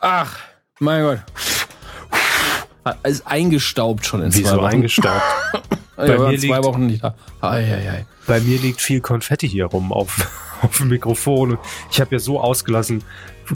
[0.00, 0.36] Ach,
[0.80, 1.18] mein Gott.
[3.02, 4.64] Ist eingestaubt schon in Wieso zwei Wochen.
[4.66, 5.22] eingestaubt?
[5.96, 7.14] Bei ja, mir zwei liegt- Wochen nicht da.
[7.40, 8.06] Ei, ei, ei.
[8.26, 10.16] Bei mir liegt viel Konfetti hier rum auf,
[10.62, 11.58] auf dem Mikrofon.
[11.90, 13.02] Ich habe ja so ausgelassen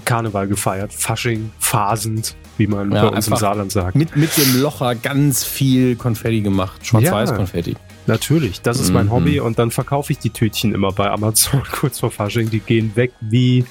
[0.05, 0.93] Karneval gefeiert.
[0.93, 3.95] Fasching, phasend, wie man Ja, bei uns im Saarland sagt.
[3.95, 6.85] Mit, mit dem Locher ganz viel Konfetti gemacht.
[6.85, 7.77] Schwarz-Weiß-Konfetti.
[8.07, 9.11] Natürlich, das ist mein Mhm.
[9.13, 12.51] Hobby und dann verkaufe ich die Tütchen immer bei Amazon kurz vor Fasching.
[12.51, 13.65] Die gehen weg wie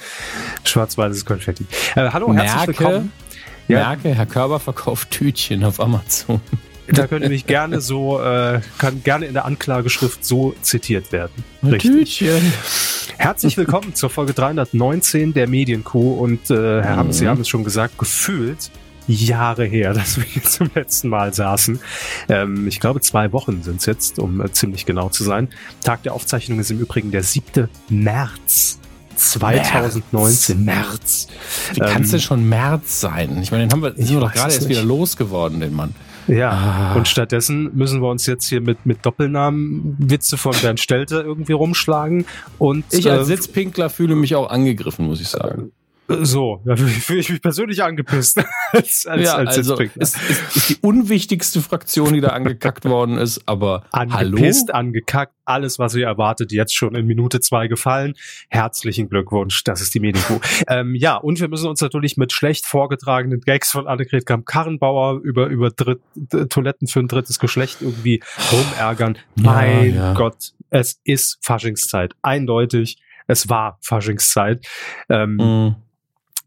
[0.64, 1.66] schwarz-weißes Konfetti.
[1.94, 3.12] Äh, hallo, herzlich Merke, willkommen.
[3.68, 3.78] Ja.
[3.88, 6.40] Merke, Herr Körber verkauft Tütchen auf Amazon.
[6.88, 11.30] Da könnt ihr mich gerne so, äh, kann gerne in der Anklageschrift so zitiert werden.
[11.62, 12.18] Richtig.
[12.18, 12.52] Tütchen.
[13.18, 17.28] Herzlich willkommen zur Folge 319 der Medienkuh und äh, Herr Hammes, Sie Mhm.
[17.28, 18.70] haben es schon gesagt, gefühlt
[19.08, 21.80] Jahre her, dass wir hier zum letzten Mal saßen.
[22.28, 25.48] Ähm, ich glaube, zwei Wochen sind es jetzt, um äh, ziemlich genau zu sein.
[25.82, 27.68] Tag der Aufzeichnung ist im Übrigen der 7.
[27.88, 28.78] März
[29.16, 30.64] 2019.
[30.64, 31.28] März.
[31.74, 33.38] Wie kann es Ähm, denn schon März sein?
[33.42, 34.70] Ich meine, den haben wir, sind wir doch gerade erst nicht.
[34.70, 35.94] wieder losgeworden, den Mann.
[36.28, 36.94] Ja, Ah.
[36.94, 41.52] und stattdessen müssen wir uns jetzt hier mit, mit Doppelnamen Witze von Bernd Stelter irgendwie
[41.52, 42.26] rumschlagen.
[42.58, 45.72] Und Ich als äh, Sitzpinkler fühle mich auch angegriffen, muss ich sagen.
[46.22, 48.38] So, da fühle ich mich persönlich angepisst
[48.72, 53.18] als, als, ja, als also ist, ist, ist die unwichtigste Fraktion, die da angekackt worden
[53.18, 54.12] ist, aber hallo?
[54.12, 58.14] Angepisst, angekackt, alles, was ihr erwartet, jetzt schon in Minute zwei gefallen.
[58.48, 60.40] Herzlichen Glückwunsch, das ist die Medienkuh.
[60.68, 65.46] ähm, ja, und wir müssen uns natürlich mit schlecht vorgetragenen Gags von Annegret Kramp-Karrenbauer über,
[65.46, 66.00] über Dritt,
[66.48, 69.18] Toiletten für ein drittes Geschlecht irgendwie rumärgern.
[69.36, 70.14] Ja, mein ja.
[70.14, 72.14] Gott, es ist Faschingszeit.
[72.22, 74.66] Eindeutig, es war Faschingszeit.
[75.08, 75.76] Ähm, Mhm.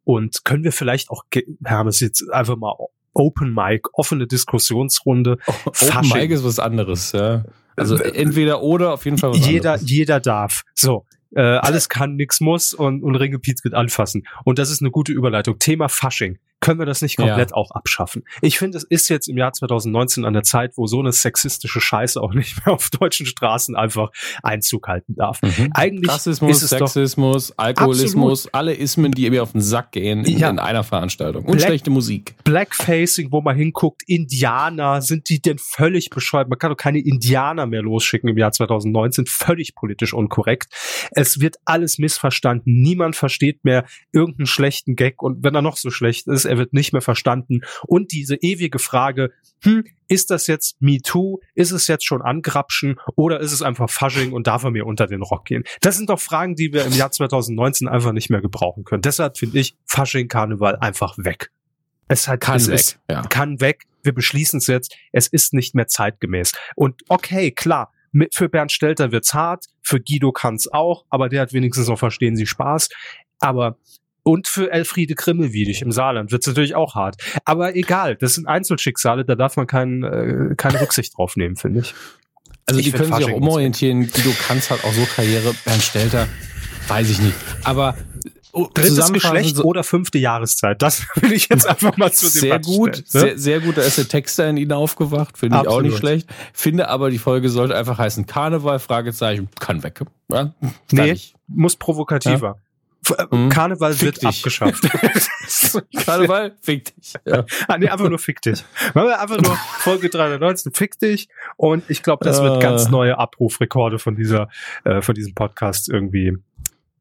[0.06, 1.24] Und können wir vielleicht auch,
[1.66, 2.74] Hermes, jetzt einfach mal
[3.14, 5.38] Open Mic, offene Diskussionsrunde.
[5.66, 6.18] Open Fasching.
[6.18, 7.44] Mic ist was anderes, ja.
[7.76, 9.90] Also entweder oder, auf jeden Fall was jeder, anderes.
[9.90, 10.64] jeder darf.
[10.74, 11.06] So.
[11.36, 14.26] Äh, alles kann, nix muss und, und Ringelpiez geht anfassen.
[14.46, 15.60] Und das ist eine gute Überleitung.
[15.60, 16.38] Thema Fasching.
[16.66, 18.24] Können wir das nicht komplett auch abschaffen?
[18.42, 21.80] Ich finde, es ist jetzt im Jahr 2019 an der Zeit, wo so eine sexistische
[21.80, 24.10] Scheiße auch nicht mehr auf deutschen Straßen einfach
[24.44, 25.42] Einzug halten darf.
[25.42, 25.70] Mhm.
[25.74, 30.24] Eigentlich Rassismus, ist es doch Sexismus, Alkoholismus, alle Ismen, die mir auf den Sack gehen
[30.26, 30.50] in, Ja.
[30.50, 31.46] in einer Veranstaltung.
[31.46, 32.36] Und Black- schlechte Musik.
[32.44, 36.50] Blackfacing, wo man hinguckt, Indianer, sind die denn völlig bescheuert?
[36.50, 40.74] Man kann doch keine Indianer mehr losschicken im Jahr 2019, völlig politisch unkorrekt.
[41.12, 45.90] Es wird alles missverstanden, niemand versteht mehr irgendeinen schlechten Gag und wenn er noch so
[45.90, 47.62] schlecht ist, er wird nicht mehr verstanden.
[47.86, 51.40] Und diese ewige Frage, hm, ist das jetzt MeToo?
[51.54, 55.08] Ist es jetzt schon Angrapschen oder ist es einfach Fasching und darf er mir unter
[55.08, 55.64] den Rock gehen?
[55.82, 59.02] Das sind doch Fragen, die wir im Jahr 2019 einfach nicht mehr gebrauchen können.
[59.02, 61.52] Deshalb finde ich Fasching, Karneval einfach weg.
[62.08, 62.76] Es hat, Kann es weg.
[62.76, 63.22] Ist, ja.
[63.24, 63.84] kann weg.
[64.04, 64.96] Wir beschließen es jetzt.
[65.12, 66.54] Es ist nicht mehr zeitgemäß.
[66.76, 71.42] Und okay, klar, mit, für Bernd Stelter wird's hart, für Guido kann's auch, aber der
[71.42, 72.90] hat wenigstens noch Verstehen Sie Spaß.
[73.40, 73.78] Aber
[74.26, 77.18] und für Elfriede Krimmelwiedig im Saarland wird's natürlich auch hart.
[77.46, 81.82] Aber egal, das sind Einzelschicksale, da darf man kein, äh, keine Rücksicht drauf nehmen, finde
[81.82, 81.94] ich.
[82.66, 84.10] Also Ich die können sich auch umorientieren.
[84.12, 85.54] Guido kannst halt auch so Karriere.
[85.64, 86.28] Bernd Stelter,
[86.88, 87.36] weiß ich nicht.
[87.64, 87.96] Aber
[88.52, 92.58] oh, Drittes Geschlecht so- oder fünfte Jahreszeit, das will ich jetzt einfach mal zu sehr
[92.58, 93.30] Debatte gut, stellen, ne?
[93.30, 93.78] sehr, sehr gut.
[93.78, 95.86] Da ist der Texter in ihnen aufgewacht, finde ich auch Absolut.
[95.86, 96.30] nicht schlecht.
[96.52, 100.02] Finde aber, die Folge sollte einfach heißen Karneval, Fragezeichen, kann weg.
[100.32, 100.56] Ja?
[100.92, 101.16] Nee,
[101.48, 102.58] muss provokativer.
[102.60, 102.65] Äh,
[103.32, 103.50] Mhm.
[103.50, 104.28] Karneval Fick wird dich.
[104.30, 104.84] abgeschafft.
[106.06, 107.14] Karneval, fick dich.
[107.26, 107.46] Ja.
[107.68, 108.64] Ah, nee, einfach nur fick dich.
[108.94, 111.28] Machen wir einfach nur Folge 319, fick dich.
[111.58, 112.60] Und ich glaube, das wird Äh.
[112.62, 114.50] ganz neue Abrufrekorde von dieser,
[114.84, 116.34] äh, von diesem Podcast irgendwie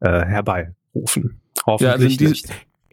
[0.01, 1.41] äh, herbeirufen.
[1.67, 2.49] Ja, also in, Hoffentlich nicht.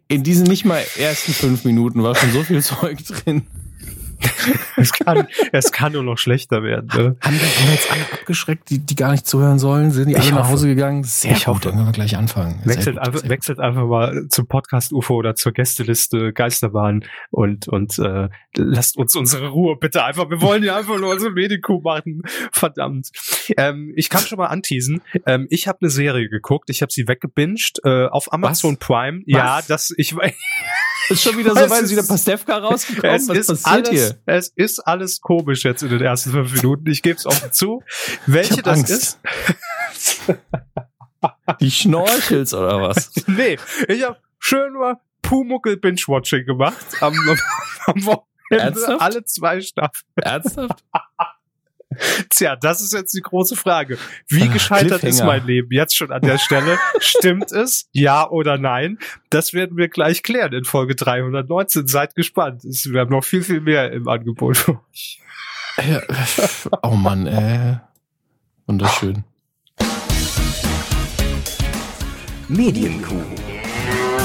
[0.07, 3.47] in diesen nicht mal ersten fünf Minuten war schon so viel Zeug drin.
[4.77, 6.87] Es kann, es kann nur noch schlechter werden.
[6.87, 7.15] Ne?
[7.21, 9.91] Haben wir, haben wir jetzt alle abgeschreckt, die, die gar nicht zuhören sollen?
[9.91, 10.51] Sind die Ich alle nach hoffe.
[10.53, 11.03] Hause gegangen?
[11.03, 11.61] Sehr Ich gut, hoffe.
[11.65, 12.59] dann können wir gleich anfangen.
[12.63, 17.99] Wechselt, gut, einfach, wechselt einfach mal zum Podcast UFO oder zur Gästeliste Geisterbahn und, und
[17.99, 20.29] äh, lasst uns unsere Ruhe bitte einfach.
[20.31, 22.23] Wir wollen ja einfach nur unsere Medienkuh machen.
[22.51, 23.09] Verdammt.
[23.57, 25.01] Ähm, ich kann schon mal anteasen.
[25.27, 26.69] Ähm, ich habe eine Serie geguckt.
[26.71, 29.21] Ich habe sie weggebinged äh, auf Amazon Prime.
[29.27, 29.67] Ja, Was?
[29.67, 30.33] das ich weiß.
[31.11, 33.15] Ist schon wieder so weit, ist wieder Pastewka rausgekommen?
[33.15, 34.17] Es Was ist, passiert alles, hier?
[34.25, 36.89] es ist alles komisch jetzt in den ersten fünf Minuten.
[36.89, 37.83] Ich gebe es offen zu.
[38.25, 38.89] Welche das Angst.
[38.89, 39.19] ist?
[41.59, 43.11] Die Schnorchels oder was?
[43.27, 47.13] nee, ich habe schön mal Pumuckel Binge-Watching gemacht am,
[47.85, 48.25] am Wochenende.
[48.49, 49.01] Ernsthaft?
[49.01, 50.11] Alle zwei Staffeln.
[50.15, 50.83] Ernsthaft?
[52.29, 53.97] Tja, das ist jetzt die große Frage.
[54.27, 56.77] Wie Ah, gescheitert ist mein Leben jetzt schon an der Stelle?
[56.99, 57.89] Stimmt es?
[57.91, 58.97] Ja oder nein?
[59.29, 61.87] Das werden wir gleich klären in Folge 319.
[61.87, 62.63] Seid gespannt.
[62.63, 65.19] Es- Wir haben noch viel, viel mehr im Angebot für euch.
[66.83, 67.77] Oh Mann, äh.
[68.67, 69.23] Wunderschön.
[72.47, 73.21] Medienkuh.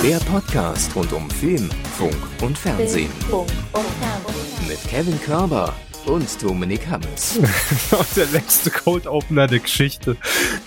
[0.02, 3.10] Der Podcast rund um Film, Funk und Fernsehen.
[3.28, 4.68] Funk und Fernsehen.
[4.68, 5.72] Mit Kevin Körber
[6.06, 7.38] und Dominik Hammes.
[8.16, 10.16] der längste Cold Opener der Geschichte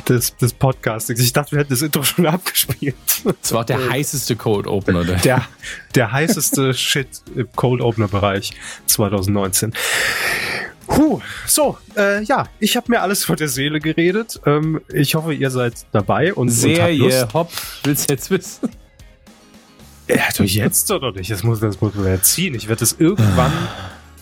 [0.08, 1.22] des, des Podcastings.
[1.22, 2.96] Ich dachte, wir hätten das Intro schon abgespielt.
[3.42, 5.06] Das war auch der heißeste Cold Opener.
[5.06, 5.18] Der.
[5.18, 5.46] Der,
[5.96, 8.52] der heißeste Shit im Cold Opener Bereich
[8.88, 9.74] 2019.
[10.88, 14.42] Puh, so, äh, ja, ich habe mir alles vor der Seele geredet.
[14.46, 17.34] Ähm, ich hoffe, ihr seid dabei und, und habt Serie, Lust.
[17.34, 17.52] hopp,
[17.84, 18.70] willst du jetzt wissen?
[20.08, 21.30] Ja, doch jetzt oder nicht?
[21.30, 22.56] Das muss, das muss man ja ziehen.
[22.56, 23.54] Ich werde das irgendwann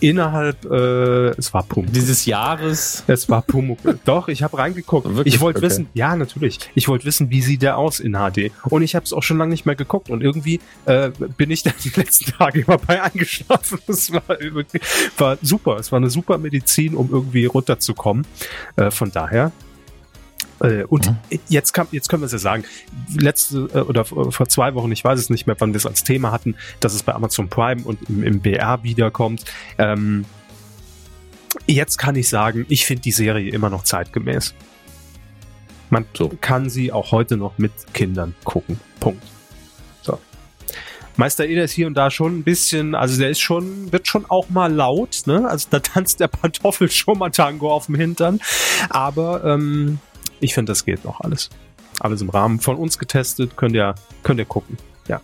[0.00, 1.92] innerhalb, äh, es war Pumuckl.
[1.92, 3.04] Dieses Jahres.
[3.06, 3.98] Es war Pumuckl.
[4.04, 5.06] Doch, ich habe reingeguckt.
[5.14, 5.34] Wirklich?
[5.34, 5.66] Ich wollte Okay.
[5.66, 6.58] wissen, ja, natürlich.
[6.74, 8.50] Ich wollte wissen, wie sieht der aus in HD.
[8.64, 10.10] Und ich habe es auch schon lange nicht mehr geguckt.
[10.10, 13.78] Und irgendwie äh, bin ich dann die letzten Tage immer bei eingeschlafen.
[13.86, 14.22] Das war,
[15.18, 15.76] war super.
[15.76, 18.26] Es war eine super Medizin, um irgendwie runterzukommen.
[18.76, 19.52] Äh, von daher.
[20.60, 21.12] Äh, und
[21.48, 22.64] jetzt, kann, jetzt können wir es ja sagen,
[23.16, 25.86] letzte äh, oder vor vor zwei Wochen, ich weiß es nicht mehr, wann wir es
[25.86, 29.44] als Thema hatten, dass es bei Amazon Prime und im, im BR wiederkommt.
[29.78, 30.24] Ähm,
[31.66, 34.54] jetzt kann ich sagen, ich finde die Serie immer noch zeitgemäß.
[35.90, 36.30] Man So.
[36.40, 38.78] kann sie auch heute noch mit Kindern gucken.
[39.00, 39.22] Punkt.
[40.02, 40.18] So.
[41.16, 44.26] Meister Eder ist hier und da schon ein bisschen, also der ist schon, wird schon
[44.28, 45.48] auch mal laut, ne?
[45.48, 48.40] Also da tanzt der Pantoffel schon mal Tango auf dem Hintern.
[48.90, 49.98] Aber ähm,
[50.40, 51.50] ich finde, das geht noch alles.
[52.00, 54.76] Alles im Rahmen von uns getestet, könnt ihr, könnt ihr gucken.
[55.08, 55.20] Ja.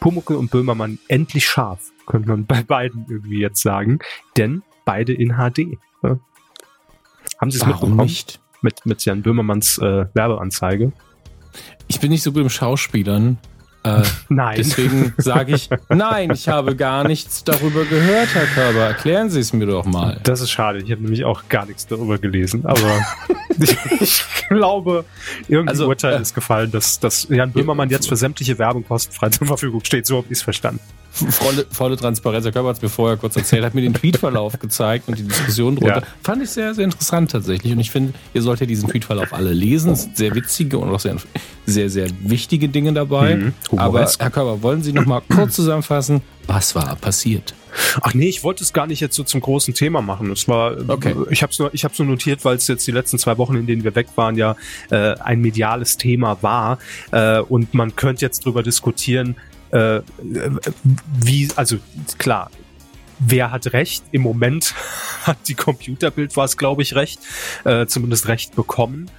[0.00, 3.98] Pumuckel und Böhmermann endlich scharf, könnte man bei beiden irgendwie jetzt sagen.
[4.36, 5.78] Denn beide in HD.
[6.02, 6.18] Ja.
[7.38, 7.96] Haben Sie es mitbekommen?
[7.96, 8.40] nicht?
[8.62, 10.92] Mit, mit Jan Böhmermanns äh, Werbeanzeige?
[11.88, 13.38] Ich bin nicht so gut im Schauspielern.
[13.82, 14.56] Äh, Nein.
[14.58, 18.86] deswegen sage ich, nein, ich habe gar nichts darüber gehört, Herr Körber.
[18.86, 20.18] Erklären Sie es mir doch mal.
[20.24, 20.78] Das ist schade.
[20.78, 22.66] Ich habe nämlich auch gar nichts darüber gelesen.
[22.66, 23.00] Aber
[24.00, 25.04] ich, glaube,
[25.48, 29.30] irgendein Also, Urteil äh, ist gefallen, dass, dass Jan Böhmermann jetzt für sämtliche Werbung kostenfrei
[29.30, 30.06] zur Verfügung steht.
[30.06, 30.80] So habe ich es verstanden.
[31.10, 32.44] Volle, volle Transparenz.
[32.44, 35.22] Herr Körber hat es mir vorher kurz erzählt, hat mir den Tweetverlauf gezeigt und die
[35.22, 36.00] Diskussion drunter.
[36.00, 36.06] Ja.
[36.22, 37.72] Fand ich sehr, sehr interessant tatsächlich.
[37.72, 39.92] Und ich finde, ihr solltet diesen Tweetverlauf alle lesen.
[39.92, 41.16] Es sind sehr witzige und auch sehr,
[41.64, 43.36] sehr, sehr wichtige Dinge dabei.
[43.36, 43.54] Mhm.
[43.76, 44.06] Aber.
[44.18, 47.54] Herr Körber, wollen Sie noch mal kurz zusammenfassen, was war passiert?
[48.00, 50.30] Ach nee, ich wollte es gar nicht jetzt so zum großen Thema machen.
[50.30, 51.14] Es war, Okay.
[51.30, 53.56] ich habe es nur, ich habe nur notiert, weil es jetzt die letzten zwei Wochen,
[53.56, 54.56] in denen wir weg waren, ja
[54.90, 56.78] äh, ein mediales Thema war
[57.12, 59.36] äh, und man könnte jetzt drüber diskutieren,
[59.72, 60.00] äh,
[61.20, 61.76] wie, also
[62.18, 62.50] klar.
[63.18, 64.04] Wer hat recht?
[64.12, 64.74] Im Moment
[65.24, 67.18] hat die Computerbild war es, glaube ich, recht,
[67.64, 69.10] äh, zumindest recht bekommen.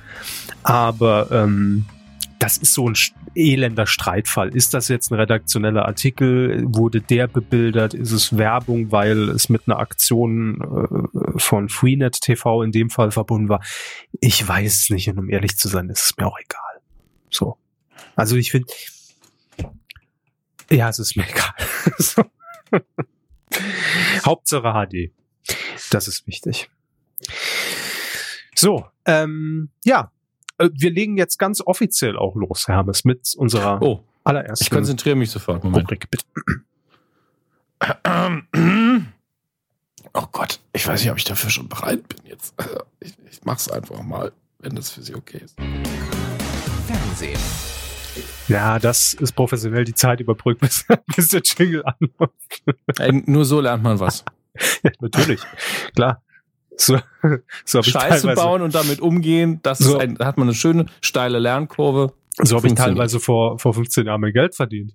[0.61, 1.85] Aber ähm,
[2.39, 2.95] das ist so ein
[3.35, 4.55] elender Streitfall.
[4.55, 6.63] Ist das jetzt ein redaktioneller Artikel?
[6.67, 7.93] Wurde der bebildert?
[7.93, 13.11] Ist es Werbung, weil es mit einer Aktion äh, von Freenet TV in dem Fall
[13.11, 13.63] verbunden war?
[14.19, 16.81] Ich weiß es nicht und um ehrlich zu sein, ist es mir auch egal.
[17.29, 17.57] So.
[18.15, 18.67] Also ich finde,
[20.69, 22.85] ja, es ist mir egal.
[24.25, 25.11] Hauptsache HD.
[25.91, 26.69] Das ist wichtig.
[28.55, 30.11] So, ähm, ja,
[30.59, 35.29] wir legen jetzt ganz offiziell auch los, Hermes, mit unserer Oh, allerersten ich konzentriere mich
[35.31, 35.63] sofort.
[35.63, 35.83] Moment.
[35.83, 36.09] Rubrik.
[36.09, 36.25] Bitte.
[40.13, 42.53] Oh Gott, ich weiß nicht, ob ich dafür schon bereit bin jetzt.
[42.99, 45.55] Ich, ich mach's einfach mal, wenn das für Sie okay ist.
[46.87, 47.39] Fernsehen.
[48.47, 52.63] Ja, das ist professionell die Zeit überbrückt, bis, bis der Jingle anläuft.
[52.97, 54.25] Ey, nur so lernt man was.
[54.83, 55.39] Ja, natürlich.
[55.93, 56.23] Klar.
[56.77, 56.99] So,
[57.65, 59.95] so habe ich Scheiße bauen und damit umgehen, das So.
[59.95, 62.13] ist ein, da hat man eine schöne steile Lernkurve.
[62.41, 64.93] so hab ich teilweise vor, vor 15 Jahren mein Geld verdient.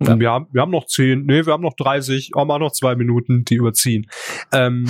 [0.00, 0.18] Ja.
[0.18, 2.96] Wir haben, wir haben noch 10, nee, wir haben noch 30, auch mal noch zwei
[2.96, 4.08] Minuten, die überziehen.
[4.52, 4.86] Ähm,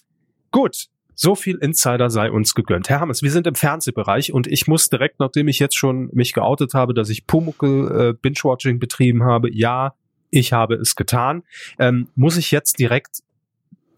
[0.50, 0.86] gut.
[1.16, 2.88] So viel Insider sei uns gegönnt.
[2.88, 6.32] Herr Hammes, wir sind im Fernsehbereich und ich muss direkt, nachdem ich jetzt schon mich
[6.32, 9.94] geoutet habe, dass ich Pumuckel äh, Binge-Watching betrieben habe, ja,
[10.30, 11.44] ich habe es getan,
[11.78, 13.20] ähm, muss ich jetzt direkt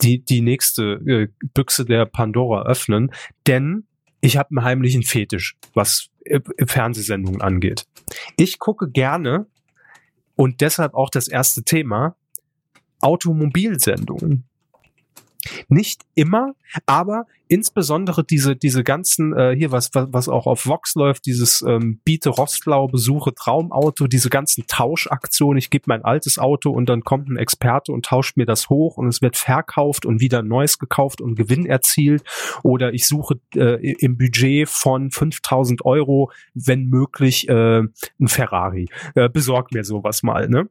[0.03, 3.13] die, die nächste äh, Büchse der Pandora öffnen,
[3.47, 3.87] denn
[4.21, 7.87] ich habe einen heimlichen Fetisch, was äh, Fernsehsendungen angeht.
[8.37, 9.47] Ich gucke gerne
[10.35, 12.17] und deshalb auch das erste Thema
[13.01, 14.45] Automobilsendungen.
[15.69, 16.55] Nicht immer,
[16.87, 21.63] aber insbesondere diese diese ganzen äh, hier was, was was auch auf Vox läuft, dieses
[21.63, 25.59] ähm, biete Rostlau besuche Traumauto, diese ganzen Tauschaktionen.
[25.59, 28.97] Ich gebe mein altes Auto und dann kommt ein Experte und tauscht mir das hoch
[28.97, 32.25] und es wird verkauft und wieder neues gekauft und Gewinn erzielt.
[32.63, 38.89] Oder ich suche äh, im Budget von 5000 Euro, wenn möglich, äh, ein Ferrari.
[39.15, 40.69] Äh, besorg mir sowas mal, ne?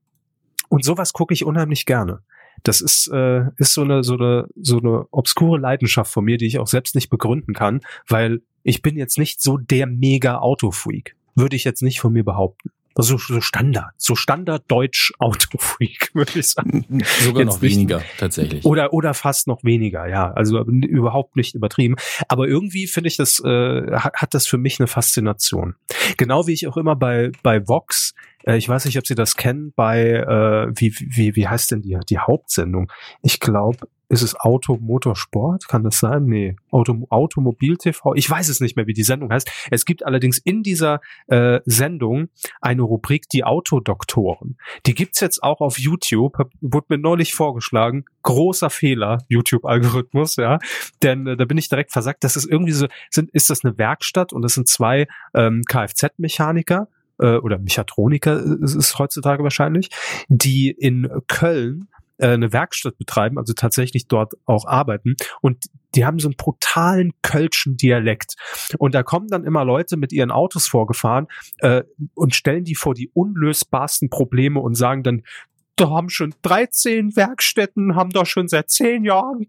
[0.69, 2.21] Und sowas gucke ich unheimlich gerne.
[2.63, 6.45] Das ist, äh, ist so eine, so eine, so eine obskure Leidenschaft von mir, die
[6.47, 11.15] ich auch selbst nicht begründen kann, weil ich bin jetzt nicht so der mega Autofreak.
[11.35, 12.71] Würde ich jetzt nicht von mir behaupten.
[12.97, 16.85] so, so Standard, so Standard Deutsch Autofreak, würde ich sagen.
[17.19, 18.63] Sogar Jetzt noch nicht- weniger, tatsächlich.
[18.65, 20.31] Oder, oder fast noch weniger, ja.
[20.31, 21.95] Also überhaupt nicht übertrieben.
[22.29, 25.75] Aber irgendwie finde ich das, äh, hat, hat das für mich eine Faszination.
[26.17, 28.13] Genau wie ich auch immer bei, bei Vox,
[28.45, 31.81] äh, ich weiß nicht, ob Sie das kennen, bei, äh, wie, wie, wie heißt denn
[31.81, 32.91] die, die Hauptsendung?
[33.21, 35.67] Ich glaube, ist es Auto Motorsport?
[35.67, 36.25] Kann das sein?
[36.25, 36.55] Nee.
[36.69, 38.13] Auto, Automobil TV?
[38.13, 39.49] Ich weiß es nicht mehr, wie die Sendung heißt.
[39.71, 42.29] Es gibt allerdings in dieser äh, Sendung
[42.61, 44.57] eine Rubrik, die Autodoktoren.
[44.85, 48.05] Die gibt's jetzt auch auf YouTube, wurde mir neulich vorgeschlagen.
[48.21, 50.59] Großer Fehler, YouTube-Algorithmus, ja.
[51.01, 52.23] Denn äh, da bin ich direkt versagt.
[52.23, 56.89] Das ist irgendwie so, sind, ist das eine Werkstatt und das sind zwei ähm, Kfz-Mechaniker
[57.19, 59.89] äh, oder Mechatroniker ist es heutzutage wahrscheinlich,
[60.27, 66.19] die in Köln äh, eine Werkstatt betreiben, also tatsächlich dort auch arbeiten und die haben
[66.19, 68.35] so einen brutalen kölschen Dialekt.
[68.77, 71.27] Und da kommen dann immer Leute mit ihren Autos vorgefahren
[71.59, 75.23] äh, und stellen die vor die unlösbarsten Probleme und sagen dann,
[75.77, 79.47] da haben schon 13 Werkstätten, haben da schon seit 10 Jahren,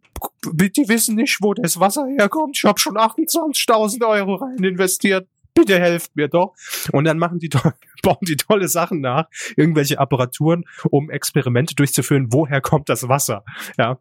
[0.53, 2.57] die wissen nicht, wo das Wasser herkommt.
[2.57, 5.29] Ich habe schon 28.000 Euro rein investiert.
[5.57, 6.55] Bitte helft mir doch.
[6.93, 7.49] Und dann machen die,
[8.03, 9.25] bauen die tolle Sachen nach,
[9.57, 13.45] irgendwelche Apparaturen, um Experimente durchzuführen, woher kommt das Wasser.
[13.79, 13.99] Ja.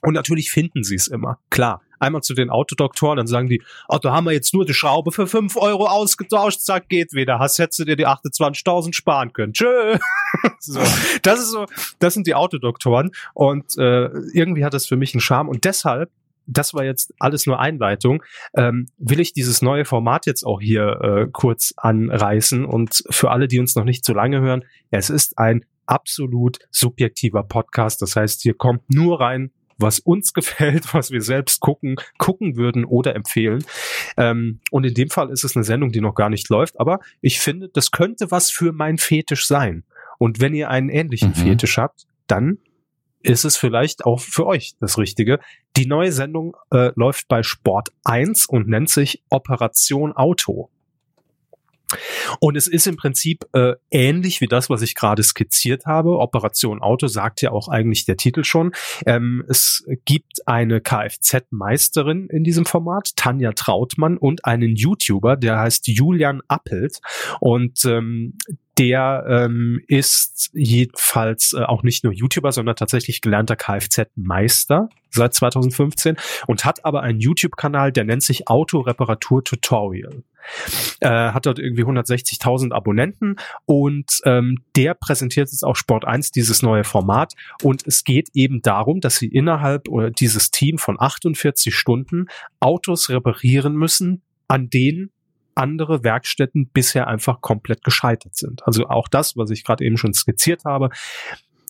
[0.00, 1.38] Und natürlich finden sie es immer.
[1.50, 1.80] Klar.
[1.98, 5.10] Einmal zu den Autodoktoren, dann sagen die, oh, da haben wir jetzt nur die Schraube
[5.10, 7.38] für 5 Euro ausgetauscht, zack, geht wieder.
[7.38, 9.54] Hast hättest du dir die 28.000 sparen können.
[9.54, 9.96] Tschö.
[10.60, 10.80] so.
[11.22, 11.66] Das ist so,
[12.00, 13.12] das sind die Autodoktoren.
[13.32, 15.48] Und äh, irgendwie hat das für mich einen Charme.
[15.48, 16.10] Und deshalb,
[16.46, 18.22] das war jetzt alles nur Einleitung,
[18.56, 22.64] ähm, will ich dieses neue Format jetzt auch hier äh, kurz anreißen.
[22.64, 27.42] Und für alle, die uns noch nicht so lange hören, es ist ein absolut subjektiver
[27.42, 28.02] Podcast.
[28.02, 32.84] Das heißt, hier kommt nur rein, was uns gefällt, was wir selbst gucken, gucken würden
[32.84, 33.64] oder empfehlen.
[34.16, 37.00] Ähm, und in dem Fall ist es eine Sendung, die noch gar nicht läuft, aber
[37.20, 39.84] ich finde, das könnte was für mein Fetisch sein.
[40.18, 41.34] Und wenn ihr einen ähnlichen Mhm.
[41.34, 42.58] Fetisch habt, dann
[43.24, 45.40] ist es vielleicht auch für euch das Richtige.
[45.76, 50.70] Die neue Sendung äh, läuft bei Sport 1 und nennt sich Operation Auto.
[52.40, 56.18] Und es ist im Prinzip äh, ähnlich wie das, was ich gerade skizziert habe.
[56.18, 58.72] Operation Auto sagt ja auch eigentlich der Titel schon.
[59.06, 65.86] Ähm, es gibt eine Kfz-Meisterin in diesem Format, Tanja Trautmann, und einen YouTuber, der heißt
[65.88, 67.00] Julian Appelt.
[67.40, 68.38] Und ähm,
[68.78, 76.16] der ähm, ist jedenfalls äh, auch nicht nur YouTuber, sondern tatsächlich gelernter Kfz-Meister seit 2015
[76.46, 80.24] und hat aber einen YouTube-Kanal, der nennt sich Autoreparatur-Tutorial.
[81.00, 86.60] Äh, hat dort irgendwie 160.000 Abonnenten und ähm, der präsentiert jetzt auch Sport 1 dieses
[86.60, 91.74] neue Format und es geht eben darum, dass sie innerhalb oder dieses Team von 48
[91.74, 92.26] Stunden
[92.60, 95.13] Autos reparieren müssen, an denen
[95.54, 98.66] andere Werkstätten bisher einfach komplett gescheitert sind.
[98.66, 100.90] Also auch das, was ich gerade eben schon skizziert habe,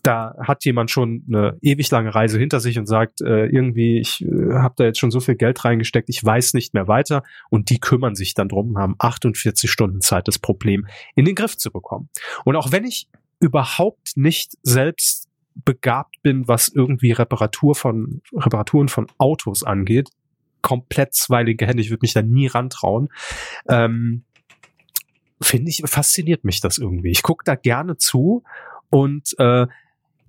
[0.05, 4.23] da hat jemand schon eine ewig lange Reise hinter sich und sagt, äh, irgendwie, ich
[4.23, 7.23] äh, habe da jetzt schon so viel Geld reingesteckt, ich weiß nicht mehr weiter.
[7.49, 11.57] Und die kümmern sich dann drum, haben 48 Stunden Zeit, das Problem in den Griff
[11.57, 12.11] zu bekommen.
[12.45, 13.09] Und auch wenn ich
[13.41, 20.11] überhaupt nicht selbst begabt bin, was irgendwie Reparatur von Reparaturen von Autos angeht,
[20.64, 23.09] komplett zweilige Hände, ich würde mich da nie rantrauen.
[23.68, 24.25] Ähm,
[25.40, 27.11] Finde ich, fasziniert mich das irgendwie.
[27.11, 28.44] Ich gucke da gerne zu
[28.88, 29.66] und äh,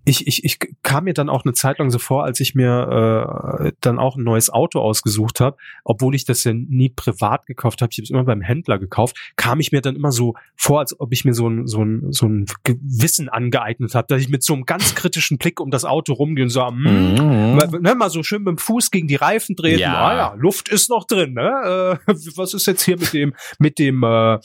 [0.05, 3.65] ich, ich, ich kam mir dann auch eine Zeit lang so vor, als ich mir
[3.65, 7.81] äh, dann auch ein neues Auto ausgesucht habe, obwohl ich das ja nie privat gekauft
[7.81, 10.79] habe, ich habe es immer beim Händler gekauft, kam ich mir dann immer so vor,
[10.79, 14.29] als ob ich mir so ein, so ein, so ein Gewissen angeeignet habe, dass ich
[14.29, 17.55] mit so einem ganz kritischen Blick um das Auto rumgehe und so, hm, Mhm.
[17.55, 19.79] Mal, ne, mal so schön mit dem Fuß gegen die Reifen treten.
[19.79, 19.95] Ja.
[19.95, 21.33] Ah ja, Luft ist noch drin.
[21.33, 21.99] Ne?
[22.07, 24.39] Äh, was ist jetzt hier mit dem mit dem äh,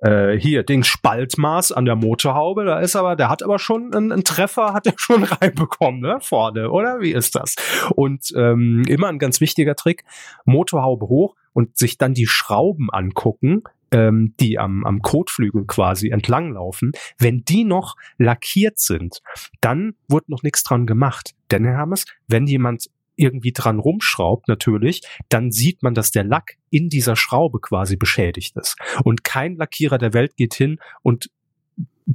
[0.00, 2.64] äh, hier Ding Spaltmaß an der Motorhaube?
[2.64, 6.18] Da ist aber, der hat aber schon einen, einen Treffer, hat er schon reinbekommen, ne?
[6.20, 7.00] Vorne, oder?
[7.00, 7.56] Wie ist das?
[7.94, 10.04] Und ähm, immer ein ganz wichtiger Trick:
[10.44, 13.62] Motorhaube hoch und sich dann die Schrauben angucken.
[13.92, 19.20] ähm, Die am, am Kotflügel quasi entlanglaufen, wenn die noch lackiert sind,
[19.60, 21.34] dann wurde noch nichts dran gemacht.
[21.50, 26.56] Denn, Herr Hammes, wenn jemand irgendwie dran rumschraubt, natürlich, dann sieht man, dass der Lack
[26.70, 28.76] in dieser Schraube quasi beschädigt ist.
[29.04, 31.30] Und kein Lackierer der Welt geht hin und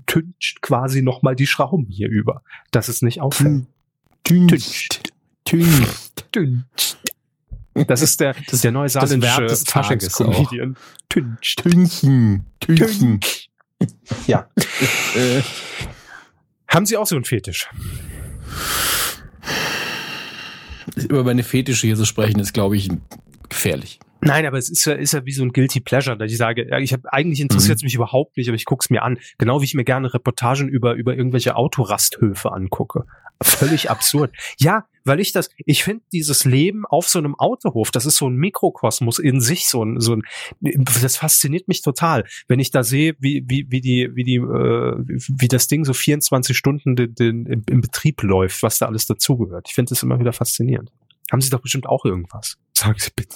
[0.05, 2.43] tüncht quasi nochmal die Schrauben hier über.
[2.71, 3.65] Das ist nicht auffällt.
[4.23, 5.13] Tüncht.
[5.45, 6.31] Tüncht.
[6.31, 6.97] Tüncht.
[7.73, 10.75] Das ist der, das ist der neue saarländische Faschings-Comedian.
[11.07, 11.63] Tüncht.
[11.63, 12.45] Tünchen.
[12.59, 13.19] Tünchen.
[14.27, 14.49] Ja.
[15.15, 15.41] Äh,
[16.67, 17.67] Haben Sie auch so einen Fetisch?
[21.07, 22.89] über meine Fetische hier zu sprechen, ist, glaube ich,
[23.47, 23.99] gefährlich.
[24.21, 26.67] Nein, aber es ist ja, ist ja wie so ein Guilty Pleasure, dass ich sage,
[26.81, 27.87] ich habe eigentlich interessiert es Mhm.
[27.87, 29.17] mich überhaupt nicht, aber ich guck's mir an.
[29.37, 33.05] Genau wie ich mir gerne Reportagen über über irgendwelche Autorasthöfe angucke.
[33.41, 34.35] Völlig absurd.
[34.57, 38.29] Ja, weil ich das, ich finde dieses Leben auf so einem Autohof, das ist so
[38.29, 40.23] ein Mikrokosmos in sich, so ein, so ein,
[41.01, 44.95] das fasziniert mich total, wenn ich da sehe, wie wie wie die wie die äh,
[45.29, 49.05] wie das Ding so 24 Stunden den, den, im, im Betrieb läuft, was da alles
[49.05, 49.67] dazugehört.
[49.69, 50.91] Ich finde das immer wieder faszinierend.
[51.31, 52.57] Haben Sie doch bestimmt auch irgendwas.
[52.73, 53.35] Sagen Sie bitte.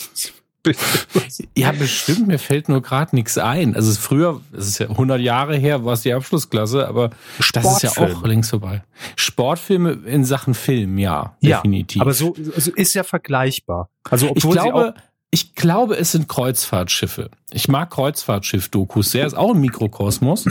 [1.57, 3.75] Ja, bestimmt, mir fällt nur gerade nichts ein.
[3.75, 7.09] Also früher, es ist ja 100 Jahre her, war es die Abschlussklasse, aber
[7.53, 8.83] das ist ja auch längst vorbei.
[9.15, 12.01] Sportfilme in Sachen Film, ja, Ja, definitiv.
[12.01, 13.89] Aber so also ist ja vergleichbar.
[14.09, 14.93] Also ich obwohl sie glaube,
[15.31, 17.29] ich glaube, es sind Kreuzfahrtschiffe.
[17.51, 20.45] Ich mag Kreuzfahrtschiff-Dokus sehr, ist auch ein Mikrokosmos,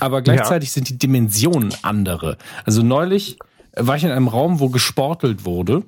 [0.00, 2.38] aber gleichzeitig sind die Dimensionen andere.
[2.64, 3.38] Also neulich
[3.76, 5.82] war ich in einem Raum, wo gesportelt wurde.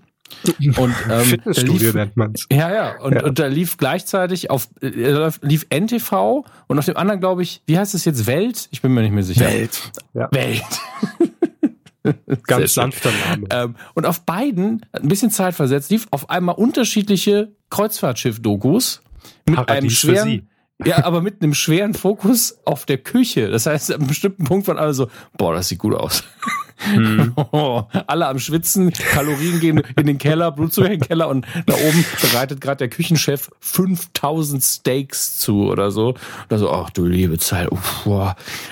[0.76, 2.46] Und ähm, da Fitnessstudio lief, nennt man's.
[2.50, 3.00] ja, ja.
[3.00, 3.24] Und, Ja.
[3.24, 7.78] und da lief gleichzeitig auf äh, lief NTV und auf dem anderen, glaube ich, wie
[7.78, 8.26] heißt es jetzt?
[8.26, 8.68] Welt?
[8.70, 9.46] Ich bin mir nicht mehr sicher.
[9.46, 9.92] Welt.
[10.14, 10.28] Ja.
[10.32, 10.62] Welt.
[12.46, 13.46] Ganz sanfter Name.
[13.50, 19.00] Ähm, und auf beiden, ein bisschen Zeit versetzt, lief auf einmal unterschiedliche Kreuzfahrtschiff-Dokus
[19.48, 20.48] mit einem Paradies für schweren,
[20.84, 23.48] ja, aber mit einem schweren Fokus auf der Küche.
[23.48, 26.24] Das heißt, an einem bestimmten Punkt waren alle so, boah, das sieht gut aus.
[26.78, 27.34] Hm.
[28.06, 32.04] alle am Schwitzen, Kalorien gehen in den Keller, Blutzucker in den Keller und da oben
[32.20, 36.14] bereitet gerade der Küchenchef 5000 Steaks zu oder so.
[36.48, 37.70] Oder so, ach du liebe Zeit.
[37.70, 38.06] Uff.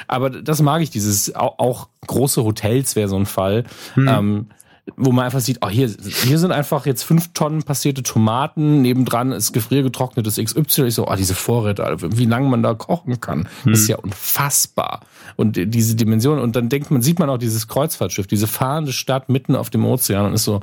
[0.07, 3.65] Aber das mag ich, dieses, auch, auch große Hotels wäre so ein Fall.
[3.97, 4.47] Ähm,
[4.97, 9.31] wo man einfach sieht, oh, hier, hier sind einfach jetzt fünf Tonnen passierte Tomaten, nebendran
[9.31, 10.87] ist gefriergetrocknetes XY.
[10.87, 15.01] Ich so, oh, diese Vorräte, wie lange man da kochen kann, das ist ja unfassbar.
[15.37, 19.29] Und diese Dimension, und dann denkt man, sieht man auch dieses Kreuzfahrtschiff, diese fahrende Stadt
[19.29, 20.61] mitten auf dem Ozean und ist so,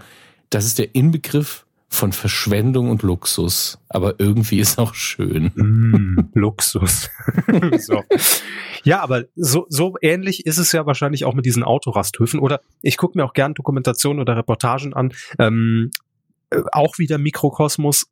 [0.50, 3.80] das ist der Inbegriff von Verschwendung und Luxus.
[3.90, 5.52] Aber irgendwie ist auch schön.
[5.56, 7.10] Mm, Luxus.
[7.80, 8.04] so.
[8.84, 12.40] Ja, aber so, so ähnlich ist es ja wahrscheinlich auch mit diesen Autorasthöfen.
[12.40, 15.14] Oder ich gucke mir auch gern Dokumentationen oder Reportagen an.
[15.40, 15.90] Ähm,
[16.52, 18.06] äh, auch wieder Mikrokosmos.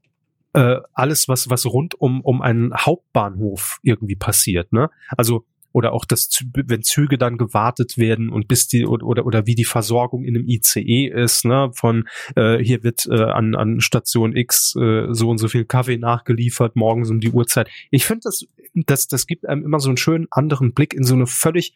[0.53, 4.73] Äh, alles, was, was rund um, um einen Hauptbahnhof irgendwie passiert.
[4.73, 4.89] Ne?
[5.15, 9.55] Also oder auch das, wenn Züge dann gewartet werden und bis die oder oder, wie
[9.55, 14.35] die Versorgung in einem ICE ist, ne, von äh, hier wird äh, an, an Station
[14.35, 17.69] X äh, so und so viel Kaffee nachgeliefert, morgens um die Uhrzeit.
[17.91, 21.15] Ich finde, das, das, das gibt einem immer so einen schönen anderen Blick in so
[21.15, 21.73] eine völlig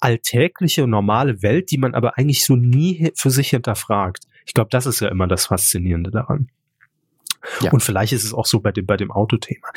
[0.00, 4.26] alltägliche, normale Welt, die man aber eigentlich so nie für sich hinterfragt.
[4.46, 6.48] Ich glaube, das ist ja immer das Faszinierende daran.
[7.60, 7.72] Ja.
[7.72, 9.68] Und vielleicht ist es auch so bei dem, bei dem Autothema.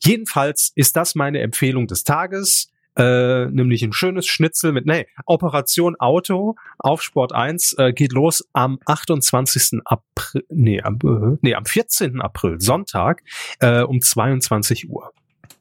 [0.00, 2.70] Jedenfalls ist das meine Empfehlung des Tages.
[2.96, 8.48] Äh, nämlich ein schönes Schnitzel mit, nee, Operation Auto auf Sport 1 äh, geht los
[8.52, 9.80] am 28.
[9.84, 12.20] April, nee, am, äh, nee, am 14.
[12.20, 13.22] April, Sonntag,
[13.58, 15.12] äh, um 22 Uhr.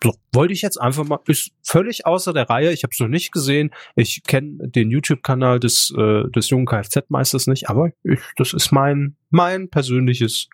[0.04, 3.08] So, wollte ich jetzt einfach mal, ist völlig außer der Reihe, ich habe es noch
[3.08, 8.54] nicht gesehen, ich kenne den YouTube-Kanal des, äh, des jungen Kfz-Meisters nicht, aber ich, das
[8.54, 10.50] ist mein, mein persönliches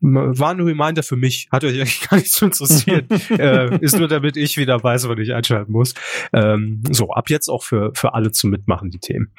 [0.00, 3.08] war ein Reminder für mich, hat euch eigentlich gar nicht zu interessieren.
[3.30, 5.94] äh, ist nur damit ich wieder weiß, wann ich einschalten muss.
[6.32, 9.32] Ähm, so, ab jetzt auch für, für alle zum Mitmachen, die Themen.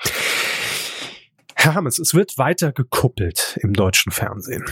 [1.55, 4.65] Herr Hammes, es wird weiter gekuppelt im deutschen Fernsehen.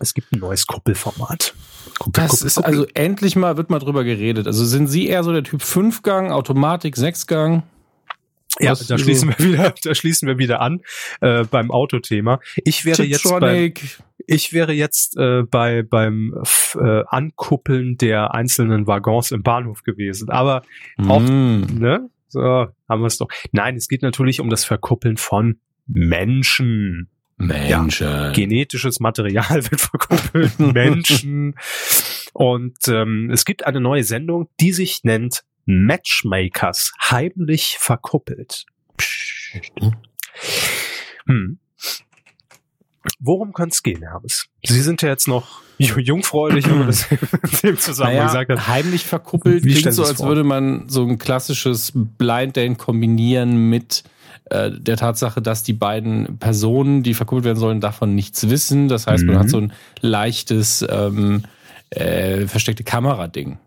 [0.00, 1.54] Es gibt ein neues Kuppelformat.
[1.98, 2.70] Kuppel, Das Kuppel, ist Kuppel.
[2.70, 4.46] also endlich mal wird mal drüber geredet.
[4.46, 7.62] Also sind Sie eher so der Typ Fünfgang, Automatik, Sechsgang?
[8.62, 10.80] Ja, da schließen wir wieder, da schließen wir wieder an
[11.20, 12.40] äh, beim Autothema.
[12.64, 13.98] Ich wäre jetzt bei, Tiptronic?
[14.26, 16.34] Ich wäre jetzt äh, bei beim
[16.74, 20.30] äh, Ankuppeln der einzelnen Waggons im Bahnhof gewesen.
[20.30, 20.62] Aber
[21.08, 21.64] auch, Mm.
[21.78, 22.08] ne?
[22.28, 23.28] So, haben wir es doch.
[23.52, 27.08] Nein, es geht natürlich um das Verkuppeln von Menschen.
[27.36, 28.32] Menschen.
[28.32, 30.58] Genetisches Material wird verkuppelt.
[30.58, 31.56] Menschen.
[32.32, 38.64] Und ähm, es gibt eine neue Sendung, die sich nennt Matchmakers heimlich verkuppelt.
[38.96, 39.60] Psst.
[41.26, 41.58] Hm.
[43.18, 44.46] Worum könnte es gehen, Hermes?
[44.64, 47.18] Sie sind ja jetzt noch ju- jungfräulich, wenn man das in
[47.62, 48.68] dem Zusammenhang Naja, gesagt hat.
[48.68, 50.28] heimlich verkuppelt Wie klingt so, als vor?
[50.28, 54.04] würde man so ein klassisches Blind Date kombinieren mit
[54.50, 58.88] äh, der Tatsache, dass die beiden Personen, die verkuppelt werden sollen, davon nichts wissen.
[58.88, 59.40] Das heißt, man Mhm.
[59.40, 61.42] hat so ein leichtes ähm,
[61.90, 63.58] äh, versteckte Kamera-Ding.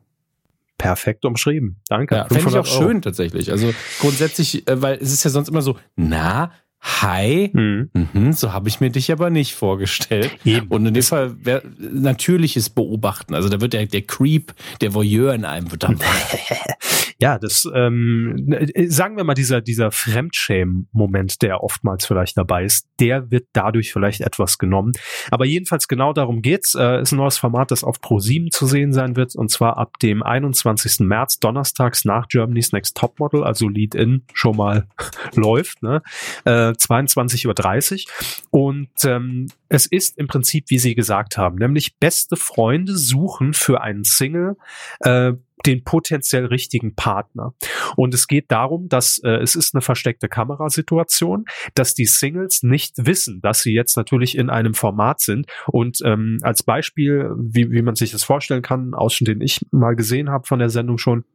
[0.77, 1.81] Perfekt umschrieben.
[1.87, 2.15] Danke.
[2.15, 2.83] Ja, fände ich auch 500 Euro.
[2.89, 3.51] schön tatsächlich.
[3.51, 7.89] Also grundsätzlich, äh, weil es ist ja sonst immer so, na, hi, Mhm.
[8.13, 10.31] mhm, so habe ich mir dich aber nicht vorgestellt.
[10.45, 10.67] Eben.
[10.67, 13.33] Und in dem Fall wär, natürliches Beobachten.
[13.33, 15.97] Also da wird der, der Creep, der Voyeur in einem wird dann
[17.21, 22.87] Ja, das ähm, äh, sagen wir mal, dieser, dieser Fremdschämen-Moment, der oftmals vielleicht dabei ist,
[22.99, 24.91] der wird dadurch vielleicht etwas genommen.
[25.31, 26.75] Aber jedenfalls genau darum geht's.
[26.75, 29.97] Äh, ist ein neues Format, das auf Pro7 zu sehen sein wird, und zwar ab
[30.01, 31.01] dem 21.
[31.01, 34.87] März, donnerstags nach Germany's Next Topmodel, also Lead-In schon mal
[35.35, 36.01] läuft, ne?
[36.43, 38.49] Äh, 22.30 Uhr.
[38.51, 43.81] Und ähm, es ist im Prinzip, wie Sie gesagt haben, nämlich beste Freunde suchen für
[43.81, 44.57] einen Single
[44.99, 45.33] äh,
[45.65, 47.53] den potenziell richtigen Partner.
[47.95, 52.93] Und es geht darum, dass äh, es ist eine versteckte Kamerasituation, dass die Singles nicht
[52.97, 55.47] wissen, dass sie jetzt natürlich in einem Format sind.
[55.67, 59.95] Und ähm, als Beispiel, wie, wie man sich das vorstellen kann, Ausschnitt, den ich mal
[59.95, 61.25] gesehen habe von der Sendung schon,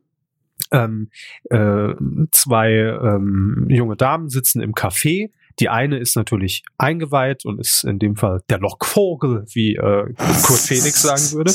[0.73, 1.11] ähm,
[1.51, 1.95] äh,
[2.31, 5.31] zwei ähm, junge Damen sitzen im Café.
[5.59, 10.61] Die eine ist natürlich eingeweiht und ist in dem Fall der Lockvogel, wie äh, Kurt
[10.61, 11.53] Felix sagen würde.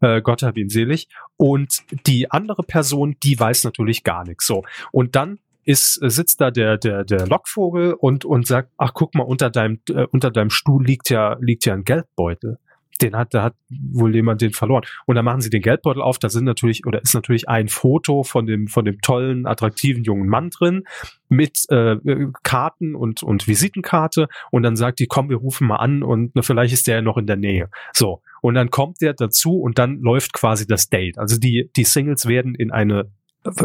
[0.00, 1.08] Äh, Gott hab ihn selig.
[1.36, 4.46] Und die andere Person, die weiß natürlich gar nichts.
[4.46, 4.64] So.
[4.92, 9.24] Und dann ist, sitzt da der, der, der Lockvogel und, und sagt, ach, guck mal,
[9.24, 12.58] unter deinem, äh, unter deinem Stuhl liegt ja, liegt ja ein Geldbeutel
[13.00, 14.84] den hat, da hat wohl jemand den verloren.
[15.06, 18.22] Und dann machen sie den Geldbeutel auf, da sind natürlich, oder ist natürlich ein Foto
[18.22, 20.84] von dem, von dem tollen, attraktiven jungen Mann drin
[21.28, 21.96] mit äh,
[22.42, 26.42] Karten und, und Visitenkarte und dann sagt die, komm, wir rufen mal an und na,
[26.42, 27.70] vielleicht ist der ja noch in der Nähe.
[27.92, 28.22] So.
[28.40, 31.18] Und dann kommt der dazu und dann läuft quasi das Date.
[31.18, 33.10] Also die, die Singles werden in eine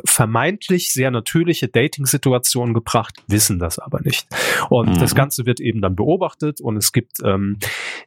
[0.05, 4.27] vermeintlich sehr natürliche Dating-Situation gebracht, wissen das aber nicht.
[4.69, 4.99] Und mhm.
[4.99, 7.57] das Ganze wird eben dann beobachtet und es gibt ähm,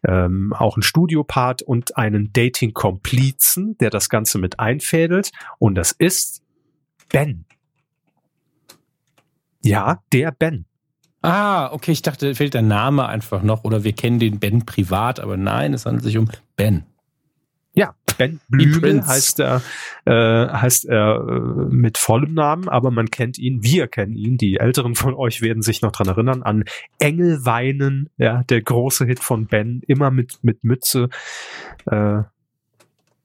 [0.07, 6.43] ähm, auch einen Studiopart und einen Dating-Komplizen, der das Ganze mit einfädelt und das ist
[7.09, 7.45] Ben.
[9.63, 10.67] Ja, der Ben.
[11.23, 15.19] Ah, okay, ich dachte, fehlt der Name einfach noch oder wir kennen den Ben privat,
[15.19, 16.85] aber nein, es handelt sich um Ben.
[17.75, 19.61] Ja, Ben Blümel heißt er,
[20.07, 24.57] äh, heißt er äh, mit vollem Namen, aber man kennt ihn, wir kennen ihn, die
[24.57, 26.65] Älteren von euch werden sich noch dran erinnern, an
[26.99, 31.09] Engel weinen, ja, der große Hit von Ben, immer mit, mit Mütze.
[31.87, 32.23] Äh,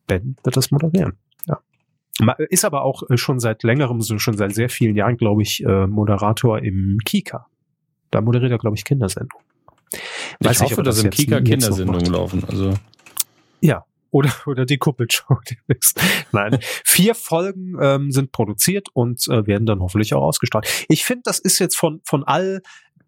[0.08, 1.14] ben wird das moderieren.
[1.48, 2.34] Ja.
[2.50, 5.88] Ist aber auch äh, schon seit längerem, schon seit sehr vielen Jahren, glaube ich, äh,
[5.88, 7.48] Moderator im Kika.
[8.12, 9.46] Da moderiert er, glaube ich, Kindersendungen.
[10.40, 12.44] Weiß ich hoffe, dass im Kika Kindersendungen laufen.
[12.48, 12.74] Also
[13.62, 15.40] ja, oder, oder die Kuppelshow.
[16.32, 20.68] Nein, vier Folgen ähm, sind produziert und äh, werden dann hoffentlich auch ausgestrahlt.
[20.90, 22.62] Ich finde, das ist jetzt von, von all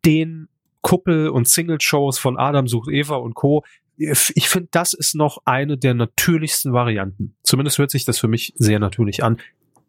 [0.05, 0.47] den
[0.81, 3.63] Kuppel- und Single-Shows von Adam sucht Eva und Co.
[3.95, 7.35] Ich finde, das ist noch eine der natürlichsten Varianten.
[7.43, 9.37] Zumindest hört sich das für mich sehr natürlich an.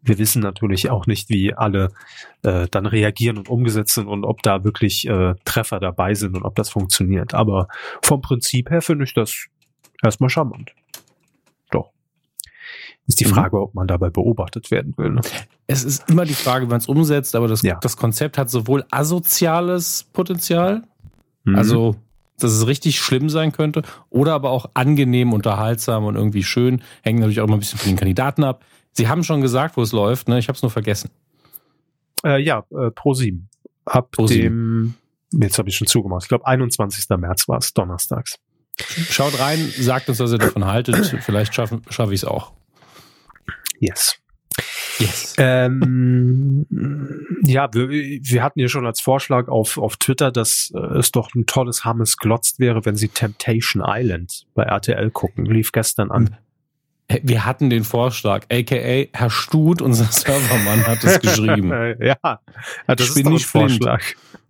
[0.05, 1.89] Wir wissen natürlich auch nicht, wie alle
[2.43, 6.43] äh, dann reagieren und umgesetzt sind und ob da wirklich äh, Treffer dabei sind und
[6.43, 7.33] ob das funktioniert.
[7.33, 7.67] Aber
[8.01, 9.47] vom Prinzip her finde ich das
[10.03, 10.73] erstmal charmant.
[13.07, 13.29] Ist die mhm.
[13.29, 13.63] Frage, mhm.
[13.63, 15.11] ob man dabei beobachtet werden will.
[15.11, 15.21] Ne?
[15.67, 17.77] Es ist immer die Frage, wie man es umsetzt, aber das, ja.
[17.81, 20.83] das Konzept hat sowohl asoziales Potenzial,
[21.43, 21.55] mhm.
[21.55, 21.95] also
[22.39, 26.81] dass es richtig schlimm sein könnte, oder aber auch angenehm, unterhaltsam und irgendwie schön.
[27.01, 28.65] Hängt natürlich auch immer ein bisschen von den Kandidaten ab.
[28.97, 30.39] Sie haben schon gesagt, wo es läuft, ne?
[30.39, 31.09] Ich habe es nur vergessen.
[32.23, 33.49] Äh, ja, äh, Pro 7.
[33.85, 34.95] Ab Pro dem,
[35.31, 36.23] jetzt habe ich schon zugemacht.
[36.23, 37.07] Ich glaube, 21.
[37.17, 38.39] März war es, donnerstags.
[38.79, 41.17] Schaut rein, sagt uns, was ihr davon haltet.
[41.21, 42.51] Vielleicht schaffe schaff ich es auch.
[43.79, 44.17] Yes.
[44.99, 45.35] Yes.
[45.37, 46.65] Ähm,
[47.45, 51.33] ja, wir, wir hatten ja schon als Vorschlag auf, auf Twitter, dass äh, es doch
[51.35, 55.45] ein tolles Hammes glotzt wäre, wenn sie Temptation Island bei RTL gucken.
[55.45, 56.37] Lief gestern an.
[57.07, 61.69] Wir hatten den Vorschlag, aka Herr Stut, unser Servermann, hat es geschrieben.
[61.99, 62.39] ja,
[62.87, 64.03] das ich bin nicht Vorschlag.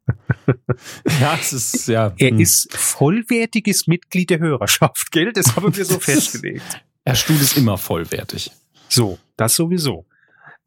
[1.20, 2.14] ja, es ist ja.
[2.18, 2.40] Er hm.
[2.40, 5.34] ist vollwertiges Mitglied der Hörerschaft, gell?
[5.34, 6.82] Das haben wir so festgelegt.
[7.04, 8.52] Herr Stut ist immer vollwertig.
[8.88, 10.06] So, das sowieso.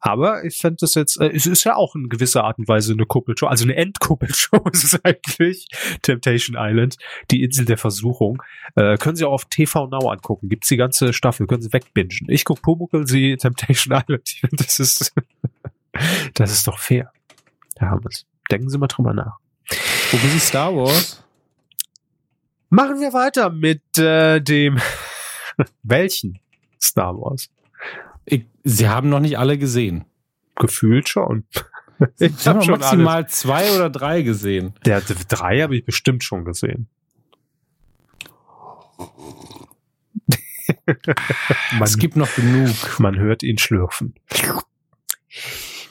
[0.01, 2.93] Aber ich fände das jetzt, äh, es ist ja auch in gewisser Art und Weise
[2.93, 5.67] eine Kuppelshow, also eine Endkuppelshow ist es eigentlich.
[6.01, 6.97] Temptation Island,
[7.31, 8.41] die Insel der Versuchung.
[8.75, 10.47] Äh, können Sie auch auf TV Now angucken.
[10.49, 12.27] Gibt's die ganze Staffel, können Sie wegbingen.
[12.27, 14.41] Ich guck Pumuckl, Sie Temptation Island.
[14.51, 15.13] Das ist,
[16.33, 17.11] das ist doch fair.
[17.75, 18.25] Da haben wir's.
[18.49, 19.37] Denken Sie mal drüber nach.
[20.11, 21.23] Gucken Sie Star Wars?
[22.69, 24.79] Machen wir weiter mit äh, dem
[25.83, 26.39] welchen
[26.81, 27.49] Star Wars?
[28.29, 30.05] Ich, Sie haben noch nicht alle gesehen.
[30.55, 31.45] Gefühlt schon.
[32.17, 33.33] Ich habe schon maximal alles.
[33.33, 34.73] zwei oder drei gesehen.
[34.85, 36.87] Der drei habe ich bestimmt schon gesehen.
[41.73, 42.99] man, es gibt noch genug.
[43.01, 44.15] Man hört ihn schlürfen.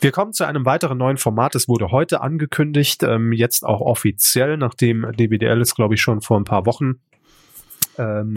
[0.01, 1.55] Wir kommen zu einem weiteren neuen Format.
[1.55, 6.40] Es wurde heute angekündigt, ähm, jetzt auch offiziell, nachdem DBDL es, glaube ich, schon vor
[6.40, 7.01] ein paar Wochen
[7.98, 8.34] ähm,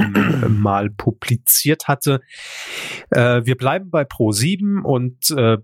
[0.62, 2.22] mal publiziert hatte.
[3.10, 5.58] Äh, wir bleiben bei Pro 7 und äh,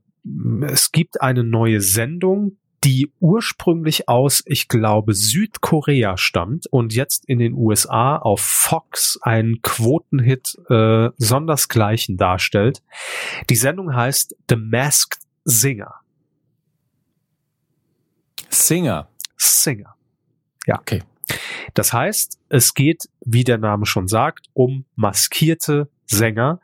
[0.62, 7.40] es gibt eine neue Sendung, die ursprünglich aus, ich glaube, Südkorea stammt und jetzt in
[7.40, 12.84] den USA auf Fox einen Quotenhit äh, sondersgleichen darstellt.
[13.50, 15.96] Die Sendung heißt The Masked Singer.
[18.50, 19.10] Singer.
[19.38, 19.96] Singer.
[20.66, 20.80] Ja.
[20.80, 21.02] Okay.
[21.74, 26.62] Das heißt, es geht, wie der Name schon sagt, um maskierte Sänger.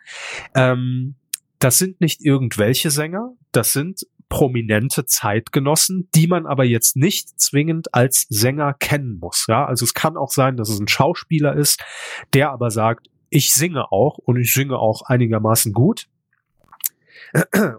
[0.55, 1.15] Ähm,
[1.59, 7.93] das sind nicht irgendwelche Sänger, das sind prominente Zeitgenossen, die man aber jetzt nicht zwingend
[7.93, 9.45] als Sänger kennen muss.
[9.47, 11.83] Ja, also es kann auch sein, dass es ein Schauspieler ist,
[12.33, 16.07] der aber sagt, ich singe auch und ich singe auch einigermaßen gut.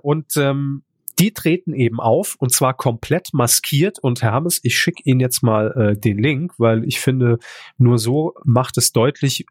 [0.02, 0.82] Und ähm,
[1.18, 3.98] die treten eben auf und zwar komplett maskiert.
[3.98, 7.38] Und Herr Hammes, ich schicke Ihnen jetzt mal äh, den Link, weil ich finde,
[7.78, 9.46] nur so macht es deutlich,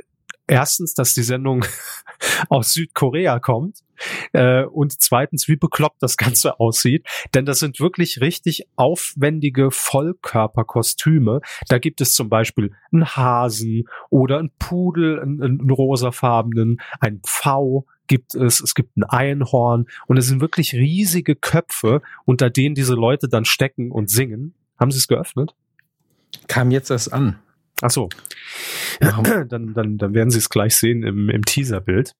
[0.47, 1.65] erstens, dass die Sendung
[2.49, 3.80] aus Südkorea kommt
[4.34, 7.06] äh, und zweitens, wie bekloppt das Ganze aussieht.
[7.34, 11.41] Denn das sind wirklich richtig aufwendige Vollkörperkostüme.
[11.67, 17.86] Da gibt es zum Beispiel einen Hasen oder einen Pudel, einen, einen rosafarbenen, einen Pfau,
[18.08, 22.95] gibt es, es gibt ein Einhorn und es sind wirklich riesige Köpfe, unter denen diese
[22.95, 24.53] Leute dann stecken und singen.
[24.77, 25.56] Haben Sie es geöffnet?
[26.47, 27.39] Kam jetzt erst an.
[27.82, 28.10] Ach so.
[29.49, 32.13] Dann, dann, dann werden Sie es gleich sehen im, im Teaserbild.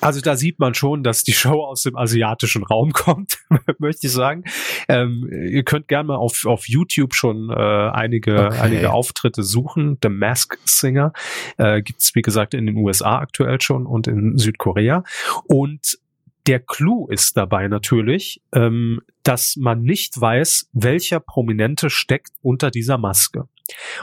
[0.00, 3.38] Also da sieht man schon, dass die Show aus dem asiatischen Raum kommt,
[3.78, 4.44] möchte ich sagen.
[4.88, 8.58] Ähm, ihr könnt gerne mal auf, auf YouTube schon äh, einige, okay.
[8.60, 9.98] einige Auftritte suchen.
[10.02, 11.12] The Mask Singer
[11.58, 15.04] äh, gibt wie gesagt, in den USA aktuell schon und in Südkorea.
[15.44, 15.98] Und
[16.46, 22.98] der Clou ist dabei natürlich, ähm, dass man nicht weiß, welcher Prominente steckt unter dieser
[22.98, 23.44] Maske.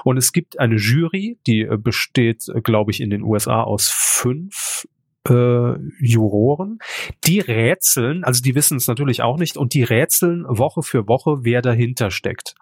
[0.04, 3.90] Und es gibt eine Jury, die äh, besteht, äh, glaube ich, in den USA aus
[3.90, 4.88] fünf
[5.28, 6.80] äh, Juroren,
[7.26, 11.40] die rätseln, also die wissen es natürlich auch nicht, und die rätseln Woche für Woche,
[11.42, 12.56] wer dahinter steckt.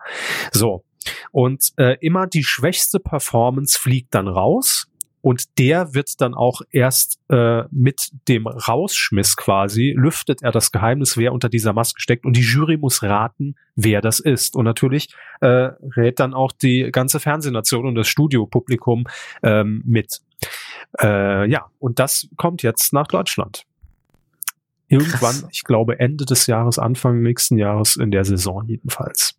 [0.51, 0.83] So.
[1.31, 4.87] Und äh, immer die schwächste Performance fliegt dann raus
[5.25, 11.17] und der wird dann auch erst äh, mit dem Rausschmiss quasi, lüftet er das Geheimnis,
[11.17, 12.27] wer unter dieser Maske steckt.
[12.27, 14.55] Und die Jury muss raten, wer das ist.
[14.55, 15.07] Und natürlich
[15.41, 19.05] äh, rät dann auch die ganze Fernsehnation und das Studiopublikum
[19.41, 20.21] ähm, mit.
[21.01, 23.65] Äh, ja, und das kommt jetzt nach Deutschland.
[24.87, 25.47] Irgendwann, Krass.
[25.51, 29.35] ich glaube Ende des Jahres, Anfang nächsten Jahres in der Saison jedenfalls.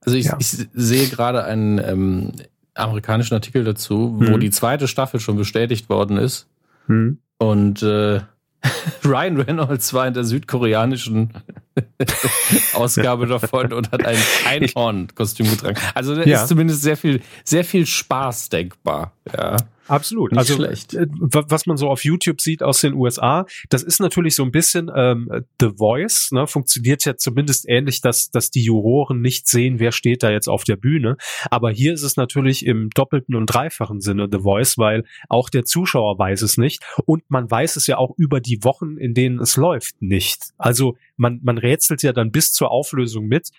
[0.00, 0.36] Also ich, ja.
[0.38, 2.32] ich sehe gerade einen ähm,
[2.74, 4.40] amerikanischen Artikel dazu, wo hm.
[4.40, 6.48] die zweite Staffel schon bestätigt worden ist.
[6.86, 7.18] Hm.
[7.38, 8.20] Und äh,
[9.04, 11.30] Ryan Reynolds war in der südkoreanischen
[12.74, 15.78] Ausgabe davon und hat ein Einhorn-Kostüm getragen.
[15.94, 16.42] Also da ja.
[16.42, 19.12] ist zumindest sehr viel, sehr viel Spaß denkbar.
[19.36, 19.56] Ja.
[19.90, 20.30] Absolut.
[20.30, 20.94] Nicht also schlecht.
[20.94, 24.52] Äh, was man so auf YouTube sieht aus den USA, das ist natürlich so ein
[24.52, 25.28] bisschen ähm,
[25.60, 30.22] The Voice, ne, funktioniert ja zumindest ähnlich, dass, dass die Juroren nicht sehen, wer steht
[30.22, 31.16] da jetzt auf der Bühne.
[31.50, 35.64] Aber hier ist es natürlich im doppelten und dreifachen Sinne The Voice, weil auch der
[35.64, 39.40] Zuschauer weiß es nicht und man weiß es ja auch über die Wochen, in denen
[39.40, 40.52] es läuft, nicht.
[40.56, 43.50] Also man, man rätselt ja dann bis zur Auflösung mit,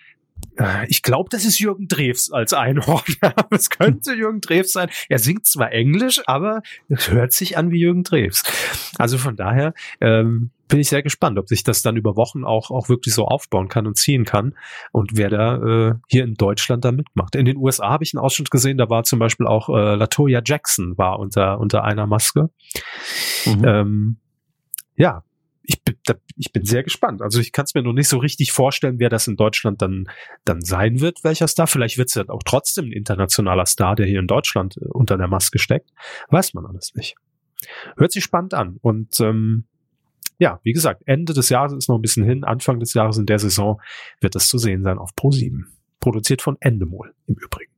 [0.88, 3.02] ich glaube, das ist Jürgen Drews als Einhorn.
[3.50, 4.90] es könnte Jürgen Drews sein.
[5.08, 8.42] Er singt zwar Englisch, aber es hört sich an wie Jürgen Drews.
[8.98, 12.70] Also von daher ähm, bin ich sehr gespannt, ob sich das dann über Wochen auch,
[12.70, 14.54] auch wirklich so aufbauen kann und ziehen kann
[14.90, 17.34] und wer da äh, hier in Deutschland da mitmacht.
[17.34, 20.40] In den USA habe ich einen Ausschnitt gesehen, da war zum Beispiel auch äh, Latoya
[20.44, 22.50] Jackson war unter, unter einer Maske.
[23.44, 23.64] Mhm.
[23.64, 24.16] Ähm,
[24.96, 25.24] ja,
[25.64, 27.22] ich bin, da, ich bin sehr gespannt.
[27.22, 30.08] Also ich kann es mir noch nicht so richtig vorstellen, wer das in Deutschland dann,
[30.44, 31.66] dann sein wird, welcher Star.
[31.66, 35.16] Vielleicht wird es ja auch trotzdem ein internationaler Star, der hier in Deutschland äh, unter
[35.16, 35.90] der Maske steckt.
[36.28, 37.14] Weiß man alles nicht.
[37.96, 38.78] Hört sich spannend an.
[38.80, 39.64] Und ähm,
[40.38, 42.42] ja, wie gesagt, Ende des Jahres ist noch ein bisschen hin.
[42.42, 43.80] Anfang des Jahres in der Saison
[44.20, 45.64] wird es zu sehen sein auf Pro7.
[46.00, 47.70] Produziert von Endemol im Übrigen.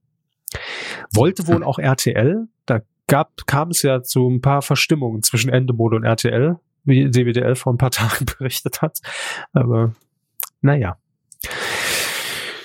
[1.12, 5.94] Wollte wohl auch RTL, da gab, kam es ja zu ein paar Verstimmungen zwischen Endemol
[5.94, 8.98] und RTL wie DWDL vor ein paar Tagen berichtet hat.
[9.52, 9.94] Aber
[10.60, 10.96] naja.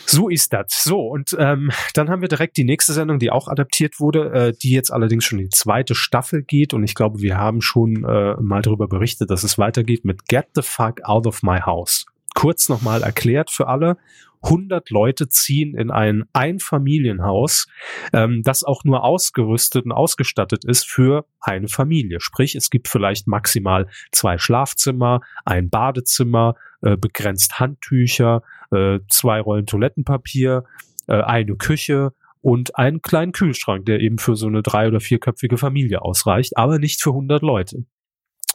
[0.05, 0.84] So ist das.
[0.84, 4.53] So, und ähm, dann haben wir direkt die nächste Sendung, die auch adaptiert wurde, äh,
[4.53, 6.73] die jetzt allerdings schon die zweite Staffel geht.
[6.73, 10.47] Und ich glaube, wir haben schon äh, mal darüber berichtet, dass es weitergeht mit Get
[10.55, 12.08] the Fuck Out of My House.
[12.34, 13.97] Kurz nochmal erklärt für alle.
[14.41, 17.67] 100 Leute ziehen in ein Einfamilienhaus,
[18.13, 22.19] ähm, das auch nur ausgerüstet und ausgestattet ist für eine Familie.
[22.21, 29.65] Sprich, es gibt vielleicht maximal zwei Schlafzimmer, ein Badezimmer, äh, begrenzt Handtücher, äh, zwei Rollen
[29.65, 30.63] Toilettenpapier,
[31.08, 35.58] äh, eine Küche und einen kleinen Kühlschrank, der eben für so eine drei- oder vierköpfige
[35.58, 37.84] Familie ausreicht, aber nicht für 100 Leute.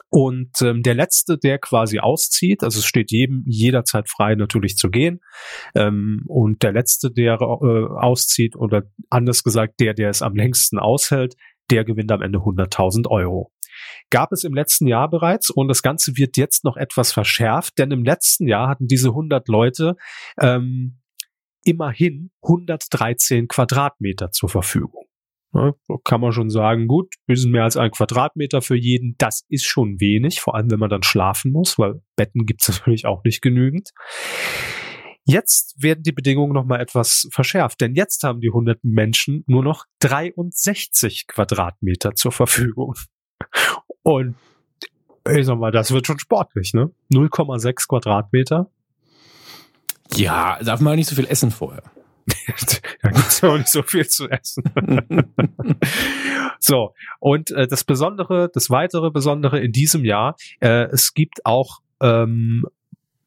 [0.09, 4.89] Und ähm, der letzte, der quasi auszieht, also es steht jedem jederzeit frei, natürlich zu
[4.89, 5.19] gehen.
[5.75, 10.79] Ähm, und der letzte, der äh, auszieht, oder anders gesagt, der, der es am längsten
[10.79, 11.35] aushält,
[11.71, 13.51] der gewinnt am Ende 100.000 Euro.
[14.09, 17.91] Gab es im letzten Jahr bereits und das Ganze wird jetzt noch etwas verschärft, denn
[17.91, 19.95] im letzten Jahr hatten diese 100 Leute
[20.39, 21.01] ähm,
[21.63, 25.04] immerhin 113 Quadratmeter zur Verfügung.
[25.55, 25.71] Ja,
[26.03, 30.01] kann man schon sagen, gut, bisschen mehr als ein Quadratmeter für jeden, das ist schon
[30.01, 33.41] wenig, vor allem wenn man dann schlafen muss, weil Betten gibt es natürlich auch nicht
[33.41, 33.91] genügend.
[35.23, 39.85] Jetzt werden die Bedingungen nochmal etwas verschärft, denn jetzt haben die 100 Menschen nur noch
[39.99, 42.93] 63 Quadratmeter zur Verfügung.
[44.03, 44.35] Und
[45.27, 46.91] ich sag mal, das wird schon sportlich, ne?
[47.11, 48.69] 0,6 Quadratmeter.
[50.13, 51.81] Ja, darf man nicht so viel essen vorher.
[53.01, 54.63] da gibt's auch nicht so viel zu essen.
[56.59, 61.79] so, und äh, das Besondere, das weitere Besondere in diesem Jahr, äh, es gibt auch,
[62.01, 62.65] ähm,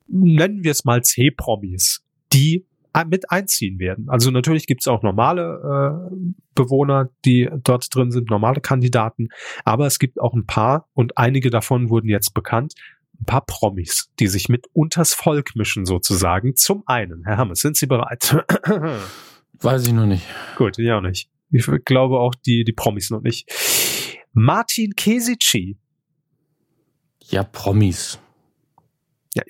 [0.09, 2.65] nennen wir es mal C-Promis, die
[3.07, 4.09] mit einziehen werden.
[4.09, 6.17] Also natürlich gibt's auch normale äh,
[6.55, 9.29] Bewohner, die dort drin sind, normale Kandidaten,
[9.65, 12.75] aber es gibt auch ein paar und einige davon wurden jetzt bekannt,
[13.21, 16.57] ein paar Promis, die sich mit unters Volk mischen sozusagen.
[16.57, 18.45] Zum einen, Herr Hammes, sind Sie bereit?
[19.61, 20.25] Weiß ich noch nicht.
[20.57, 21.29] Gut, ich auch nicht.
[21.51, 23.49] Ich glaube auch die, die Promis noch nicht.
[24.33, 25.77] Martin Kesici.
[27.31, 28.19] Ja, Promis.
[29.35, 29.43] Ja,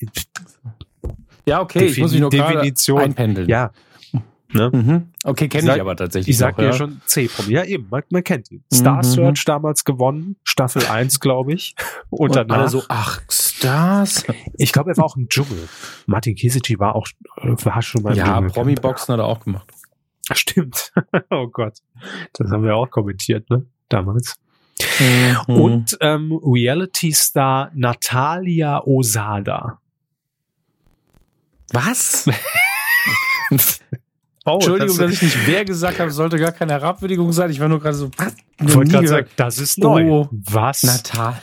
[1.47, 3.49] ja okay, Defin ich muss mich nur Definition einpendeln.
[3.49, 3.73] Ja.
[4.51, 4.71] Ne?
[4.73, 5.09] Mhm.
[5.25, 6.31] Okay, kenne ich aber tatsächlich.
[6.31, 7.53] Ich sag dir ja schon C-Promi.
[7.53, 8.65] Ja, eben, man, man kennt ihn.
[8.73, 9.03] Star mhm.
[9.03, 11.75] Search damals gewonnen, Staffel 1, glaube ich.
[12.09, 13.21] Und, Und danach, alle so, ach,
[13.59, 14.25] Stars.
[14.57, 15.68] Ich glaube, er war auch im Dschungel.
[16.07, 19.68] Martin Kisici war auch war schon mal im Ja, Promi-Boxen hat er auch gemacht.
[20.33, 20.92] Stimmt.
[21.31, 21.79] oh Gott.
[22.35, 23.66] Das haben wir auch kommentiert, ne?
[23.88, 24.37] Damals.
[25.01, 25.55] Mhm.
[25.55, 29.81] Und ähm, Reality-Star Natalia Osada.
[31.73, 32.29] Was?
[34.44, 37.51] Oh, Entschuldigung, das dass ich nicht wer gesagt habe, sollte gar keine Herabwürdigung sein.
[37.51, 38.35] Ich war nur gerade so, was?
[38.64, 40.11] Ich wollte gerade sagen, das ist neu.
[40.11, 40.85] Oh, was?
[40.85, 41.42] Natal.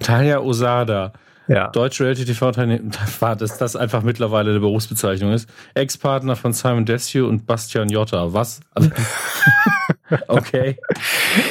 [0.00, 1.12] Natalia Osada.
[1.46, 1.68] Ja.
[1.68, 2.52] Deutsche Reality TV
[3.20, 5.48] war, dass das einfach mittlerweile eine Berufsbezeichnung ist.
[5.74, 8.32] Ex-Partner von Simon Desue und Bastian Jotta.
[8.32, 8.60] Was?
[10.28, 10.78] okay.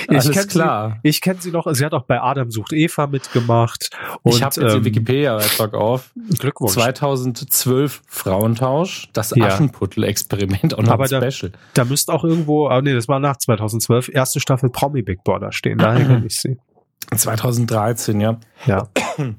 [0.08, 1.00] Alles ich klar.
[1.04, 1.68] Sie, ich kenne sie noch.
[1.72, 3.90] Sie hat auch bei Adam sucht Eva mitgemacht.
[4.24, 6.12] Und, ich habe jetzt ähm, den Wikipedia-Beitrag auf.
[6.40, 6.74] Glückwunsch.
[6.74, 9.10] 2012 Frauentausch.
[9.14, 9.46] Das ja.
[9.46, 11.52] Aschenputtel-Experiment auch noch Aber da, Special.
[11.74, 15.52] Da müsste auch irgendwo, oh nee, das war nach 2012, erste Staffel Promi Big Brother
[15.52, 15.78] stehen.
[15.78, 16.58] Daher kenne ich sie.
[17.08, 18.40] 2013, ja.
[18.66, 18.88] Ja.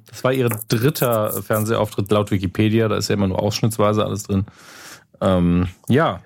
[0.09, 2.89] Das war ihr dritter Fernsehauftritt laut Wikipedia.
[2.89, 4.47] Da ist ja immer nur ausschnittsweise alles drin.
[5.21, 6.21] Ähm, ja.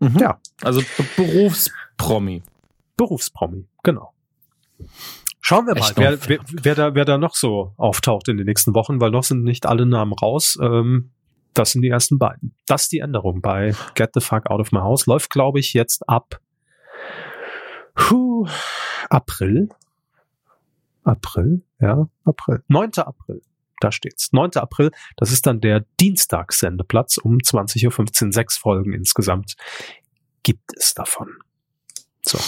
[0.00, 0.18] Mhm.
[0.18, 0.38] Ja.
[0.62, 0.82] Also
[1.16, 2.42] Berufspromi.
[2.96, 4.12] Berufspromi, genau.
[5.40, 8.74] Schauen wir mal, wer, wer, wer, da, wer da noch so auftaucht in den nächsten
[8.74, 10.58] Wochen, weil noch sind nicht alle Namen raus.
[10.62, 11.10] Ähm,
[11.52, 12.54] das sind die ersten beiden.
[12.66, 15.06] Das ist die Änderung bei Get the Fuck Out of My House.
[15.06, 16.40] Läuft, glaube ich, jetzt ab
[17.94, 18.46] puh,
[19.10, 19.68] April.
[21.04, 22.62] April, ja, April.
[22.68, 22.90] 9.
[22.96, 23.42] April.
[23.80, 24.32] Da steht's.
[24.32, 24.52] 9.
[24.56, 28.32] April, das ist dann der Dienstagssendeplatz um 20.15 Uhr.
[28.32, 29.56] Sechs Folgen insgesamt
[30.42, 31.30] gibt es davon.
[32.22, 32.38] So.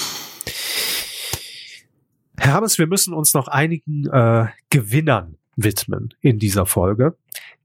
[2.39, 7.17] Herr Habes, wir müssen uns noch einigen äh, Gewinnern widmen in dieser Folge.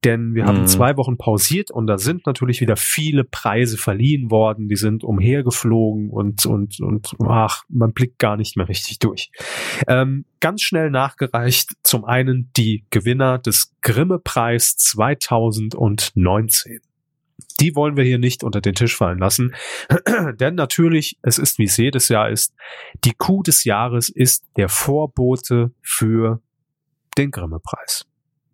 [0.03, 0.67] Denn wir haben mhm.
[0.67, 4.67] zwei Wochen pausiert und da sind natürlich wieder viele Preise verliehen worden.
[4.67, 9.31] Die sind umhergeflogen und, und, und ach, man blickt gar nicht mehr richtig durch.
[9.87, 16.79] Ähm, ganz schnell nachgereicht zum einen die Gewinner des Grimme-Preis 2019
[17.59, 19.53] die wollen wir hier nicht unter den Tisch fallen lassen.
[20.39, 22.55] Denn natürlich, es ist wie es jedes Jahr ist,
[23.03, 26.41] die Kuh des Jahres ist der Vorbote für
[27.17, 28.07] den Grimme-Preis.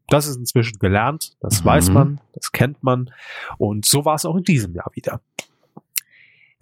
[0.10, 1.66] Das ist inzwischen gelernt, das mhm.
[1.66, 3.12] weiß man, das kennt man.
[3.58, 5.22] Und so war es auch in diesem Jahr wieder.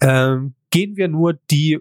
[0.00, 1.80] Ähm, gehen wir nur die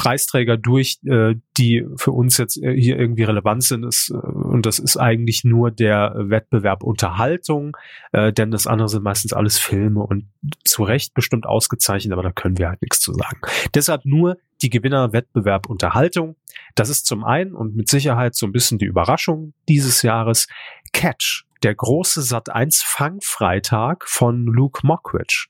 [0.00, 3.84] Preisträger durch, äh, die für uns jetzt äh, hier irgendwie relevant sind.
[3.84, 7.76] Ist, äh, und das ist eigentlich nur der Wettbewerb Unterhaltung,
[8.12, 10.24] äh, denn das andere sind meistens alles Filme und
[10.64, 13.40] zu Recht bestimmt ausgezeichnet, aber da können wir halt nichts zu sagen.
[13.74, 16.36] Deshalb nur die Gewinner Wettbewerb Unterhaltung.
[16.74, 20.46] Das ist zum einen und mit Sicherheit so ein bisschen die Überraschung dieses Jahres.
[20.92, 25.46] Catch, der große Sat 1 Fangfreitag von Luke Mockridge,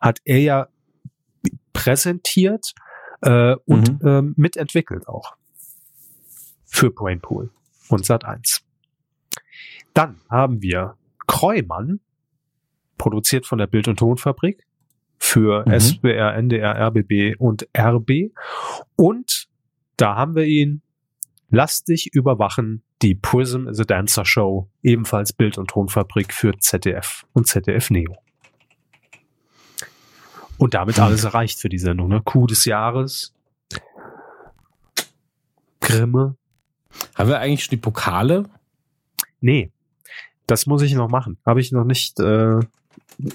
[0.00, 0.68] hat er ja
[1.72, 2.72] präsentiert
[3.22, 4.08] äh, und mhm.
[4.08, 5.36] ähm, mitentwickelt auch
[6.64, 7.50] für Brainpool
[7.88, 8.62] und Sat1.
[9.94, 10.96] Dann haben wir
[11.26, 12.00] Kreumann,
[12.96, 14.66] produziert von der Bild- und Tonfabrik
[15.18, 15.78] für mhm.
[15.78, 18.32] SWR, NDR, RBB und RB.
[18.96, 19.49] Und
[20.00, 20.82] da haben wir ihn,
[21.50, 27.26] lass dich überwachen, die Prism is a Dancer Show, ebenfalls Bild- und Tonfabrik für ZDF
[27.32, 28.16] und ZDF Neo.
[30.58, 31.04] Und damit Hm.
[31.04, 32.08] alles erreicht für die Sendung.
[32.08, 32.20] Ne?
[32.22, 33.34] Coup des Jahres.
[35.80, 36.36] Grimme.
[37.14, 38.44] Haben wir eigentlich schon die Pokale?
[39.40, 39.72] Nee,
[40.46, 41.38] das muss ich noch machen.
[41.46, 42.58] Habe ich noch nicht, äh,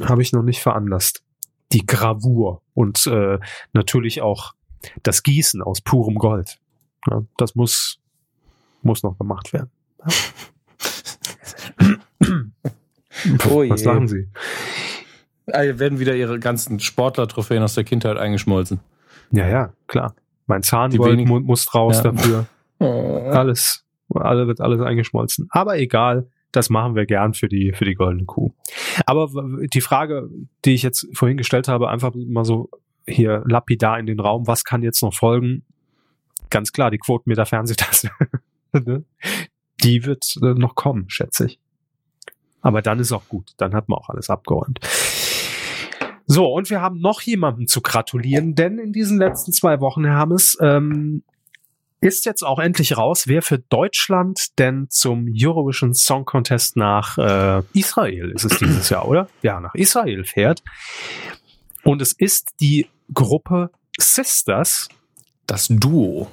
[0.01, 1.23] habe ich noch nicht veranlasst.
[1.71, 3.39] Die Gravur und äh,
[3.73, 4.53] natürlich auch
[5.03, 6.59] das Gießen aus purem Gold.
[7.09, 7.99] Ja, das muss
[8.81, 9.69] muss noch gemacht werden.
[13.49, 13.69] Oh je.
[13.69, 14.27] Was sagen Sie?
[15.45, 18.79] Hier werden wieder ihre ganzen Sportler-Trophäen aus der Kindheit eingeschmolzen.
[19.31, 20.15] Ja, ja, klar.
[20.47, 22.11] Mein Die Zahngold wenigen- mu muss raus Ja.
[22.11, 22.45] dafür.
[22.79, 25.47] Alles, alle wird alles eingeschmolzen.
[25.49, 28.51] Aber egal, das machen wir gern für die für die goldene Kuh.
[29.05, 29.29] Aber
[29.73, 30.29] die Frage,
[30.65, 32.69] die ich jetzt vorhin gestellt habe, einfach mal so
[33.07, 35.63] hier lapidar in den Raum, was kann jetzt noch folgen?
[36.49, 38.11] Ganz klar, die Quotenmeter Fernsehtasse.
[38.73, 39.05] Ne?
[39.85, 41.59] die wird äh, noch kommen, schätze ich.
[42.61, 44.79] Aber dann ist auch gut, dann hat man auch alles abgeräumt.
[46.27, 50.15] So, und wir haben noch jemanden zu gratulieren, denn in diesen letzten zwei Wochen, Herr
[50.15, 51.23] Hammes, ähm,
[52.01, 57.63] ist jetzt auch endlich raus, wer für Deutschland denn zum Eurovision Song Contest nach äh,
[57.73, 59.27] Israel ist es dieses Jahr, oder?
[59.41, 60.63] Ja, nach Israel fährt.
[61.85, 64.89] Und es ist die Gruppe Sisters,
[65.47, 66.27] Das Duo.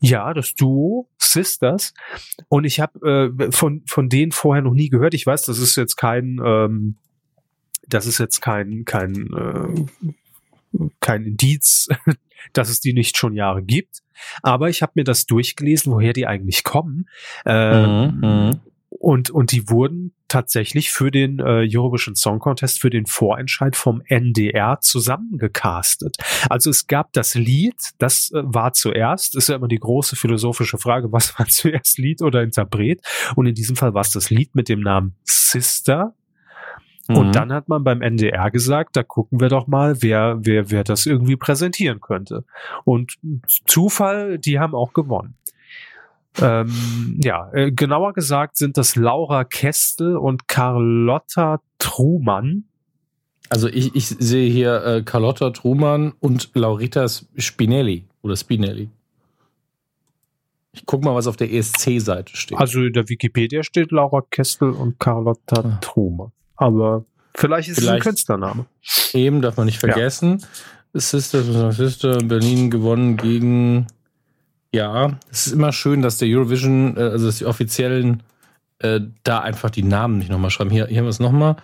[0.00, 1.94] ja, das Duo Sisters.
[2.48, 5.14] Und ich habe äh, von von denen vorher noch nie gehört.
[5.14, 6.96] Ich weiß, das ist jetzt kein, ähm,
[7.86, 9.86] das ist jetzt kein kein äh,
[11.00, 11.88] kein Indiz,
[12.52, 14.02] dass es die nicht schon Jahre gibt.
[14.42, 17.08] Aber ich habe mir das durchgelesen, woher die eigentlich kommen.
[17.46, 18.60] Ähm, Mhm, mhm.
[18.90, 24.02] und, und die wurden tatsächlich für den äh, Eurovision Song Contest, für den Vorentscheid vom
[24.06, 26.16] NDR zusammengecastet.
[26.48, 30.78] Also es gab das Lied, das äh, war zuerst, ist ja immer die große philosophische
[30.78, 33.00] Frage, was war zuerst Lied oder Interpret?
[33.36, 36.14] Und in diesem Fall war es das Lied mit dem Namen Sister.
[37.08, 37.16] Mhm.
[37.16, 40.84] Und dann hat man beim NDR gesagt, da gucken wir doch mal, wer, wer, wer
[40.84, 42.44] das irgendwie präsentieren könnte.
[42.84, 43.14] Und
[43.66, 45.34] Zufall, die haben auch gewonnen.
[46.40, 52.64] Ähm, ja, äh, genauer gesagt sind das Laura Kestel und Carlotta Trumann.
[53.50, 58.88] Also ich, ich sehe hier äh, Carlotta Truman und Laurita Spinelli oder Spinelli.
[60.72, 62.58] Ich guck mal, was auf der ESC-Seite steht.
[62.58, 65.78] Also in der Wikipedia steht Laura Kestel und Carlotta Ah.
[65.80, 66.30] Trumann.
[66.56, 68.66] Aber vielleicht ist es ein Künstlername.
[69.14, 70.44] Eben darf man nicht vergessen.
[70.92, 73.86] Sister, Sister in Berlin gewonnen gegen.
[74.72, 78.22] Ja, es ist immer schön, dass der Eurovision, äh, also dass die offiziellen
[78.80, 80.70] äh, da einfach die Namen nicht nochmal schreiben.
[80.70, 81.56] Hier, hier haben wir es nochmal.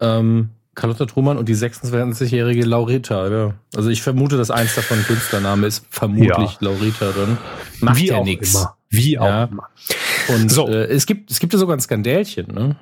[0.00, 3.28] Ähm, Carlotta Trumann und die 26-jährige Laurita.
[3.28, 3.54] Ja.
[3.74, 5.84] Also ich vermute, dass eins davon Künstlername ist.
[5.90, 6.56] Vermutlich Ja.
[6.60, 7.38] Laurita dann.
[7.80, 8.54] Macht Wie ja auch nichts.
[8.54, 8.76] immer.
[8.90, 9.44] Wie auch Ja.
[9.44, 9.68] immer.
[10.28, 10.68] Und So.
[10.68, 12.76] äh, es gibt es gibt ja sogar ein Skandälchen, ne?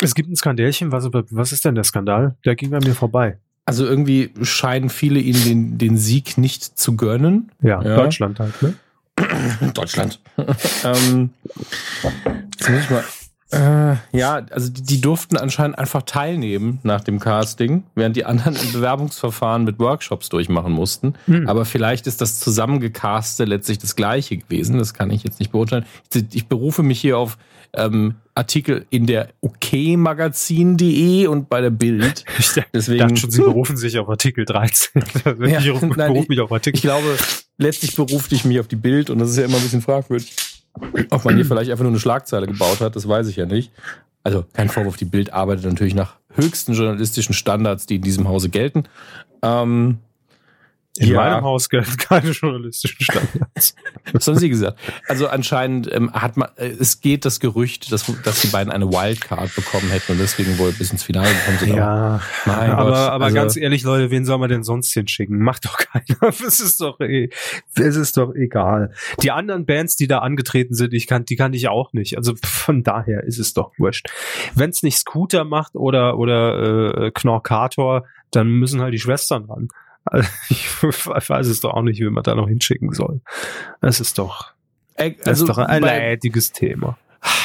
[0.00, 0.92] Es gibt ein Skandälchen.
[0.92, 2.36] Was, was ist denn der Skandal?
[2.44, 3.38] Der ging an mir vorbei.
[3.64, 7.50] Also irgendwie scheinen viele ihnen den, den Sieg nicht zu gönnen.
[7.62, 7.96] Ja, Ja.
[7.96, 8.74] Deutschland halt, ne?
[9.74, 10.20] Deutschland.
[10.84, 11.30] ähm,
[12.58, 13.04] jetzt muss ich mal.
[13.54, 18.56] Äh, ja, also die, die durften anscheinend einfach teilnehmen nach dem Casting, während die anderen
[18.56, 21.14] ein Bewerbungsverfahren mit Workshops durchmachen mussten.
[21.26, 21.48] Hm.
[21.48, 24.78] Aber vielleicht ist das zusammengecaste letztlich das gleiche gewesen.
[24.78, 25.84] Das kann ich jetzt nicht beurteilen.
[26.12, 27.38] Ich, ich berufe mich hier auf
[27.76, 32.24] ähm, Artikel in der okmagazin.de und bei der Bild.
[32.38, 35.02] Ich Deswegen dachte schon, sie berufen sich auf Artikel 13.
[35.46, 36.76] Ja, ich rufe nein, beruf ich- mich auf Artikel.
[36.76, 37.16] Ich glaube,
[37.58, 40.34] letztlich berufte ich mich auf die Bild und das ist ja immer ein bisschen fragwürdig.
[41.10, 43.70] Ob man hier vielleicht einfach nur eine Schlagzeile gebaut hat, das weiß ich ja nicht.
[44.24, 48.48] Also kein Vorwurf, die Bild arbeitet natürlich nach höchsten journalistischen Standards, die in diesem Hause
[48.48, 48.84] gelten.
[49.42, 49.98] Ähm,
[50.96, 51.16] In ja.
[51.16, 53.74] meinem Haus gelten keine journalistischen Standards.
[54.12, 54.78] Was haben Sie gesagt?
[55.08, 58.88] Also anscheinend ähm, hat man, äh, es geht das Gerücht, dass, dass die beiden eine
[58.88, 61.74] Wildcard bekommen hätten und deswegen wohl bis ins Finale gekommen sind.
[61.74, 65.40] Ja, Mein aber, Gott, aber also- ganz ehrlich, Leute, wen soll man denn sonst hinschicken?
[65.40, 66.04] Macht doch keiner.
[66.46, 67.30] Es ist doch, eh-
[67.74, 68.92] es ist doch egal.
[69.22, 72.16] Die anderen Bands, die da angetreten sind, ich kann, die kann ich auch nicht.
[72.16, 74.08] Also von daher ist es doch wurscht.
[74.54, 79.68] Wenn es nicht Scooter macht oder oder äh, Knorkator, dann müssen halt die Schwestern ran.
[80.04, 83.20] Also, ich weiß es doch auch nicht, wie man da noch hinschicken soll.
[83.80, 84.52] Es ist doch,
[84.96, 86.96] Äh, das ist doch ein leidiges Thema.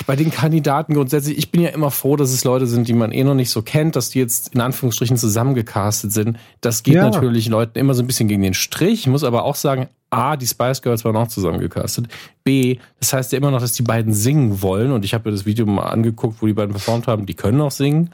[0.07, 3.11] bei den Kandidaten grundsätzlich, ich bin ja immer froh, dass es Leute sind, die man
[3.13, 6.37] eh noch nicht so kennt, dass die jetzt in Anführungsstrichen zusammengecastet sind.
[6.59, 7.09] Das geht Ja.
[7.09, 9.01] natürlich Leuten immer so ein bisschen gegen den Strich.
[9.01, 12.07] Ich muss aber auch sagen, A, die Spice Girls waren auch zusammengecastet.
[12.43, 14.91] B, das heißt ja immer noch, dass die beiden singen wollen.
[14.91, 17.25] Und ich habe mir das Video mal angeguckt, wo die beiden performt haben.
[17.25, 18.09] Die können auch singen,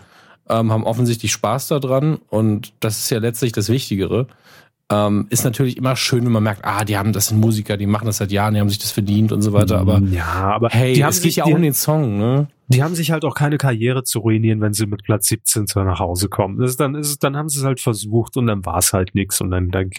[0.50, 2.20] ähm, haben offensichtlich Spaß daran.
[2.30, 4.28] Und das ist ja letztlich das Wichtigere.
[4.92, 7.88] Ähm, ist natürlich immer schön, wenn man merkt, ah, die haben das sind Musiker, die
[7.88, 9.80] machen das seit Jahren, die haben sich das verdient und so weiter.
[9.80, 12.48] Aber ja, aber hey, die haben es sich, geht ja auch um den Song, ne?
[12.68, 15.80] die haben sich halt auch keine Karriere zu ruinieren, wenn sie mit Platz 17 zu
[15.82, 16.58] nach Hause kommen.
[16.58, 19.14] Das ist, dann ist dann haben sie es halt versucht und dann war es halt
[19.14, 19.92] nix und dann, dann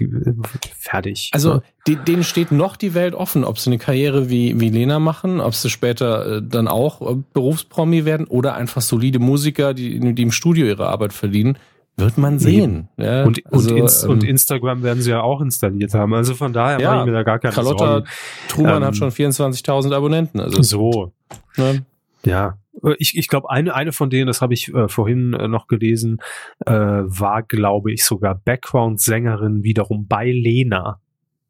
[0.79, 1.31] fertig.
[1.33, 4.99] Also die, denen steht noch die Welt offen, ob sie eine Karriere wie, wie Lena
[4.99, 10.15] machen, ob sie später äh, dann auch äh, Berufspromi werden oder einfach solide Musiker, die,
[10.15, 11.59] die im Studio ihre Arbeit verdienen.
[11.99, 12.89] Wird man sehen.
[12.99, 16.13] Ja, und, also, und, Inst ähm, und Instagram werden sie ja auch installiert haben.
[16.13, 18.07] Also von daher Ja, mache ich mir da gar keine Carlotta Sorgen.
[18.49, 20.41] Truman Ähm, hat schon 24.000 Abonnenten.
[20.41, 21.13] Also, So,
[21.57, 21.87] ne?
[22.25, 22.59] ja.
[22.99, 26.21] Ich, ich glaube, eine, eine von denen, das habe ich äh, vorhin äh, noch gelesen,
[26.67, 31.01] äh, war, glaube ich, sogar Background-Sängerin wiederum bei Lena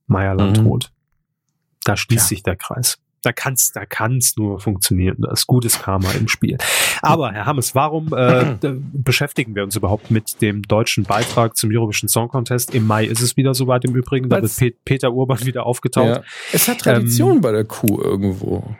[0.06, 0.92] Meyer-Landrut.
[1.82, 2.28] Da schließt Tja.
[2.28, 2.98] sich der Kreis.
[3.26, 5.16] Da kann's, da kann's nur funktionieren.
[5.18, 6.58] Da ist gutes Karma im Spiel.
[7.02, 8.54] Aber Herr Hammes, warum äh,
[8.92, 12.72] beschäftigen wir uns überhaupt mit dem deutschen Beitrag zum Eurovision Song Contest?
[12.72, 14.28] Im Mai ist es wieder soweit im Übrigen.
[14.28, 16.06] Da wird Weil's- Pe Peter Urban wieder aufgetaucht.
[16.18, 16.22] ja.
[16.52, 18.76] Es hat Tradition bei der Kuh irgendwo.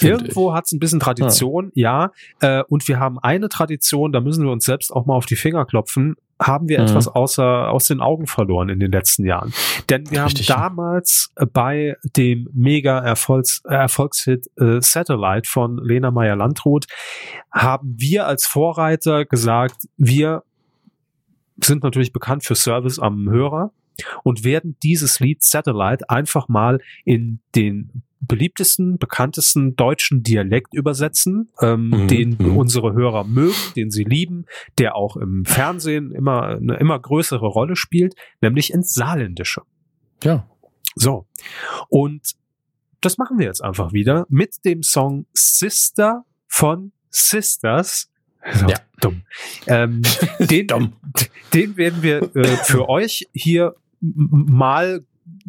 [0.00, 2.10] Irgendwo hat es ein bisschen Tradition, ja.
[2.40, 5.36] Äh, und wir haben eine Tradition, da müssen wir uns selbst auch mal auf die
[5.36, 6.86] Finger klopfen, haben wir Mhm.
[6.86, 9.52] etwas außer, aus den Augen verloren in den letzten Jahren.
[9.88, 10.50] Denn wir Richtig.
[10.50, 16.86] haben damals bei dem mega Erfolgs, äh, Erfolgshit äh, Satellite von Lena Meyer-Landrut,
[17.52, 20.42] haben wir als Vorreiter gesagt, wir
[21.62, 23.70] sind natürlich bekannt für Service am Hörer
[24.24, 31.88] und werden dieses Lied Satellite einfach mal in den beliebtesten, bekanntesten deutschen Dialekt übersetzen, ähm,
[31.90, 32.56] Mhm, den mhm.
[32.56, 34.46] unsere Hörer mögen, den sie lieben,
[34.78, 39.62] der auch im Fernsehen immer eine immer größere Rolle spielt, nämlich ins Saarländische.
[40.22, 40.48] Ja.
[40.94, 41.26] So.
[41.88, 42.32] Und
[43.00, 48.10] das machen wir jetzt einfach wieder mit dem Song Sister von Sisters.
[48.52, 48.76] So, Ja.
[49.00, 49.22] Dumm.
[49.66, 50.02] Ähm,
[50.38, 50.94] den, Dumm.
[51.52, 55.04] den werden wir äh, für euch hier mal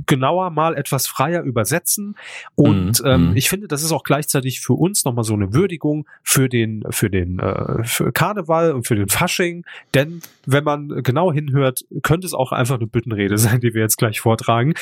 [0.06, 2.16] genauer, mal etwas freier übersetzen.
[2.56, 3.36] Und Mhm, ähm, mhm.
[3.38, 7.10] ich finde, das ist auch gleichzeitig für uns nochmal so eine Würdigung für den, für
[7.10, 9.66] den äh, für Karneval und für den Fasching.
[9.94, 13.98] Denn wenn man genau hinhört, könnte es auch einfach eine Büttenrede sein, die wir jetzt
[13.98, 14.74] gleich vortragen.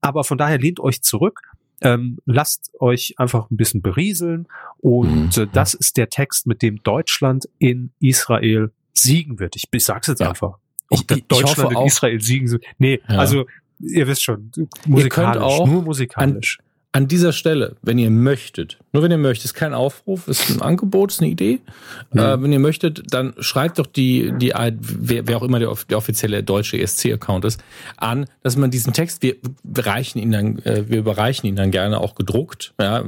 [0.00, 1.42] Aber von daher lehnt euch zurück.
[1.84, 4.46] Ähm, lasst euch einfach ein bisschen berieseln
[4.78, 5.42] und Mhm.
[5.42, 9.56] äh, das ist der Text, mit dem Deutschland in Israel siegen wird.
[9.56, 10.28] Ich, ich sag's jetzt Ja.
[10.28, 10.58] einfach.
[10.90, 12.60] Ich- Ob das ich- ich hoffe Deutschland in auch- Israel siegen.
[12.78, 13.18] Nee, Ja.
[13.18, 13.46] also
[13.82, 14.50] ihr wisst schon,
[14.86, 16.58] musikalisch, auch nur musikalisch.
[16.94, 20.60] An dieser Stelle, wenn ihr möchtet, nur wenn ihr möchtet, ist kein Aufruf, ist ein
[20.60, 21.60] Angebot, ist eine Idee.
[22.12, 22.18] Mhm.
[22.18, 25.96] Äh, wenn ihr möchtet, dann schreibt doch die, die wer, wer auch immer der, der
[25.96, 27.64] offizielle deutsche ESC-Account ist,
[27.96, 29.36] an, dass man diesen Text, wir
[29.78, 33.02] reichen ihn dann, äh, wir überreichen ihn dann gerne auch gedruckt, ja,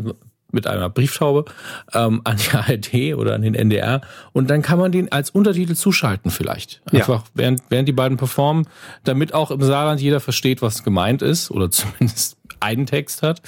[0.54, 1.44] mit einer Brieftaube
[1.92, 2.50] ähm, an die
[3.12, 4.00] ARD oder an den NDR
[4.32, 6.80] und dann kann man den als Untertitel zuschalten vielleicht.
[6.90, 7.00] Ja.
[7.00, 8.66] Einfach während, während die beiden performen,
[9.04, 13.42] damit auch im Saarland jeder versteht, was gemeint ist oder zumindest einen Text hat.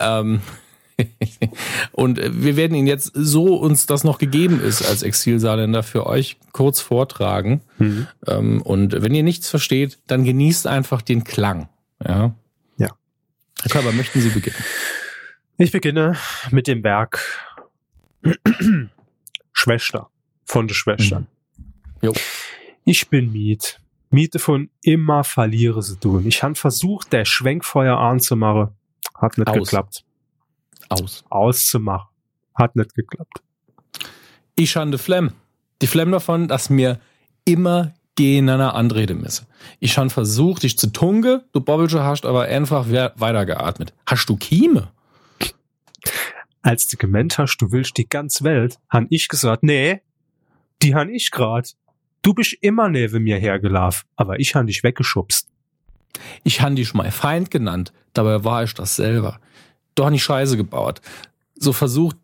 [0.00, 0.40] Ähm,
[1.92, 6.06] und äh, wir werden ihn jetzt, so uns das noch gegeben ist als Exilsaarländer, für
[6.06, 7.62] euch kurz vortragen.
[7.78, 8.06] Mhm.
[8.26, 11.68] Ähm, und wenn ihr nichts versteht, dann genießt einfach den Klang.
[12.06, 12.34] Ja.
[12.78, 12.88] Ja.
[13.62, 14.56] Herr Körber, möchten Sie beginnen?
[15.62, 16.16] Ich beginne
[16.50, 17.20] mit dem Werk
[19.52, 20.08] Schwester
[20.44, 21.28] von der Schwestern.
[22.02, 22.12] Jo.
[22.84, 23.78] Ich bin Miet.
[24.10, 26.26] Miete von immer verliere sie tun.
[26.26, 28.70] Ich han versucht, der Schwenkfeuer anzumachen.
[29.14, 29.58] Hat nicht Aus.
[29.58, 30.04] geklappt.
[30.88, 31.24] Aus.
[31.30, 32.08] Auszumachen.
[32.56, 33.40] Hat nicht geklappt.
[34.56, 35.30] Ich han de Flemm.
[35.80, 36.98] Die Flemm davon, dass mir
[37.44, 39.46] immer gegeneinander anrede misse.
[39.78, 43.92] Ich han versucht, dich zu tunge, du Bobbelche hast aber einfach we- weitergeatmet.
[44.06, 44.90] Hast du Kieme?
[46.62, 50.00] Als du gemeint hast, du willst die ganze Welt, han ich gesagt, nee,
[50.80, 51.74] die han ich grad.
[52.22, 55.48] Du bist immer neben mir hergelaufen, aber ich han dich weggeschubst.
[56.44, 59.40] Ich han dich mein Feind genannt, dabei war ich das selber.
[59.94, 61.00] Du han die Scheiße gebaut.
[61.54, 62.16] So versucht,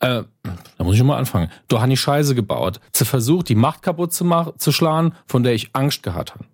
[0.00, 1.50] äh, da muss ich mal anfangen.
[1.68, 2.80] Du han die Scheiße gebaut.
[2.92, 6.44] Zu versucht, die Macht kaputt zu machen, zu schlagen, von der ich Angst gehabt habe.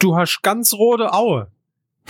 [0.00, 1.50] Du hast ganz rote Aue.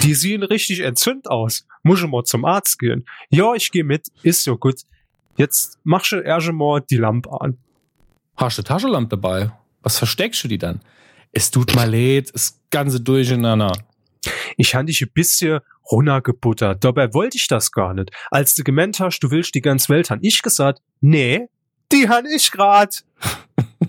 [0.03, 1.67] Die sehen richtig entzündet aus.
[1.83, 3.07] Muss ich mal zum Arzt gehen.
[3.31, 4.09] Ja, ich gehe mit.
[4.23, 4.83] Ist so gut.
[5.37, 7.59] Jetzt machst du erst mal die Lampe an.
[8.37, 9.53] Hast du Taschenlampe dabei?
[9.83, 10.81] Was versteckst du die dann?
[11.33, 13.73] Es tut mal leid, das ganze durcheinander.
[14.57, 16.83] Ich han dich ein bisschen runtergebuttert.
[16.83, 18.11] Dabei wollte ich das gar nicht.
[18.31, 21.49] Als du gemeint hast, du willst die ganze Welt, han ich gesagt, nee,
[21.93, 23.05] die han ich grad.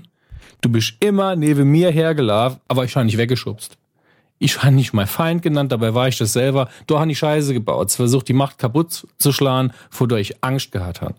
[0.61, 3.77] Du bist immer neben mir hergelaufen, aber ich habe nicht weggeschubst.
[4.39, 6.69] Ich habe nicht mein Feind genannt, dabei war ich das selber.
[6.85, 10.71] Du hast die Scheiße gebaut, versucht die Macht kaputt zu schlagen, vor der ich Angst
[10.71, 11.15] gehabt habe.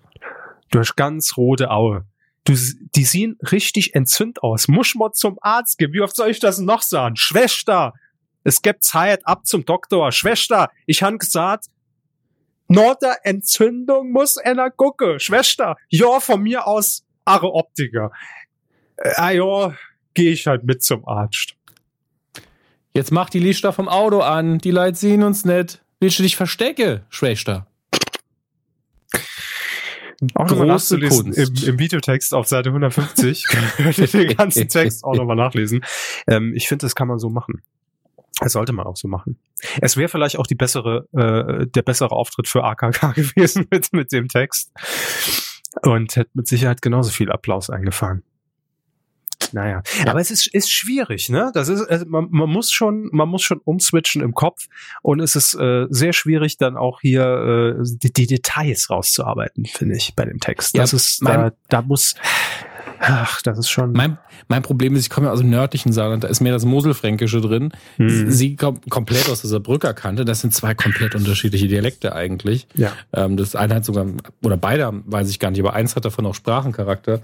[0.70, 2.04] Du hast ganz rote Aue.
[2.44, 2.54] du,
[2.94, 4.68] die sehen richtig entzündet aus.
[4.68, 5.92] Muss man zum Arzt gehen.
[5.92, 7.16] Wie oft soll ich das noch sagen?
[7.16, 7.92] Schwester,
[8.44, 10.12] es gibt Zeit ab zum Doktor.
[10.12, 11.66] Schwester, ich han gesagt,
[12.68, 15.18] nur der Entzündung muss einer gucke.
[15.18, 18.10] Schwester, ja, von mir aus, Are Optiker.
[18.96, 19.74] Äh, ah ja,
[20.14, 21.57] gehe ich halt mit zum Arzt.
[22.98, 24.58] Jetzt mach die Lichter vom Auto an.
[24.58, 25.80] Die Leute sehen uns nicht.
[26.00, 27.68] Willst du dich verstecke, Schwester?
[30.34, 33.44] Auch nochmal nachzulesen im, im, Videotext auf Seite 150.
[33.76, 35.84] Könnt ihr den ganzen Text auch nochmal nachlesen.
[36.26, 37.62] Ähm, ich finde, das kann man so machen.
[38.40, 39.38] Das sollte man auch so machen.
[39.80, 44.10] Es wäre vielleicht auch die bessere, äh, der bessere Auftritt für AKK gewesen mit, mit
[44.10, 44.72] dem Text.
[45.82, 48.24] Und hätte mit Sicherheit genauso viel Applaus eingefahren.
[49.52, 50.10] Naja, ja.
[50.10, 51.50] aber es ist, ist schwierig, ne?
[51.54, 54.66] Das ist, also man, man muss schon, man muss schon umswitchen im Kopf
[55.02, 59.96] und es ist äh, sehr schwierig, dann auch hier äh, die, die Details rauszuarbeiten, finde
[59.96, 60.76] ich, bei dem Text.
[60.76, 62.14] Das ja, ist, da, da muss,
[63.00, 63.92] Ach, das ist schon.
[63.92, 64.18] Mein,
[64.48, 67.40] mein Problem ist, ich komme ja aus dem nördlichen Saarland, da ist mehr das Moselfränkische
[67.40, 67.72] drin.
[67.96, 68.30] Hm.
[68.30, 70.24] Sie kommt komplett aus dieser Brückerkante.
[70.24, 72.66] Das sind zwei komplett unterschiedliche Dialekte eigentlich.
[72.74, 72.92] Ja.
[73.12, 74.06] Ähm, das eine hat sogar,
[74.42, 77.20] oder beide weiß ich gar nicht, aber eins hat davon auch Sprachencharakter.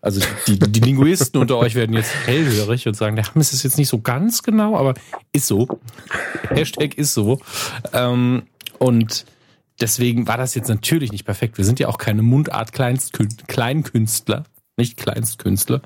[0.00, 3.78] Also die, die Linguisten unter euch werden jetzt hellhörig und sagen, der Hammes ist jetzt
[3.78, 4.94] nicht so ganz genau, aber
[5.32, 5.80] ist so.
[6.50, 7.40] Hashtag ist so.
[7.92, 8.42] Ähm,
[8.78, 9.24] und
[9.80, 11.56] deswegen war das jetzt natürlich nicht perfekt.
[11.58, 14.44] Wir sind ja auch keine Mundart-Kleinkünstler
[14.76, 15.80] nicht Kleinstkünstler.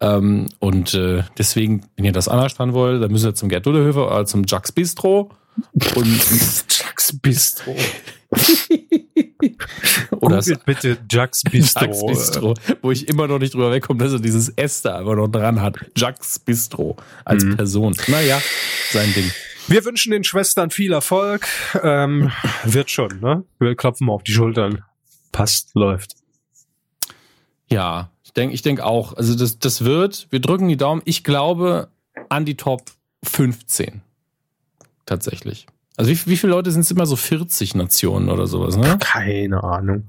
[0.00, 3.66] Ähm, und äh, deswegen, wenn ihr das anders dran wollt, dann müsst ihr zum Gerd
[3.66, 5.30] Dullehöfer oder zum Jacques Bistro.
[5.94, 6.06] Und
[6.68, 7.74] Jacques Bistro.
[10.20, 11.80] oder bitte Jacques Bistro.
[11.80, 12.54] Jacques Bistro.
[12.82, 15.60] Wo ich immer noch nicht drüber wegkomme, dass er dieses S da einfach noch dran
[15.60, 15.76] hat.
[15.96, 17.56] Jacques Bistro als mhm.
[17.56, 17.96] Person.
[18.06, 18.40] Naja,
[18.90, 19.30] sein Ding.
[19.66, 21.46] Wir wünschen den Schwestern viel Erfolg.
[21.82, 22.32] Ähm,
[22.64, 23.44] wird schon, ne?
[23.58, 24.82] Wir klopfen mal auf die Schultern.
[25.30, 26.14] Passt, läuft.
[27.70, 29.14] Ja, ich denke ich denk auch.
[29.14, 31.00] Also das, das wird, wir drücken die Daumen.
[31.06, 31.88] Ich glaube
[32.28, 32.82] an die Top
[33.24, 34.02] 15.
[35.06, 35.66] Tatsächlich.
[35.96, 38.98] Also wie, wie viele Leute sind es immer so 40 Nationen oder sowas, ne?
[39.00, 40.04] Keine Ahnung.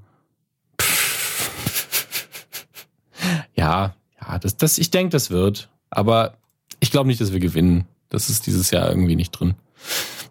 [3.55, 5.67] Ja, ja, das, das, ich denke, das wird.
[5.89, 6.37] Aber
[6.79, 7.85] ich glaube nicht, dass wir gewinnen.
[8.07, 9.55] Das ist dieses Jahr irgendwie nicht drin.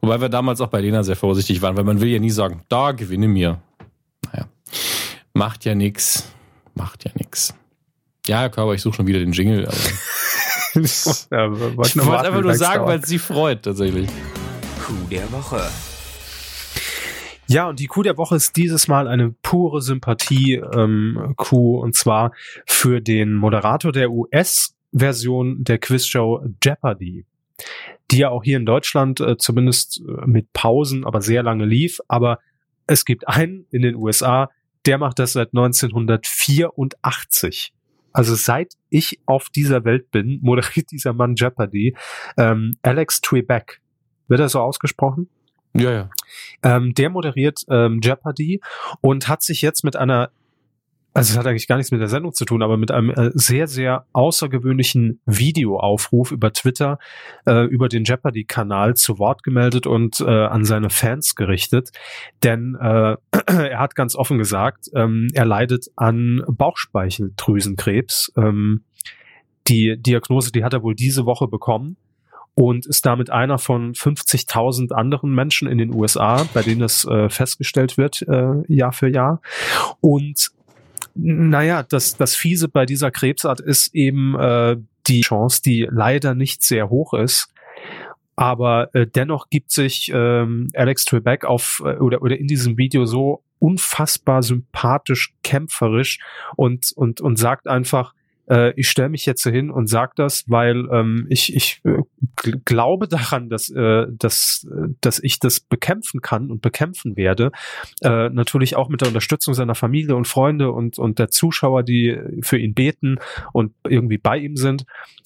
[0.00, 2.62] Wobei wir damals auch bei Lena sehr vorsichtig waren, weil man will ja nie sagen,
[2.70, 3.60] da gewinne mir.
[4.32, 4.48] Naja,
[5.34, 6.24] macht ja nix.
[6.74, 7.10] Macht ja.
[8.28, 9.66] Ja, Herr Körber, ich suche schon wieder den Jingle.
[9.66, 9.74] Aber
[10.74, 11.06] ja, ich
[11.76, 14.10] wollte einfach nur sagen, weil es sie freut, tatsächlich.
[14.84, 15.66] Coup der Woche.
[17.46, 22.32] Ja, und die Coup der Woche ist dieses Mal eine pure Sympathie-Coup, ähm, und zwar
[22.66, 27.24] für den Moderator der US-Version der Quizshow Jeopardy,
[28.10, 32.00] die ja auch hier in Deutschland äh, zumindest äh, mit Pausen, aber sehr lange lief.
[32.08, 32.40] Aber
[32.86, 34.50] es gibt einen in den USA,
[34.84, 37.72] der macht das seit 1984.
[38.18, 41.96] Also seit ich auf dieser Welt bin, moderiert dieser Mann Jeopardy.
[42.36, 43.80] Ähm, Alex Trebek.
[44.26, 45.28] Wird er so ausgesprochen?
[45.72, 46.10] Ja, ja.
[46.64, 48.60] Ähm, der moderiert ähm, Jeopardy
[49.00, 50.30] und hat sich jetzt mit einer
[51.18, 53.30] also es hat eigentlich gar nichts mit der Sendung zu tun, aber mit einem äh,
[53.34, 56.98] sehr, sehr außergewöhnlichen Videoaufruf über Twitter,
[57.44, 61.90] äh, über den Jeopardy-Kanal zu Wort gemeldet und äh, an seine Fans gerichtet.
[62.44, 63.16] Denn äh,
[63.46, 68.32] er hat ganz offen gesagt, ähm, er leidet an Bauchspeicheldrüsenkrebs.
[68.36, 68.84] Ähm,
[69.66, 71.96] die Diagnose, die hat er wohl diese Woche bekommen
[72.54, 77.28] und ist damit einer von 50.000 anderen Menschen in den USA, bei denen es äh,
[77.28, 79.40] festgestellt wird, äh, Jahr für Jahr.
[80.00, 80.50] Und
[81.20, 84.76] naja, das, das Fiese bei dieser Krebsart ist eben äh,
[85.08, 87.52] die Chance, die leider nicht sehr hoch ist.
[88.36, 93.04] Aber äh, dennoch gibt sich ähm, Alex Trebek auf äh, oder, oder in diesem Video
[93.04, 96.20] so unfassbar sympathisch, kämpferisch
[96.54, 98.14] und, und, und sagt einfach,
[98.48, 102.02] äh, ich stelle mich jetzt hin und sage das, weil ähm, ich, ich äh,
[102.64, 104.66] glaube daran, dass, äh, dass,
[105.00, 107.50] dass ich das bekämpfen kann und bekämpfen werde.
[108.02, 112.18] Äh, natürlich auch mit der Unterstützung seiner Familie und Freunde und, und der Zuschauer, die
[112.42, 113.18] für ihn beten
[113.52, 114.84] und irgendwie bei ihm sind.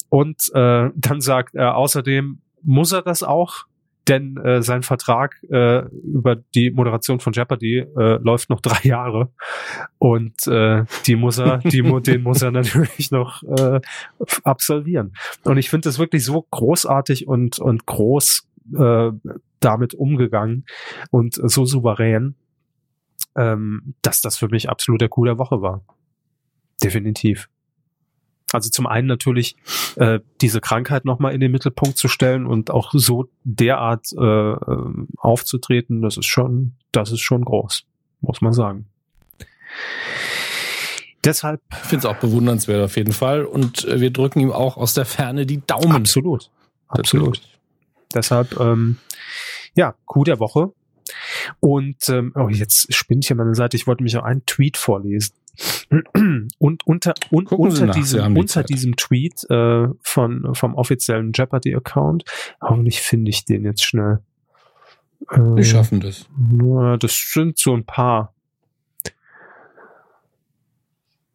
[0.09, 3.65] Und äh, dann sagt er außerdem, muss er das auch?
[4.07, 9.31] Denn äh, sein Vertrag äh, über die Moderation von Jeopardy äh, läuft noch drei Jahre
[9.97, 13.79] und äh, die muss er, die, den muss er natürlich noch äh,
[14.43, 15.13] absolvieren.
[15.43, 18.47] Und ich finde das wirklich so großartig und und groß
[18.77, 19.11] äh,
[19.59, 20.65] damit umgegangen
[21.09, 22.35] und so souverän,
[23.35, 25.85] ähm, dass das für mich absolut der Coup der Woche war.
[26.83, 27.49] Definitiv.
[28.53, 29.55] Also zum einen natürlich
[29.95, 34.57] äh, diese Krankheit nochmal in den Mittelpunkt zu stellen und auch so derart äh, äh,
[35.17, 37.85] aufzutreten, das ist schon, das ist schon groß,
[38.21, 38.85] muss man sagen.
[41.23, 41.61] Deshalb.
[41.71, 43.45] Ich finde es auch bewundernswert auf jeden Fall.
[43.45, 45.95] Und äh, wir drücken ihm auch aus der Ferne die Daumen.
[45.95, 46.49] Absolut.
[46.89, 47.41] Absolut.
[48.13, 48.97] Deshalb, ähm,
[49.75, 50.73] ja, Coup der Woche.
[51.59, 53.77] Und ähm, oh, jetzt spinnt hier meine Seite.
[53.77, 55.33] Ich wollte mich auch einen Tweet vorlesen.
[56.57, 62.23] Und unter, un, unter, nach, diesem, unter diesem Tweet äh, von, vom offiziellen Jeopardy-Account,
[62.61, 64.19] hoffentlich finde ich den jetzt schnell.
[65.29, 66.27] Äh, Wir schaffen das.
[66.99, 68.33] Das sind so ein paar.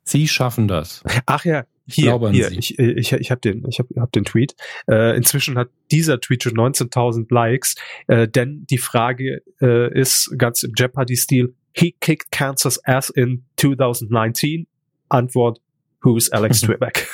[0.02, 1.04] Sie schaffen das.
[1.26, 4.54] Ach ja, hier, hier ich, ich, ich habe den, ich hab, hab den Tweet.
[4.88, 7.76] Äh, inzwischen hat dieser Tweet schon 19.000 Likes,
[8.08, 14.66] äh, denn die Frage äh, ist ganz im Jeopardy-Stil, he kicked Cancer's ass in 2019?
[15.10, 15.60] Antwort,
[16.02, 17.08] who's Alex Trebek?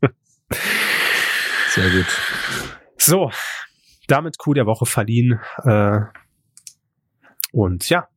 [1.70, 2.06] Sehr gut.
[2.96, 3.30] So,
[4.06, 5.40] damit Coup der Woche verliehen.
[5.64, 6.00] Äh,
[7.52, 8.08] und ja,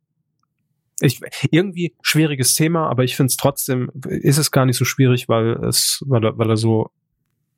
[0.99, 1.19] ich,
[1.49, 5.51] irgendwie schwieriges Thema, aber ich finde es trotzdem, ist es gar nicht so schwierig, weil
[5.65, 6.91] es, weil er, weil er so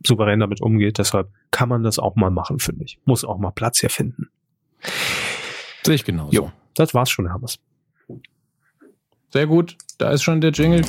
[0.05, 0.97] souverän damit umgeht.
[0.97, 2.99] Deshalb kann man das auch mal machen, finde ich.
[3.05, 4.29] Muss auch mal Platz hier finden.
[5.83, 6.31] Sehe ich genauso.
[6.31, 7.59] Jo, das war's schon, Herr Hammers.
[9.33, 9.77] Sehr gut.
[9.97, 10.83] Da ist schon der Jingle.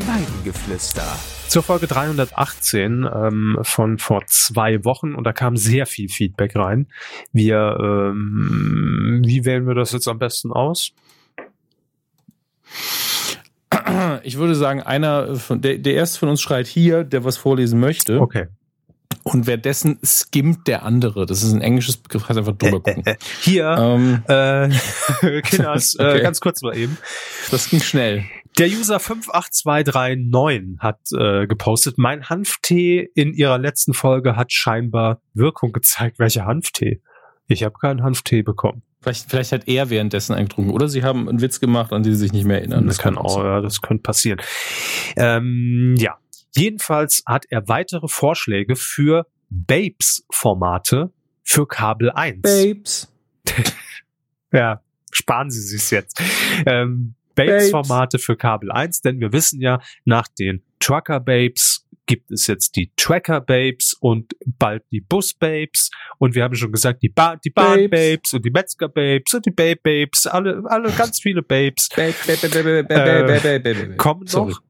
[0.00, 1.02] Weidengeflüster.
[1.48, 6.88] Zur Folge 318 ähm, von vor zwei Wochen und da kam sehr viel Feedback rein.
[7.32, 10.92] Wir, ähm, wie wählen wir das jetzt am besten aus?
[14.24, 17.80] Ich würde sagen, einer von der, der erste von uns schreit hier, der was vorlesen
[17.80, 18.20] möchte.
[18.20, 18.48] Okay.
[19.26, 21.26] Und währenddessen skimmt der andere.
[21.26, 23.02] Das ist ein englisches Begriff, heißt einfach drüber gucken.
[23.40, 26.18] Hier, ähm, äh, Kinders, okay.
[26.18, 26.96] äh, ganz kurz mal eben.
[27.50, 28.24] Das ging schnell.
[28.56, 35.72] Der User 58239 hat äh, gepostet, mein Hanftee in ihrer letzten Folge hat scheinbar Wirkung
[35.72, 36.20] gezeigt.
[36.20, 37.02] Welcher Hanftee?
[37.48, 38.82] Ich habe keinen Hanftee bekommen.
[39.00, 40.72] Vielleicht, vielleicht hat er währenddessen eingetrunken.
[40.72, 42.86] Oder sie haben einen Witz gemacht, an den sie sich nicht mehr erinnern.
[42.86, 44.40] Das, das kann auch, ja, das könnte passieren.
[45.16, 46.16] Ähm, ja.
[46.56, 52.42] Jedenfalls hat er weitere Vorschläge für Babes-Formate für Kabel 1.
[52.42, 53.12] Babes.
[54.52, 54.80] ja,
[55.12, 56.20] sparen Sie sich's jetzt.
[56.66, 62.46] Ähm, Babes-Formate für Kabel 1, denn wir wissen ja, nach den Trucker Babes gibt es
[62.46, 67.08] jetzt die Tracker Babes und bald die Bus Babes und wir haben schon gesagt, die,
[67.08, 71.20] ba die Bahn Babes und die Metzger Babes und die Babe Babes, alle, alle ganz
[71.20, 72.12] viele Babes äh,
[73.96, 74.62] kommen noch.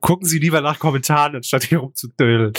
[0.00, 2.52] Gucken Sie lieber nach Kommentaren, anstatt hier rumzudödeln.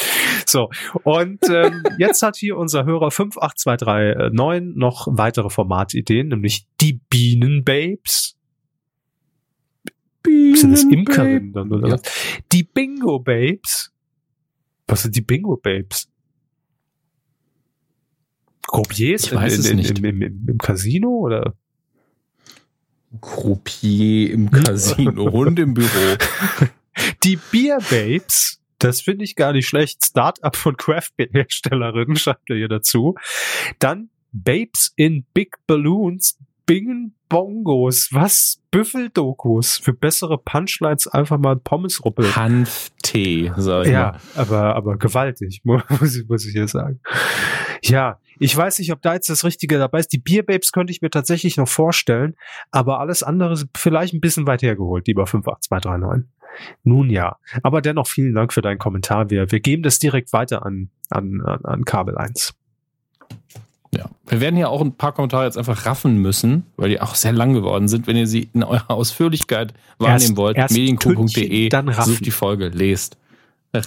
[0.45, 0.69] So,
[1.03, 8.37] und ähm, jetzt hat hier unser Hörer 58239 noch weitere Formatideen, nämlich die Bienen Babes
[10.27, 11.87] Bienen sind das Imkerinnen dann, oder?
[11.87, 11.99] Ja.
[12.51, 13.93] Die Bingo Babes.
[14.87, 16.09] Was sind die Bingo Babes?
[18.67, 19.99] Croupiers ich weiß in, es nicht.
[19.99, 21.55] Im, im, im, im Casino oder?
[23.21, 26.17] Croupier im Casino und im Büro.
[27.24, 30.03] Die Beer Babes, das finde ich gar nicht schlecht.
[30.03, 33.16] Startup von Craft Beer Herstellerinnen schreibt er hier dazu.
[33.80, 38.62] Dann Babes in Big Balloons, Bingen Bongos, was?
[38.72, 39.78] Büffeldokus.
[39.78, 42.36] Für bessere Punchlines einfach mal Pommesruppel.
[42.36, 44.41] Hanftee, sag ich Ja, mal.
[44.41, 46.99] aber, aber gewaltig, muss ich, muss ich hier sagen.
[47.84, 50.13] Ja, ich weiß nicht, ob da jetzt das Richtige dabei ist.
[50.13, 52.36] Die Bierbabes könnte ich mir tatsächlich noch vorstellen,
[52.71, 56.30] aber alles andere ist vielleicht ein bisschen weit hergeholt, lieber 58239.
[56.84, 59.30] Nun ja, aber dennoch vielen Dank für deinen Kommentar.
[59.30, 62.55] Wir, wir geben das direkt weiter an, an, an Kabel 1.
[63.95, 64.09] Ja.
[64.28, 67.32] Wir werden ja auch ein paar Kommentare jetzt einfach raffen müssen, weil die auch sehr
[67.32, 68.07] lang geworden sind.
[68.07, 71.69] Wenn ihr sie in eurer Ausführlichkeit wahrnehmen erst, wollt, medienco.de,
[72.03, 73.17] sucht die Folge, lest.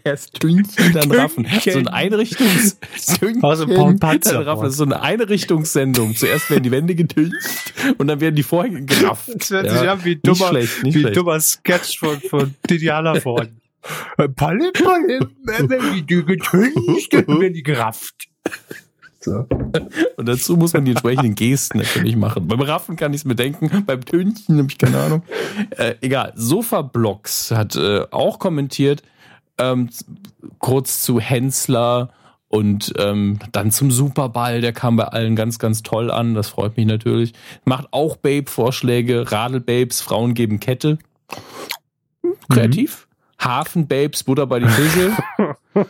[0.04, 1.46] Erst Tünchen, dann Raffen.
[1.64, 2.78] So ein Einrichtungs
[3.18, 4.62] Tünchen, also dann Raffen.
[4.64, 6.14] Das ist so eine Einrichtungssendung.
[6.16, 9.28] Zuerst werden die Wände getüncht und dann werden die Vorhänge gerafft.
[9.34, 11.16] Das hört sich an wie, dummer, schlecht, wie schlecht.
[11.16, 13.60] dummer Sketch von, von Didiana vorhin.
[14.36, 18.28] Palle, Palle, wenn die getüncht, dann werden die gerafft.
[19.22, 19.46] So.
[20.16, 22.48] Und dazu muss man die entsprechenden Gesten natürlich machen.
[22.48, 25.22] Beim Raffen kann ich es mir denken, beim Tönchen habe ich keine Ahnung.
[25.76, 26.32] Äh, egal.
[26.36, 29.02] Sofa-Blocks hat äh, auch kommentiert,
[29.60, 29.90] ähm,
[30.58, 32.10] kurz zu Hensler
[32.48, 36.34] und ähm, dann zum Superball, der kam bei allen ganz, ganz toll an.
[36.34, 37.32] Das freut mich natürlich.
[37.64, 40.98] Macht auch Babe-Vorschläge, Radel-Babes, Frauen geben Kette.
[42.48, 43.06] Kreativ.
[43.38, 45.12] Hafenbabes, Butter bei die Fische.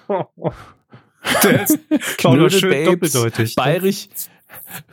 [1.42, 1.78] Der ist
[2.18, 4.08] Knödelbabes, bayerisch,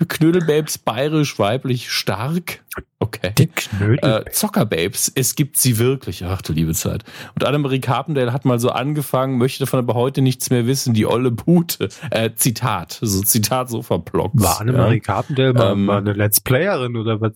[0.08, 2.64] Knödelbabes, bayerisch, weiblich, stark.
[3.00, 3.32] Okay.
[3.38, 4.24] Die Knödel.
[4.26, 6.24] Äh, Zockerbabes, es gibt sie wirklich.
[6.26, 7.04] Ach du liebe Zeit.
[7.36, 11.06] Und Annemarie Carpendale hat mal so angefangen, möchte davon aber heute nichts mehr wissen, die
[11.06, 11.90] olle Pute.
[12.12, 14.42] Äh, Zitat, so Zitat so verblockt.
[14.42, 15.02] War Annemarie ja.
[15.02, 17.34] Carpendale mal, ähm, mal eine Let's Playerin oder was?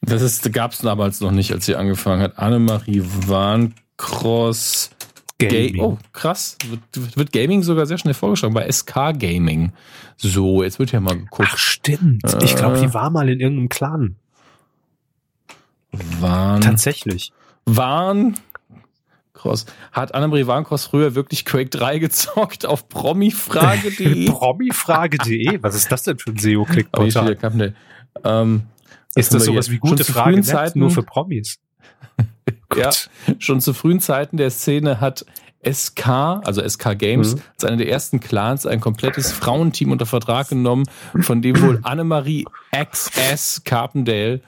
[0.00, 2.38] Das ist, gab es damals noch nicht, als sie angefangen hat.
[2.38, 4.90] Annemarie Warncross.
[5.38, 5.74] Gaming.
[5.74, 6.56] Ga oh, krass.
[6.66, 9.72] Wird, wird, Gaming sogar sehr schnell vorgeschlagen bei SK Gaming.
[10.16, 11.48] So, jetzt wird ja mal geguckt.
[11.52, 12.24] Ach, stimmt.
[12.24, 14.16] Äh, ich glaube, die war mal in irgendeinem Clan.
[16.20, 16.62] Waren.
[16.62, 17.32] Tatsächlich.
[17.66, 18.36] Waren.
[19.34, 19.66] Cross.
[19.92, 24.26] Hat Annemarie Warncross früher wirklich Quake 3 gezockt auf promifrage.de?
[24.30, 25.62] promifrage.de?
[25.62, 27.36] Was ist das denn für ein SEO-Klickportal?
[28.24, 28.62] Ähm,
[29.14, 31.58] ist das sowas wie gute Frage Zeiten, nur für Promis?
[32.76, 32.90] ja,
[33.38, 35.24] schon zu frühen Zeiten der Szene hat
[35.68, 36.06] SK,
[36.44, 37.42] also SK Games, mhm.
[37.54, 40.84] als einer der ersten Clans ein komplettes Frauenteam unter Vertrag genommen,
[41.20, 44.40] von dem wohl Annemarie XS Carpendale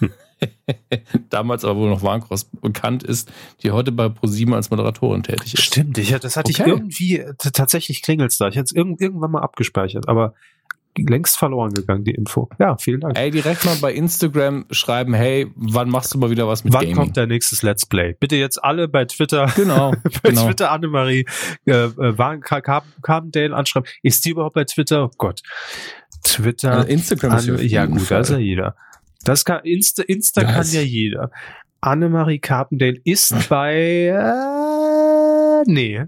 [1.30, 3.32] damals aber wohl noch Warncross bekannt ist,
[3.62, 5.62] die heute bei ProSieben als Moderatorin tätig ist.
[5.62, 6.62] Stimmt, ich, das hatte okay.
[6.62, 8.48] ich irgendwie, tatsächlich klingelt's da.
[8.48, 10.34] Ich hatte es irgendwann mal abgespeichert, aber
[10.98, 12.48] längst verloren gegangen, die Info.
[12.58, 13.18] Ja, vielen Dank.
[13.18, 16.82] Ey, direkt mal bei Instagram schreiben, hey, wann machst du mal wieder was mit wann
[16.82, 16.96] Gaming?
[16.96, 18.14] Wann kommt der nächstes Let's Play?
[18.18, 19.90] Bitte jetzt alle bei Twitter, genau,
[20.22, 20.46] bei genau.
[20.46, 21.26] Twitter Annemarie,
[21.66, 23.88] äh, äh waren Carbondale anschreiben.
[24.02, 25.04] Ist die überhaupt bei Twitter?
[25.04, 25.42] Oh Gott.
[26.24, 26.72] Twitter.
[26.72, 28.76] Also Instagram ist Anne, ja gut, da ist ja jeder.
[29.24, 30.52] Das kann Insta, Insta das.
[30.52, 31.30] kann ja jeder.
[31.80, 36.04] Annemarie Carpendale ist bei äh, nee.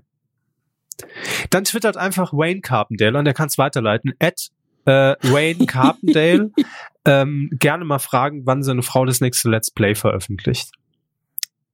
[1.50, 4.12] Dann twittert einfach Wayne Carpendale und der kann es weiterleiten.
[4.20, 4.48] At
[4.88, 6.50] äh, Wayne Carpendale
[7.04, 10.70] ähm, gerne mal fragen, wann seine Frau das nächste Let's Play veröffentlicht.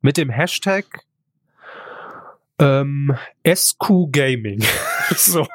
[0.01, 0.85] Mit dem Hashtag
[2.59, 4.63] ähm, SQ Gaming.
[5.17, 5.47] so.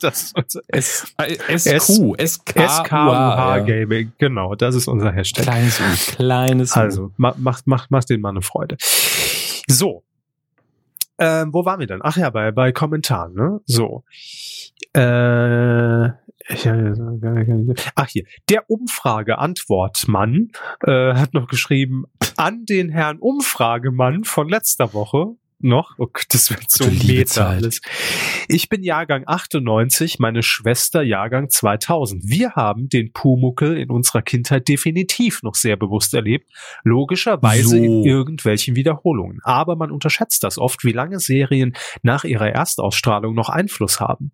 [0.00, 0.32] Das
[0.68, 4.12] ist S SQ, SKUH Gaming.
[4.18, 5.44] Genau, das ist unser Hashtag.
[5.44, 6.80] Kleines U, kleines U.
[6.80, 8.76] Also, macht, macht, macht den mal eine Freude.
[9.68, 10.03] So.
[11.18, 12.00] Ähm, wo waren wir denn?
[12.02, 13.60] Ach ja, bei, bei Kommentaren, ne?
[13.66, 14.04] So.
[14.92, 16.10] Äh,
[17.94, 20.50] Ach hier, der Umfrage-Antwortmann
[20.82, 22.04] äh, hat noch geschrieben
[22.36, 25.94] an den Herrn Umfragemann von letzter Woche noch.
[25.98, 27.80] Oh Gott, das wird so meta alles.
[28.48, 32.22] Ich bin Jahrgang 98, meine Schwester Jahrgang 2000.
[32.28, 36.50] Wir haben den Pumuckel in unserer Kindheit definitiv noch sehr bewusst erlebt.
[36.84, 37.76] Logischerweise so.
[37.76, 39.40] in irgendwelchen Wiederholungen.
[39.42, 44.30] Aber man unterschätzt das oft, wie lange Serien nach ihrer Erstausstrahlung noch Einfluss haben.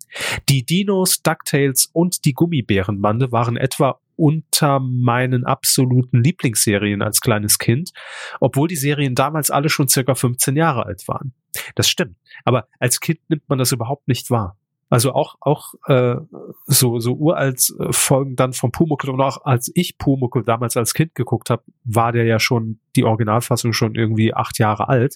[0.49, 7.91] Die Dinos, DuckTales und die Gummibärenbande waren etwa unter meinen absoluten Lieblingsserien als kleines Kind,
[8.39, 11.33] obwohl die Serien damals alle schon circa 15 Jahre alt waren.
[11.75, 12.17] Das stimmt.
[12.45, 14.57] Aber als Kind nimmt man das überhaupt nicht wahr.
[14.89, 16.17] Also auch auch äh,
[16.65, 20.93] so so uralt äh, Folgen dann vom Pumuckl und auch als ich Pumuckl damals als
[20.93, 25.15] Kind geguckt habe, war der ja schon die Originalfassung schon irgendwie acht Jahre alt.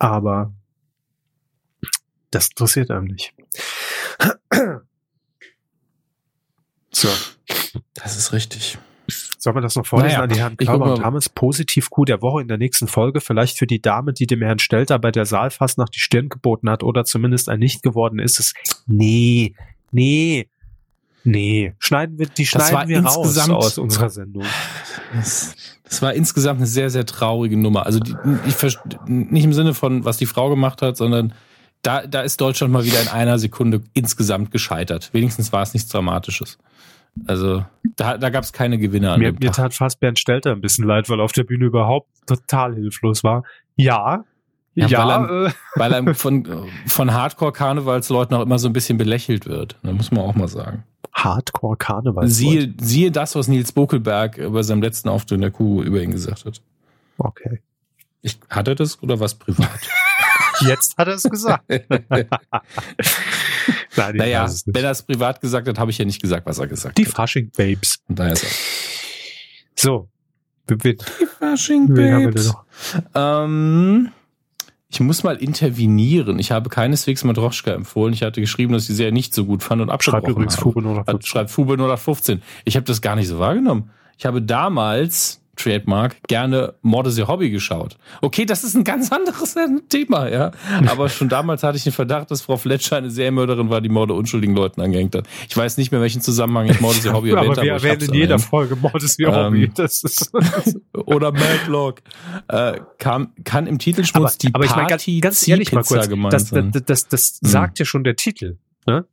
[0.00, 0.52] Aber
[2.32, 3.34] das interessiert einem nicht.
[6.94, 7.08] So.
[7.94, 8.78] Das ist richtig.
[9.38, 11.28] Sollen wir das noch vorlesen naja, an die Herren Klauber und Hammes?
[11.28, 13.20] Positiv Coup der Woche in der nächsten Folge.
[13.20, 16.70] Vielleicht für die Dame, die dem Herrn Stelter bei der Saalfass nach die Stirn geboten
[16.70, 18.54] hat oder zumindest ein nicht geworden ist es.
[18.86, 19.54] Nee,
[19.90, 20.48] nee,
[21.24, 21.74] nee.
[21.78, 24.44] Schneiden wir, die schneiden wir raus aus unserer Sendung.
[25.14, 27.86] Das, das, war insgesamt eine sehr, sehr traurige Nummer.
[27.86, 28.14] Also die,
[28.46, 28.56] ich,
[29.06, 31.34] nicht im Sinne von, was die Frau gemacht hat, sondern
[31.82, 35.10] da, da ist Deutschland mal wieder in einer Sekunde insgesamt gescheitert.
[35.12, 36.58] Wenigstens war es nichts Dramatisches.
[37.26, 37.64] Also
[37.96, 39.12] da, da gab es keine Gewinner.
[39.12, 41.66] An mir, mir tat fast Bernd Stelter ein bisschen leid, weil er auf der Bühne
[41.66, 43.44] überhaupt total hilflos war.
[43.76, 44.24] Ja,
[44.74, 45.52] ja, ja weil, er, äh.
[45.76, 49.78] weil er von, von Hardcore-Karnevalsleuten auch immer so ein bisschen belächelt wird.
[49.82, 50.84] Da muss man auch mal sagen.
[51.12, 52.32] Hardcore-Karnevalsleute?
[52.32, 56.12] Siehe, siehe das, was Nils Bokelberg bei seinem letzten Auftritt in der Kuh über ihn
[56.12, 56.62] gesagt hat.
[57.18, 57.60] Okay.
[58.22, 59.68] Ich, hat er das oder was privat?
[60.60, 61.64] Jetzt hat er es gesagt.
[63.96, 66.66] Nein, naja, wenn er es privat gesagt hat, habe ich ja nicht gesagt, was er
[66.66, 67.08] gesagt Die hat.
[67.08, 67.98] Die Fasching Babes.
[68.08, 68.50] Und daher ist er.
[69.76, 70.08] So.
[70.70, 70.96] Die
[71.38, 72.54] Fasching Babes.
[73.14, 74.10] Ähm,
[74.88, 76.38] ich muss mal intervenieren.
[76.38, 78.14] Ich habe keineswegs Madroschka empfohlen.
[78.14, 80.56] Ich hatte geschrieben, dass ich sie sehr nicht so gut fand und abgebrochen Schreibt übrigens
[80.56, 81.22] Fube 015.
[81.22, 82.42] Schreibt Fube 015.
[82.64, 83.90] Ich habe das gar nicht so wahrgenommen.
[84.18, 87.98] Ich habe damals Trademark, gerne Morde ihr Hobby geschaut.
[88.22, 89.54] Okay, das ist ein ganz anderes
[89.88, 90.50] Thema, ja.
[90.86, 94.14] Aber schon damals hatte ich den Verdacht, dass Frau Fletcher eine Serienmörderin war, die Morde
[94.14, 95.28] unschuldigen Leuten angehängt hat.
[95.48, 97.60] Ich weiß nicht mehr, welchen Zusammenhang ich Morde ihr Hobby erwähnt habe.
[97.60, 99.64] Aber wir erwähnen in jeder Folge Morde ihr Hobby.
[99.64, 100.32] Ähm, das ist
[100.94, 102.00] oder Madlock.
[102.48, 106.32] Äh, kam, kann im Titelschmutz die aber ich mein, ganz, ganz ehrlich mal kurz, gemeint
[106.32, 107.48] das, das, das, das, das hm.
[107.48, 108.56] sagt ja schon der Titel.
[108.86, 109.04] Ne?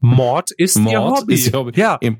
[0.00, 1.34] Mord ist Mord ihr Hobby.
[1.34, 1.80] Ist ihr Hobby.
[1.80, 1.96] Ja.
[1.96, 2.18] Im,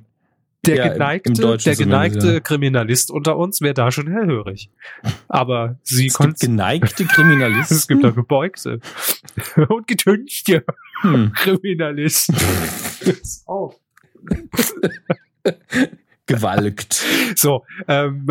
[0.65, 2.41] der ja, geneigte, der geneigte ja.
[2.41, 4.71] Kriminalist unter uns wäre da schon hellhörig.
[5.29, 7.77] Aber sie konnte geneigte Kriminalisten.
[7.77, 8.79] es gibt auch gebeugte
[9.69, 10.65] und getünchte
[11.01, 11.33] hm.
[11.35, 12.37] Kriminalisten.
[16.27, 17.03] gewalkt.
[17.35, 18.29] So, ähm,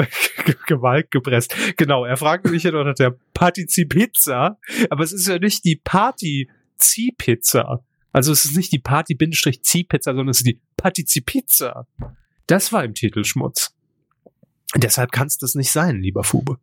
[0.68, 1.54] Gewalt gepresst.
[1.76, 4.58] Genau, er fragt mich ja noch nach der Partizipizza,
[4.90, 7.84] aber es ist ja nicht die Party-Ziehpizza.
[8.14, 11.88] Also es ist nicht die Party-Ziehpizza, sondern es ist die Partizipizza.
[12.48, 13.74] Das war im Titelschmutz.
[14.76, 16.58] Deshalb kann es das nicht sein, lieber Fube.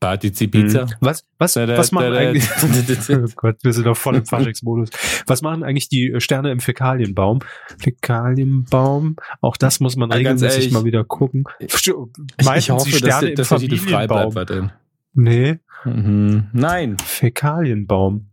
[0.00, 0.82] Partizipizza.
[0.82, 0.96] Hm.
[1.00, 2.48] Was, was, Da, da, was machen da, eigentlich,
[3.10, 4.90] oh Gott, wir sind doch voll im Faschings-Modus.
[5.26, 7.40] Was machen eigentlich die Sterne im Fäkalienbaum?
[7.78, 11.44] Fäkalienbaum, auch das muss man Ja, ganz regelmäßig ehrlich, mal wieder gucken.
[11.58, 13.48] Ich, ich hoffe, dass, Sterne der- im dass
[13.80, 14.70] frei bleibt weiterhin.
[15.14, 16.48] Nee, Mhm.
[16.52, 16.96] Nein.
[16.98, 18.30] Fäkalienbaum.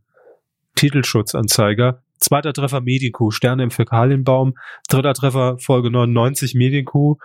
[0.76, 2.02] Titelschutzanzeiger.
[2.18, 4.56] Zweiter Treffer Medienkuh, Sterne im Fäkalienbaum.
[4.90, 7.18] Dritter Treffer Folge 99 Medienkuh.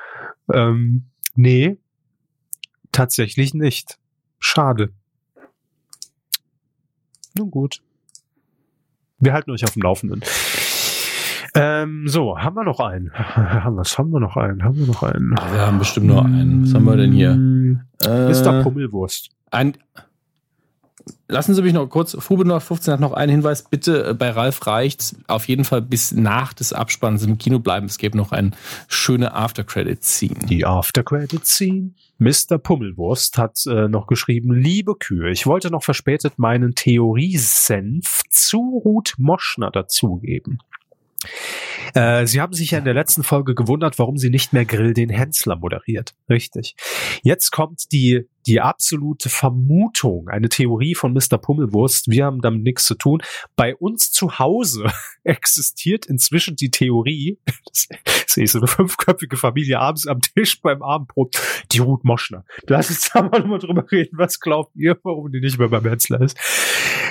[0.52, 1.78] Ähm, nee,
[2.92, 3.98] tatsächlich nicht.
[4.40, 4.92] Schade.
[7.36, 7.82] Nun gut.
[9.18, 10.22] Wir halten euch auf dem Laufenden.
[11.54, 13.10] Ähm, so, haben wir noch einen?
[13.66, 14.62] Was haben wir noch einen?
[14.64, 15.38] Haben wir noch einen?
[15.38, 16.64] Ah, wir haben bestimmt nur einen.
[16.64, 17.34] Was haben wir denn hier?
[17.34, 18.60] Mm, Mr.
[18.60, 19.30] Äh, Pummelwurst.
[19.50, 19.76] ein,
[21.28, 24.66] lassen Sie mich noch kurz, Fube 15 hat noch einen Hinweis, bitte äh, bei Ralf
[24.66, 27.86] reicht's auf jeden Fall bis nach des Abspanns im Kino bleiben.
[27.86, 28.52] Es gäbe noch eine
[28.88, 30.46] schöne After-Credit-Scene.
[30.46, 31.90] Die After-Credit Scene.
[32.20, 32.58] Mr.
[32.58, 39.14] Pummelwurst hat äh, noch geschrieben, liebe Kühe, ich wollte noch verspätet meinen Theoriesenf zu Ruth
[39.16, 40.58] Moschner dazugeben.
[41.94, 44.92] Äh, Sie haben sich ja in der letzten Folge gewundert, warum sie nicht mehr Grill
[44.92, 46.14] den Hensler moderiert.
[46.28, 46.76] Richtig.
[47.22, 51.38] Jetzt kommt die, die absolute Vermutung, eine Theorie von Mr.
[51.38, 52.08] Pummelwurst.
[52.08, 53.22] Wir haben damit nichts zu tun.
[53.56, 54.90] Bei uns zu Hause
[55.24, 57.38] existiert inzwischen die Theorie,
[58.26, 61.40] sehe ich so eine fünfköpfige Familie abends am Tisch beim Abendbrot,
[61.72, 62.44] die Ruth Moschner.
[62.66, 64.16] Lass uns da mal nochmal drüber reden.
[64.18, 66.38] Was glaubt ihr, warum die nicht mehr beim Hensler ist?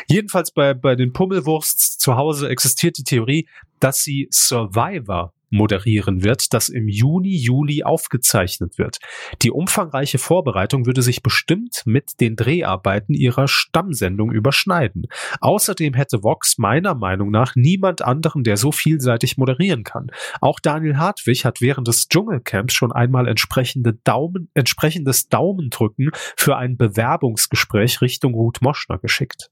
[0.08, 3.48] Jedenfalls bei, bei den Pummelwursts zu Hause existiert die Theorie,
[3.80, 9.00] dass sie Survivor moderieren wird, das im Juni, Juli aufgezeichnet wird.
[9.42, 15.08] Die umfangreiche Vorbereitung würde sich bestimmt mit den Dreharbeiten ihrer Stammsendung überschneiden.
[15.42, 20.12] Außerdem hätte Vox meiner Meinung nach niemand anderen, der so vielseitig moderieren kann.
[20.42, 26.78] Auch Daniel Hartwig hat während des Dschungelcamps schon einmal entsprechende Daumen, entsprechendes Daumendrücken für ein
[26.78, 29.50] Bewerbungsgespräch Richtung Ruth Moschner geschickt.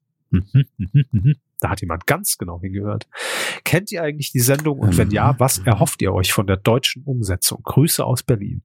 [1.61, 1.67] Mhm, mhm, mhm.
[1.67, 3.07] Da hat jemand ganz genau hingehört.
[3.63, 7.03] Kennt ihr eigentlich die Sendung und wenn ja, was erhofft ihr euch von der deutschen
[7.03, 7.61] Umsetzung?
[7.63, 8.61] Grüße aus Berlin.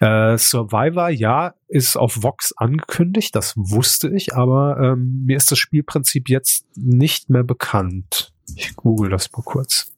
[0.00, 5.58] Äh, Survivor, ja, ist auf Vox angekündigt, das wusste ich, aber ähm, mir ist das
[5.58, 8.32] Spielprinzip jetzt nicht mehr bekannt.
[8.56, 9.92] Ich google das mal kurz.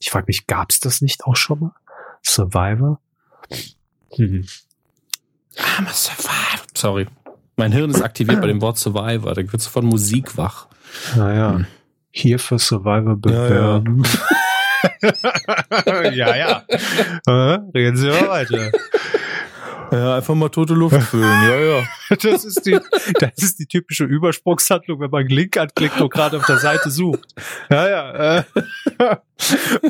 [0.00, 1.72] Ich frage mich, gab's das nicht auch schon mal?
[2.22, 3.00] Survivor?
[4.14, 4.44] Hm.
[5.56, 6.66] I'm a survivor.
[6.74, 7.06] Sorry.
[7.56, 9.34] Mein Hirn ist aktiviert bei dem Wort Survivor.
[9.34, 10.68] Da wird sofort Musik wach.
[11.16, 11.66] Naja, Hm.
[12.10, 14.02] Hier für Survivor bewerben.
[16.12, 16.64] Ja, ja.
[17.26, 18.70] Äh, Reden Sie mal weiter.
[19.90, 21.42] Ja, einfach mal tote Luft füllen.
[21.42, 21.82] Ja, ja.
[22.22, 22.78] Das ist die,
[23.20, 26.90] das ist die typische Übersprungshandlung, wenn man einen Link anklickt und gerade auf der Seite
[26.90, 27.34] sucht.
[27.70, 28.38] Ja, ja.
[28.38, 28.44] Äh,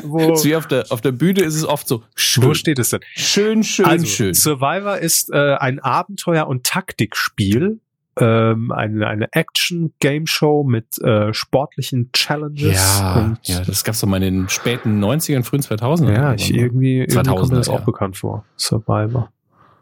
[0.03, 2.43] wo, Ist wie auf der, auf der Bühne ist es oft so schön.
[2.43, 2.99] wo steht es denn?
[3.15, 4.33] Schön, schön, also, schön.
[4.33, 7.79] Survivor ist äh, ein Abenteuer- und Taktikspiel.
[8.19, 12.75] Ähm, eine, eine Action-Game-Show mit äh, sportlichen Challenges.
[12.99, 16.13] Ja, und, ja, das gab's doch mal in den späten 90ern, frühen 2000ern.
[16.13, 17.85] ja ich irgendwie, irgendwie kommt mir 2000er, das auch ja.
[17.85, 18.45] bekannt vor.
[18.57, 19.31] Survivor.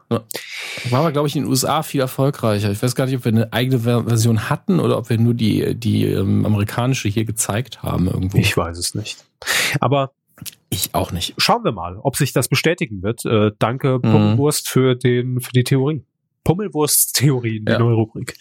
[0.09, 0.21] War
[1.01, 2.71] aber, glaube ich, in den USA viel erfolgreicher.
[2.71, 5.33] Ich weiß gar nicht, ob wir eine eigene Ver- Version hatten oder ob wir nur
[5.33, 8.37] die, die ähm, amerikanische hier gezeigt haben irgendwo.
[8.37, 9.25] Ich weiß es nicht.
[9.81, 10.11] Aber
[10.69, 11.33] ich auch nicht.
[11.37, 13.25] schauen wir mal, ob sich das bestätigen wird.
[13.25, 14.01] Äh, danke, Mhm.
[14.11, 16.03] Pummelwurst, für, den, für die Theorie.
[16.47, 17.79] Pummelwurst-Theorien, die Ja.
[17.79, 18.35] neue Rubrik.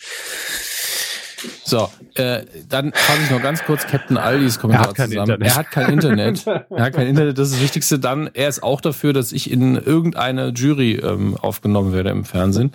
[1.64, 5.30] So, äh, dann fasse ich noch ganz kurz Captain Aldis Kommentar Er hat kein zusammen.
[5.32, 5.48] Internet.
[5.48, 6.46] Er hat kein Internet.
[6.70, 7.98] er hat kein Internet, das ist das Wichtigste.
[7.98, 12.72] Dann, er ist auch dafür, dass ich in irgendeine Jury ähm, aufgenommen werde im Fernsehen,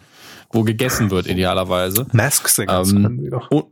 [0.51, 2.05] wo gegessen wird, idealerweise.
[2.11, 3.47] Mask Singers Ähm, können wir doch.
[3.51, 3.63] Oh,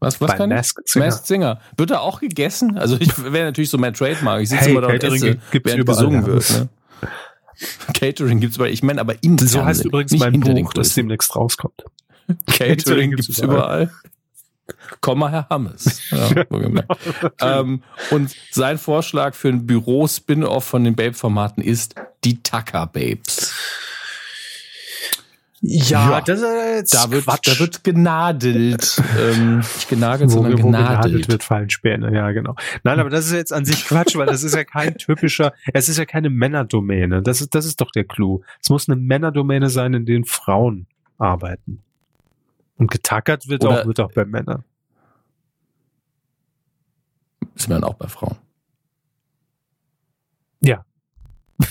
[0.00, 0.56] was, was Bei kann ich?
[0.56, 1.04] Masked Singer.
[1.06, 1.60] Masked Singer.
[1.76, 2.76] Wird er auch gegessen?
[2.76, 4.42] Also ich wäre natürlich so mein Trademark.
[4.42, 6.26] Ich sitze Hey, immer da und esse, gibt's während überall, gesungen ja.
[6.26, 6.50] wird.
[6.50, 6.68] Ne?
[7.94, 8.72] Catering gibt's überall.
[8.72, 11.84] Ich meine aber in So Fernsehen, heißt übrigens mein Buch, das demnächst rauskommt.
[12.46, 13.90] Catering Catering gibt's gibt's überall.
[15.00, 16.00] Komma Herr Hammes.
[16.10, 16.96] Ja, wohlgemerkt.
[17.40, 21.94] ähm, und sein Vorschlag für ein Büro-Spin-Off von den Babe-Formaten ist
[22.24, 23.52] die Tucker Babes.
[25.64, 27.46] Ja, Ja, das ist jetzt Da wird, Quatsch.
[27.46, 29.00] da wird genadelt.
[29.16, 31.28] ähm, nicht genagelt, wo, sondern wo genadelt genadelt.
[31.28, 32.12] wird, fallen Späne.
[32.12, 32.56] Ja, genau.
[32.82, 35.88] Nein, aber das ist jetzt an sich Quatsch, weil das ist ja kein typischer, es
[35.88, 37.22] ist ja keine Männerdomäne.
[37.22, 38.42] Das ist, das ist doch der Clou.
[38.60, 40.88] Es muss eine Männerdomäne sein, in denen Frauen
[41.18, 41.80] arbeiten.
[42.76, 44.64] Und getackert wird Oder- auch, wird auch bei Männern.
[47.54, 48.38] Ist man auch bei Frauen.
[50.60, 50.84] Ja.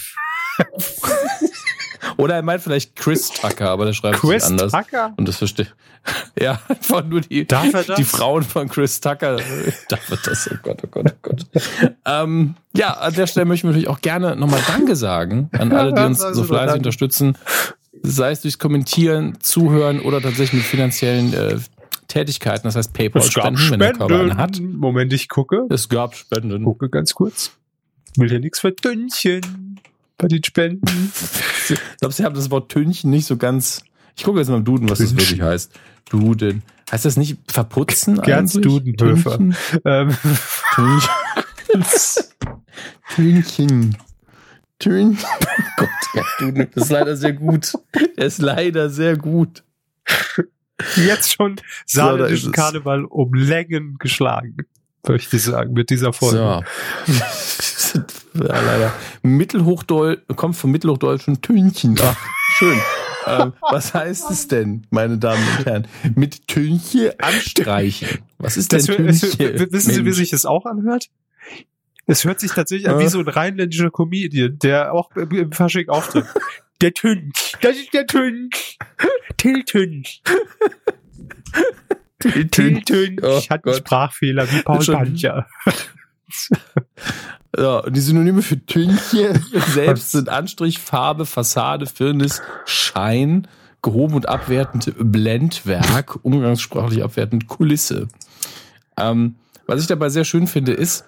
[2.22, 4.72] Oder er meint vielleicht Chris Tucker, aber der schreibt Chris sich anders.
[4.72, 5.11] Tucker?
[5.17, 5.67] Und das verstehe
[6.39, 9.38] Ja, einfach nur die, die Frauen von Chris Tucker.
[9.89, 10.47] Darf er das?
[10.53, 11.45] Oh Gott, oh Gott, oh Gott.
[12.05, 15.93] ähm, ja, an der Stelle möchten wir natürlich auch gerne nochmal Danke sagen an alle,
[15.93, 17.39] die uns so fleißig unterstützen.
[18.03, 21.57] Sei es durchs Kommentieren, Zuhören oder tatsächlich mit finanziellen äh,
[22.07, 22.67] Tätigkeiten.
[22.67, 24.59] Das heißt PayPal-Spenden, wenn der Körper eine hat.
[24.59, 25.65] Moment, ich gucke.
[25.72, 26.65] Es gab Spenden.
[26.65, 27.51] Gucke ganz kurz.
[28.15, 29.72] Will hier nichts verdünnchen
[30.22, 31.11] bei den Spenden.
[31.69, 33.84] Ich glaube, sie haben das Wort Tönchen nicht so ganz.
[34.15, 35.19] Ich gucke jetzt mal im Duden, was das Tönchen.
[35.30, 35.74] wirklich heißt.
[36.09, 36.63] Duden.
[36.91, 38.19] Heißt das nicht verputzen?
[38.19, 38.61] Eigentlich?
[38.61, 39.38] Dudenhöfer.
[39.38, 39.55] Tönchen.
[39.86, 40.15] ähm,
[43.15, 43.97] Tönchen.
[44.78, 45.17] Tönchen.
[45.24, 46.67] Oh Gott, ja, Duden.
[46.74, 47.74] Das ist leider sehr gut.
[48.17, 49.63] Der ist leider sehr gut.
[50.95, 51.55] jetzt schon
[51.86, 52.55] saarländischen es.
[52.55, 54.57] Karneval um Längen geschlagen,
[55.07, 56.63] möchte ich sagen, mit dieser Folge.
[57.07, 57.99] So.
[58.43, 58.93] ja, leider.
[59.23, 61.97] Mittelhochdeutsch, kommt vom Mittelhochdeutschen Tönchen.
[62.01, 62.17] Ach,
[62.57, 62.79] schön.
[63.27, 65.87] ähm, was heißt es denn, meine Damen und Herren?
[66.15, 68.19] Mit Tönche anstreichen.
[68.37, 69.71] Was ist denn Das, hör- es, Tönche?
[69.71, 71.07] wissen Sie, wie sich das auch anhört?
[72.07, 73.09] Es hört sich tatsächlich an wie Ja.
[73.09, 76.25] so ein rheinländischer Comedian, der auch im- im Fasching auftritt.
[76.81, 77.53] Der Tünch.
[77.61, 78.79] Das ist der Tünch.
[79.37, 80.23] Till Tünch.
[82.51, 82.86] Tünch
[83.22, 83.78] Oh hat einen Gott.
[83.78, 85.47] Sprachfehler wie Paul Pancher.
[87.57, 89.38] Ja, die Synonyme für Tönche
[89.74, 93.47] selbst sind Anstrich, Farbe, Fassade, Firnis, Schein,
[93.82, 98.07] gehoben und abwertend Blendwerk, umgangssprachlich abwertend Kulisse.
[98.97, 99.36] Ähm,
[99.67, 101.03] was ich dabei sehr schön finde, ist,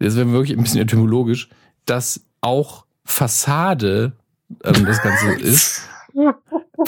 [0.00, 1.48] das wäre wirklich ein bisschen etymologisch,
[1.86, 4.12] dass auch Fassade
[4.64, 5.82] ähm, das Ganze ist.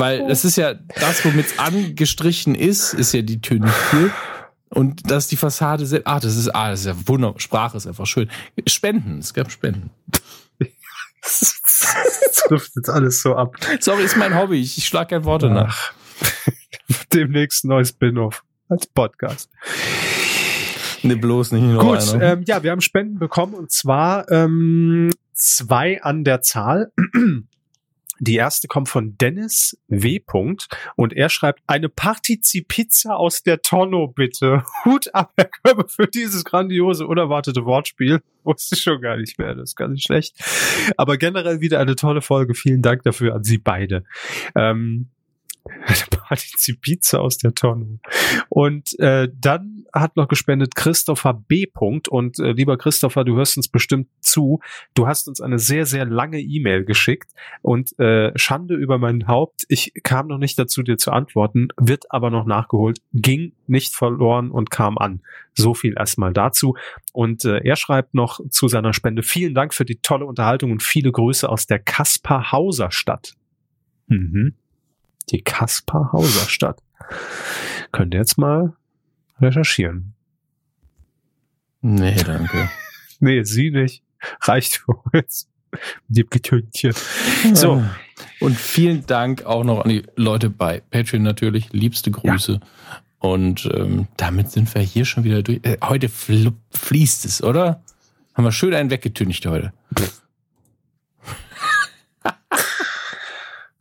[0.00, 4.10] Weil es ist ja das, womit es angestrichen ist, ist ja die Tönche.
[4.70, 7.38] Und dass die Fassade selbst, ah, das ist, ah, das ist ja wunderbar.
[7.40, 8.30] Sprache ist einfach schön.
[8.66, 9.90] Spenden, es gab Spenden.
[11.22, 13.56] Das trifft jetzt alles so ab.
[13.80, 14.60] Sorry, ist mein Hobby.
[14.60, 15.92] Ich, ich schlage kein Worte nach.
[16.22, 16.52] Ach.
[17.12, 19.50] Demnächst ein neues Spin-off als Podcast.
[21.02, 22.22] Ne, bloß nicht nur Gut, einer.
[22.22, 26.90] ähm, ja, wir haben Spenden bekommen und zwar ähm, zwei an der Zahl.
[28.22, 30.20] Die erste kommt von Dennis W.
[30.94, 34.62] Und er schreibt eine Partizipizza aus der Tonno bitte.
[34.84, 38.20] Hut ab, Herr Körber, für dieses grandiose, unerwartete Wortspiel.
[38.44, 40.36] Wusste ich schon gar nicht mehr, das ist gar nicht schlecht.
[40.98, 42.54] Aber generell wieder eine tolle Folge.
[42.54, 44.04] Vielen Dank dafür an Sie beide.
[44.54, 45.08] Ähm,
[45.86, 48.00] eine Partizipizza aus der Tonne.
[48.48, 51.66] Und äh, dann hat noch gespendet Christopher B.
[51.66, 52.08] Punkt.
[52.08, 54.60] Und äh, lieber Christopher, du hörst uns bestimmt zu.
[54.94, 57.32] Du hast uns eine sehr, sehr lange E-Mail geschickt.
[57.62, 59.64] Und äh, Schande über mein Haupt.
[59.68, 64.50] Ich kam noch nicht dazu, dir zu antworten, wird aber noch nachgeholt, ging nicht verloren
[64.50, 65.22] und kam an.
[65.54, 66.76] So viel erstmal dazu.
[67.12, 70.82] Und äh, er schreibt noch zu seiner Spende, vielen Dank für die tolle Unterhaltung und
[70.82, 73.34] viele Grüße aus der Kaspar-Hauser Stadt.
[74.06, 74.54] Mhm.
[75.30, 76.82] Die Kaspar-Hauser Stadt.
[77.92, 78.74] Könnt ihr jetzt mal
[79.40, 80.14] recherchieren.
[81.80, 82.68] nee, danke.
[83.22, 84.02] Nee, sie nicht.
[84.40, 85.46] Reicht uns.
[86.08, 86.94] Die Getönchen.
[87.52, 87.84] So.
[88.40, 91.70] Und vielen Dank auch noch an die Leute bei Patreon natürlich.
[91.70, 92.60] Liebste Grüße.
[93.18, 95.60] Und ähm, damit sind wir hier schon wieder durch.
[95.64, 97.82] Äh, heute fl fließt es, oder?
[98.32, 99.74] Haben wir schön einen weggetüncht heute.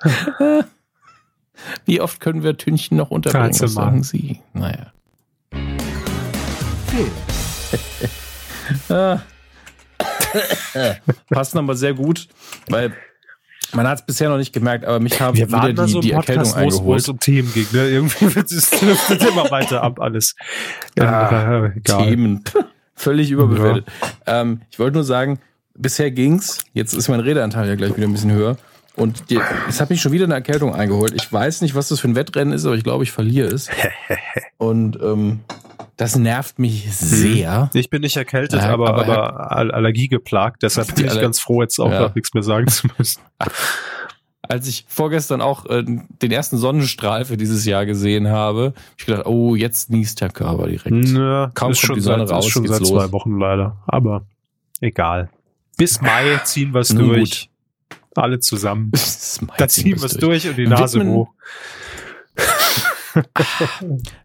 [1.86, 3.60] Wie oft können wir Tünchen noch unterbringen?
[3.60, 4.40] Was sagen Sie?
[4.54, 4.92] Naja.
[8.90, 9.20] Ah.
[11.30, 12.28] Passen aber sehr gut,
[12.70, 12.94] weil
[13.74, 16.14] man hat es bisher noch nicht gemerkt, aber mich haben Wir wieder die, so die
[16.14, 17.00] ein Erkältung Podcast, wo es- wo eingeholt.
[17.02, 17.68] es um Themen ging.
[17.72, 17.90] Ne?
[17.90, 20.36] Irgendwie wird es immer weiter ab alles.
[20.98, 21.82] Ja, äh.
[21.82, 22.44] Themen.
[22.96, 23.86] Völlig überbewertet.
[24.26, 25.40] Ähm, ich wollte nur sagen,
[25.76, 26.60] bisher ging's.
[26.74, 28.58] Jetzt ist mein Redeanteil ja gleich wieder ein bisschen höher.
[29.00, 31.14] Und die, es hat mich schon wieder eine Erkältung eingeholt.
[31.16, 33.70] Ich weiß nicht, was das für ein Wettrennen ist, aber ich glaube, ich verliere es.
[34.58, 35.40] Und ähm,
[35.98, 37.70] das nervt mich sehr.
[37.74, 40.64] Ich bin nicht erkältet, Ja, aber, aber aber, All- Allergie geplagt.
[40.64, 42.12] Deshalb bin ich Aller- ganz froh, jetzt auch Ja.
[42.14, 43.22] nichts mehr sagen zu müssen.
[44.42, 49.06] Als ich vorgestern auch äh, den ersten Sonnenstrahl für dieses Jahr gesehen habe, hab ich
[49.06, 50.90] gedacht, oh, jetzt niest der Körper direkt.
[50.90, 53.12] Nö, Kaum ist kommt schon die Sonne seit, raus, ist schon geht's seit zwei los.
[53.12, 53.78] Wochen leider.
[53.86, 54.26] Aber
[54.82, 55.30] egal.
[55.78, 57.50] Bis Mai ziehen wir es durch.
[58.16, 58.92] Alle zusammen.
[59.00, 61.30] Das Da ziehen wir es durch und die Nase Widmen- hoch.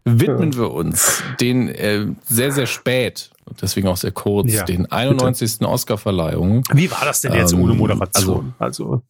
[0.03, 3.31] widmen wir uns den äh, sehr, sehr spät,
[3.61, 5.61] deswegen auch sehr kurz, Ja, den 91.
[5.61, 6.63] Oscarverleihungen.
[6.73, 8.53] Wie war das denn jetzt Ähm, ohne Moderation?
[8.59, 9.01] Also,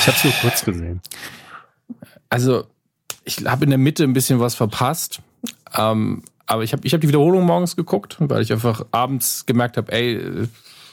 [0.00, 1.00] ich habe es nur kurz gesehen.
[2.28, 2.64] Also,
[3.24, 5.20] ich habe in der Mitte ein bisschen was verpasst.
[5.74, 9.76] Ähm, aber ich habe ich hab die Wiederholung morgens geguckt, weil ich einfach abends gemerkt
[9.76, 10.46] habe, ey,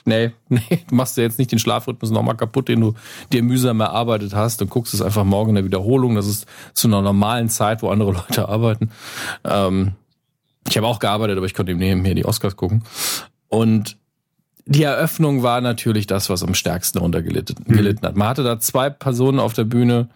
[0.06, 2.94] nee, nee, du machst dir jetzt nicht den Schlafrhythmus nochmal kaputt, den du
[3.32, 6.16] dir mühsam erarbeitet hast und guckst es einfach morgen in der Wiederholung.
[6.16, 8.92] Das ist zu einer normalen Zeit, wo andere Leute arbeiten.
[9.44, 9.94] Ähm,
[10.68, 12.84] ich habe auch gearbeitet, aber ich konnte eben nebenher die Oscars gucken.
[13.50, 13.98] Und
[14.66, 17.74] die Eröffnung war natürlich das, was am stärksten darunter gelitten, Mhm.
[17.74, 18.16] gelitten hat.
[18.16, 20.08] Man hatte da zwei Personen auf der Bühne,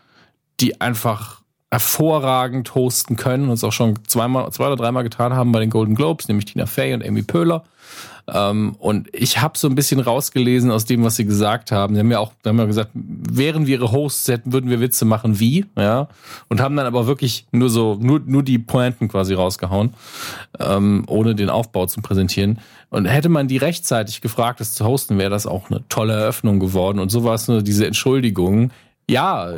[0.61, 5.51] die einfach hervorragend hosten können und es auch schon zweimal, zwei oder dreimal getan haben
[5.51, 7.65] bei den Golden Globes, nämlich Tina Fey und Amy Poehler.
[8.33, 11.95] Ähm, und ich habe so ein bisschen rausgelesen aus dem, was sie gesagt haben.
[11.95, 15.05] Sie haben ja auch, haben ja gesagt, wären wir ihre Hosts hätten, würden wir Witze
[15.05, 16.09] machen wie, ja,
[16.49, 19.93] und haben dann aber wirklich nur so, nur, nur die Pointen quasi rausgehauen,
[20.59, 22.59] ähm, ohne den Aufbau zu präsentieren.
[22.89, 26.59] Und hätte man die rechtzeitig gefragt, das zu hosten, wäre das auch eine tolle Eröffnung
[26.59, 26.99] geworden.
[26.99, 28.71] Und so war es nur diese Entschuldigung.
[29.09, 29.53] Ja,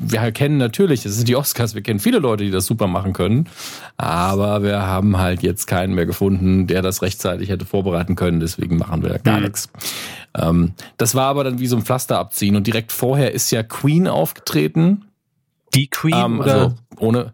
[0.00, 3.12] wir kennen natürlich, es sind die Oscars, wir kennen viele Leute, die das super machen
[3.12, 3.48] können,
[3.96, 8.78] aber wir haben halt jetzt keinen mehr gefunden, der das rechtzeitig hätte vorbereiten können, deswegen
[8.78, 9.42] machen wir gar Mhm.
[9.46, 9.70] nichts.
[10.38, 13.64] Ähm, das war aber dann wie so ein Pflaster abziehen und direkt vorher ist ja
[13.64, 15.06] Queen aufgetreten,
[15.74, 17.32] Die Queen ähm, also ohne.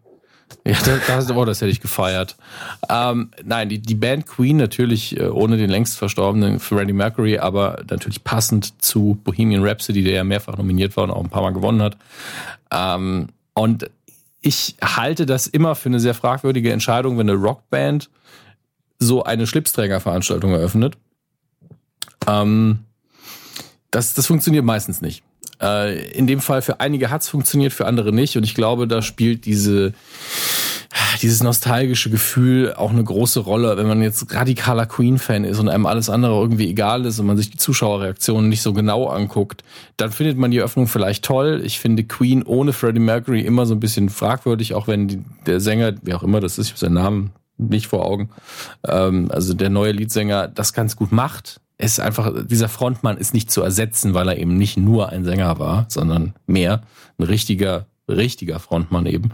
[0.64, 0.76] Ja,
[1.06, 2.36] das, oh, das hätte ich gefeiert.
[2.88, 7.82] Ähm, nein, die, die Band Queen natürlich äh, ohne den längst verstorbenen Freddie Mercury, aber
[7.88, 11.52] natürlich passend zu Bohemian Rhapsody, der ja mehrfach nominiert war und auch ein paar Mal
[11.52, 11.96] gewonnen hat.
[12.70, 13.90] Ähm, und
[14.40, 18.10] ich halte das immer für eine sehr fragwürdige Entscheidung, wenn eine Rockband
[18.98, 20.96] so eine Schlipsträgerveranstaltung eröffnet.
[22.26, 22.80] Ähm,
[23.90, 25.22] das, das funktioniert meistens nicht.
[25.60, 28.36] Äh, in dem Fall für einige hat's funktioniert, für andere nicht.
[28.36, 29.92] Und ich glaube, da spielt diese,
[31.20, 35.86] dieses nostalgische Gefühl auch eine große Rolle, wenn man jetzt radikaler Queen-Fan ist und einem
[35.86, 39.64] alles andere irgendwie egal ist und man sich die Zuschauerreaktionen nicht so genau anguckt,
[39.96, 41.60] dann findet man die Öffnung vielleicht toll.
[41.64, 45.60] Ich finde Queen ohne Freddie Mercury immer so ein bisschen fragwürdig, auch wenn die, der
[45.60, 48.30] Sänger, wer auch immer das ist, ich habe seinen Namen nicht vor Augen,
[48.86, 51.60] ähm, also der neue Leadsänger das ganz gut macht.
[51.80, 55.60] Ist einfach, dieser Frontmann ist nicht zu ersetzen, weil er eben nicht nur ein Sänger
[55.60, 56.82] war, sondern mehr.
[57.18, 59.30] Ein richtiger, richtiger Frontmann eben.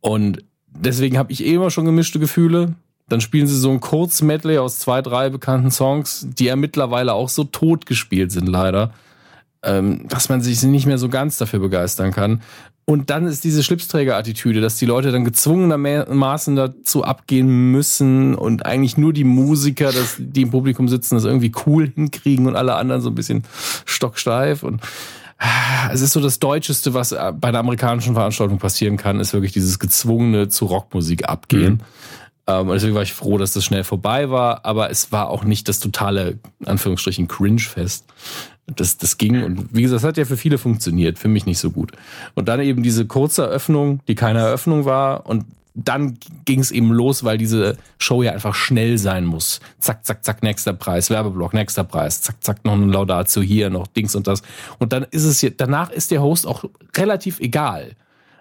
[0.00, 2.74] Und deswegen habe ich eh immer schon gemischte Gefühle.
[3.08, 7.28] Dann spielen sie so ein Kurzmedley aus zwei, drei bekannten Songs, die ja mittlerweile auch
[7.28, 8.92] so tot gespielt sind, leider,
[9.62, 12.42] ähm, dass man sich nicht mehr so ganz dafür begeistern kann.
[12.88, 18.96] Und dann ist diese Schlipsträger-Attitüde, dass die Leute dann gezwungenermaßen dazu abgehen müssen und eigentlich
[18.96, 23.02] nur die Musiker, dass die im Publikum sitzen, das irgendwie cool hinkriegen und alle anderen
[23.02, 23.42] so ein bisschen
[23.86, 24.82] stocksteif und
[25.38, 29.32] ah, es ist so das Deutscheste, was äh, bei einer amerikanischen Veranstaltung passieren kann, ist
[29.32, 31.82] wirklich dieses gezwungene zu Rockmusik abgehen.
[32.46, 35.42] Ähm, und deswegen war ich froh, dass das schnell vorbei war, aber es war auch
[35.42, 38.04] nicht das totale, in Anführungsstrichen, Cringe-Fest.
[38.66, 41.58] Das, das ging und wie gesagt, das hat ja für viele funktioniert, für mich nicht
[41.58, 41.92] so gut.
[42.34, 45.44] Und dann eben diese kurze Eröffnung, die keine Eröffnung war und
[45.76, 49.60] dann ging es eben los, weil diese Show ja einfach schnell sein muss.
[49.78, 53.86] Zack, zack, zack, nächster Preis, Werbeblock, nächster Preis, zack, zack, noch ein Laudatio hier, noch
[53.86, 54.42] Dings und das.
[54.78, 56.64] Und dann ist es hier, danach ist der Host auch
[56.96, 57.94] relativ egal.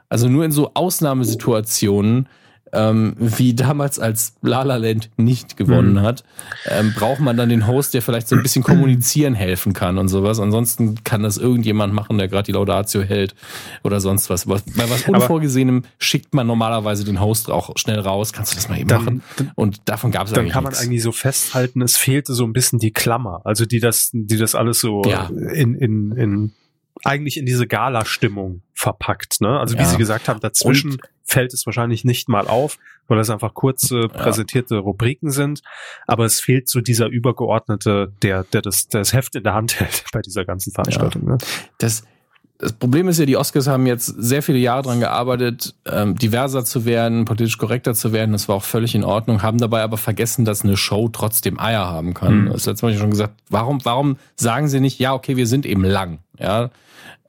[0.07, 2.29] Also nur in so Ausnahmesituationen,
[2.75, 6.23] ähm, wie damals als La La Land nicht gewonnen hat,
[6.65, 10.07] ähm, braucht man dann den Host, der vielleicht so ein bisschen kommunizieren helfen kann und
[10.09, 10.39] sowas.
[10.39, 13.35] Ansonsten kann das irgendjemand machen, der gerade die Laudatio hält
[13.83, 14.45] oder sonst was.
[14.45, 18.33] Aber Bei was Aber- Unvorgesehenem schickt man normalerweise den Host auch schnell raus.
[18.33, 19.23] Kannst du das mal eben Dann- machen?
[19.55, 20.85] Und davon gab es dann kann man nichts.
[20.85, 24.55] eigentlich so festhalten, es fehlte so ein bisschen die Klammer, also die das, die das
[24.55, 25.29] alles so Ja.
[25.53, 26.51] in, in, in
[27.03, 29.41] eigentlich in diese Gala-Stimmung verpackt.
[29.41, 29.59] Ne?
[29.59, 29.85] Also wie Ja.
[29.85, 32.77] Sie gesagt haben, dazwischen fällt es wahrscheinlich nicht mal auf,
[33.07, 35.61] weil das einfach kurze präsentierte Rubriken sind.
[36.07, 39.79] Aber es fehlt so dieser Übergeordnete, der, der das, der das Heft in der Hand
[39.79, 41.25] hält bei dieser ganzen Veranstaltung.
[41.25, 41.37] Ne?
[41.79, 42.03] das,
[42.57, 46.63] das Problem ist ja, die Oscars haben jetzt sehr viele Jahre dran gearbeitet, ähm, diverser
[46.63, 48.31] zu werden, politisch korrekter zu werden.
[48.31, 51.85] Das war auch völlig in Ordnung, haben dabei aber vergessen, dass eine Show trotzdem Eier
[51.85, 52.45] haben kann.
[52.45, 52.53] Mhm.
[52.53, 55.83] Das letzte Mal schon gesagt, warum, warum sagen sie nicht, ja, okay, wir sind eben
[55.83, 56.69] lang, ja.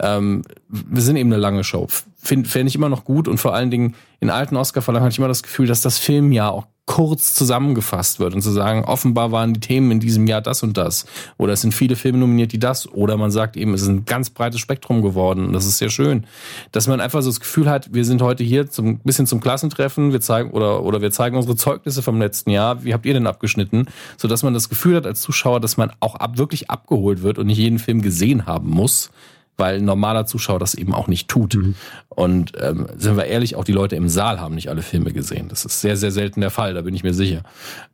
[0.01, 1.87] Ähm, wir sind eben eine lange Show.
[2.17, 5.19] Finde fänd ich immer noch gut und vor allen Dingen in alten Oscar-Verlangen hatte ich
[5.19, 9.53] immer das Gefühl, dass das Filmjahr auch kurz zusammengefasst wird und zu sagen, offenbar waren
[9.53, 11.05] die Themen in diesem Jahr das und das.
[11.37, 12.89] Oder es sind viele Filme nominiert, die das.
[12.89, 15.47] Oder man sagt eben, es ist ein ganz breites Spektrum geworden.
[15.47, 16.27] Und das ist sehr schön.
[16.71, 20.13] Dass man einfach so das Gefühl hat, wir sind heute hier zum bisschen zum Klassentreffen,
[20.13, 22.85] wir zeigen oder, oder wir zeigen unsere Zeugnisse vom letzten Jahr.
[22.85, 23.87] Wie habt ihr denn abgeschnitten?
[24.17, 27.49] Sodass man das Gefühl hat als Zuschauer, dass man auch ab, wirklich abgeholt wird und
[27.49, 29.11] nicht jeden Film gesehen haben muss
[29.57, 31.55] weil ein normaler Zuschauer das eben auch nicht tut.
[31.55, 31.75] Mhm.
[32.09, 35.49] Und ähm, sind wir ehrlich, auch die Leute im Saal haben nicht alle Filme gesehen.
[35.49, 37.43] Das ist sehr, sehr selten der Fall, da bin ich mir sicher.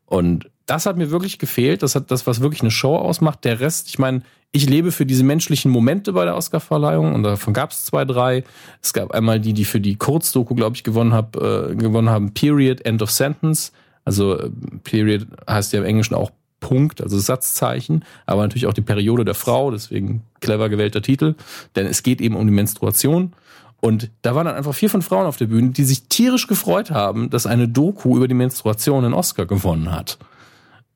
[0.06, 1.82] Und das hat mir wirklich gefehlt.
[1.82, 3.44] Das hat das, was wirklich eine Show ausmacht.
[3.44, 4.22] Der Rest, ich meine,
[4.52, 8.44] ich lebe für diese menschlichen Momente bei der Oscarverleihung und davon gab es zwei, drei.
[8.82, 12.34] Es gab einmal die, die für die Kurzdoku, glaube ich, gewonnen, hab, äh, gewonnen haben,
[12.34, 13.72] Period, End of Sentence.
[14.04, 14.50] Also äh,
[14.84, 16.30] Period heißt ja im Englischen auch
[16.62, 21.34] Punkt, also Satzzeichen, aber natürlich auch die Periode der Frau, deswegen clever gewählter Titel,
[21.76, 23.34] denn es geht eben um die Menstruation.
[23.82, 26.90] Und da waren dann einfach vier von Frauen auf der Bühne, die sich tierisch gefreut
[26.92, 30.18] haben, dass eine Doku über die Menstruation einen Oscar gewonnen hat.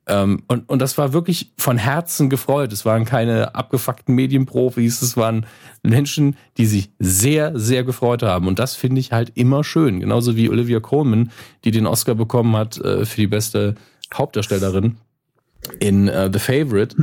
[0.07, 2.71] Ähm, und, und das war wirklich von Herzen gefreut.
[2.71, 5.45] Es waren keine abgefuckten Medienprofis, es waren
[5.83, 8.47] Menschen, die sich sehr, sehr gefreut haben.
[8.47, 9.99] Und das finde ich halt immer schön.
[9.99, 11.29] Genauso wie Olivia Colman,
[11.65, 13.75] die den Oscar bekommen hat äh, für die beste
[14.13, 14.95] Hauptdarstellerin
[15.79, 16.95] in uh, The Favorite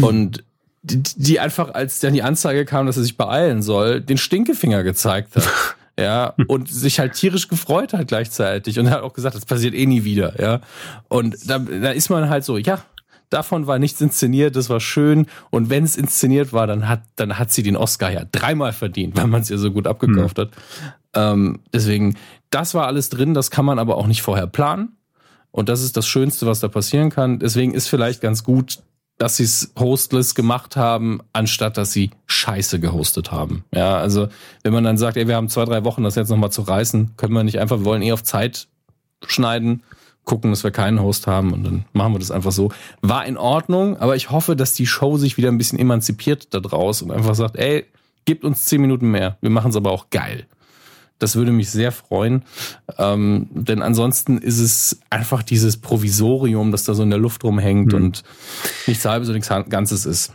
[0.00, 0.44] und
[0.82, 4.82] die, die einfach, als dann die Anzeige kam, dass er sich beeilen soll, den Stinkefinger
[4.82, 5.48] gezeigt hat.
[5.98, 9.74] ja, und sich halt tierisch gefreut hat gleichzeitig und er hat auch gesagt, das passiert
[9.74, 10.60] eh nie wieder, ja.
[11.08, 12.84] Und da, da ist man halt so, ja,
[13.30, 17.38] davon war nichts inszeniert, das war schön und wenn es inszeniert war, dann hat, dann
[17.38, 20.42] hat sie den Oscar ja dreimal verdient, weil man es ihr so gut abgekauft mhm.
[20.42, 20.50] hat.
[21.14, 22.16] Ähm, deswegen,
[22.50, 24.96] das war alles drin, das kann man aber auch nicht vorher planen.
[25.54, 27.38] Und das ist das Schönste, was da passieren kann.
[27.38, 28.80] Deswegen ist vielleicht ganz gut,
[29.18, 33.64] dass sie es hostless gemacht haben, anstatt dass sie Scheiße gehostet haben.
[33.72, 34.26] Ja, also
[34.64, 37.16] wenn man dann sagt, ey, wir haben zwei, drei Wochen, das jetzt nochmal zu reißen,
[37.16, 38.66] können wir nicht einfach, wir wollen eh auf Zeit
[39.24, 39.84] schneiden,
[40.24, 42.72] gucken, dass wir keinen Host haben und dann machen wir das einfach so.
[43.00, 46.58] War in Ordnung, aber ich hoffe, dass die Show sich wieder ein bisschen emanzipiert da
[46.58, 47.86] draus und einfach sagt, ey,
[48.24, 49.38] gebt uns zehn Minuten mehr.
[49.40, 50.48] Wir machen es aber auch geil.
[51.18, 52.44] Das würde mich sehr freuen.
[52.98, 57.92] Ähm, denn ansonsten ist es einfach dieses Provisorium, das da so in der Luft rumhängt
[57.92, 57.98] mhm.
[57.98, 58.24] und
[58.86, 60.32] nichts halbes und nichts Ganzes ist.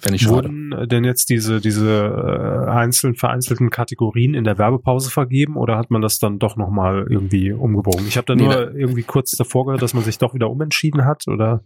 [0.00, 0.48] Fände ich schade.
[0.48, 5.90] Wurden denn jetzt diese, diese äh, einzelnen vereinzelten Kategorien in der Werbepause vergeben oder hat
[5.90, 8.06] man das dann doch nochmal irgendwie umgebogen?
[8.08, 11.04] Ich habe da nur nee, irgendwie kurz davor gehört, dass man sich doch wieder umentschieden
[11.04, 11.62] hat, oder?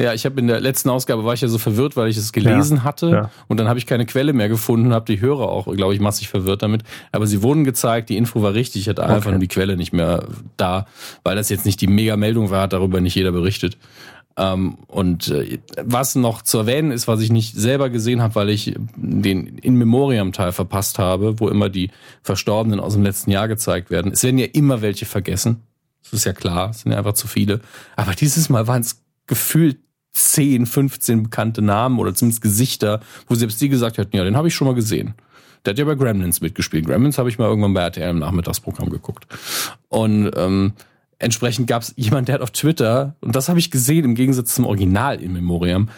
[0.00, 2.32] Ja, ich habe in der letzten Ausgabe war ich ja so verwirrt, weil ich es
[2.32, 3.30] gelesen ja, hatte ja.
[3.48, 6.28] und dann habe ich keine Quelle mehr gefunden, habe die Hörer auch, glaube ich, massig
[6.28, 6.82] verwirrt damit.
[7.12, 9.12] Aber sie wurden gezeigt, die Info war richtig, ich hatte okay.
[9.12, 10.24] einfach nur die Quelle nicht mehr
[10.56, 10.86] da,
[11.22, 13.76] weil das jetzt nicht die Mega-Meldung war, hat darüber nicht jeder berichtet.
[14.36, 18.50] Ähm, und äh, was noch zu erwähnen ist, was ich nicht selber gesehen habe, weil
[18.50, 21.90] ich den In Memoriam Teil verpasst habe, wo immer die
[22.22, 24.12] Verstorbenen aus dem letzten Jahr gezeigt werden.
[24.12, 25.60] Es werden ja immer welche vergessen.
[26.02, 27.60] Das ist ja klar, es sind ja einfach zu viele.
[27.96, 29.78] Aber dieses Mal waren es gefühlt
[30.12, 34.48] 10, 15 bekannte Namen oder zumindest Gesichter, wo selbst die gesagt hätten, ja, den habe
[34.48, 35.14] ich schon mal gesehen.
[35.64, 36.86] Der hat ja bei Gremlins mitgespielt.
[36.86, 39.26] Gremlins habe ich mal irgendwann bei RTL im Nachmittagsprogramm geguckt.
[39.88, 40.74] Und ähm,
[41.18, 44.54] entsprechend gab es jemand, der hat auf Twitter, und das habe ich gesehen im Gegensatz
[44.54, 45.88] zum Original in Memoriam,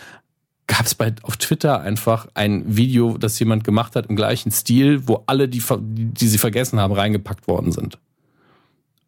[0.67, 5.07] gab es bei auf Twitter einfach ein Video, das jemand gemacht hat im gleichen Stil,
[5.07, 7.99] wo alle, die, die sie vergessen haben, reingepackt worden sind.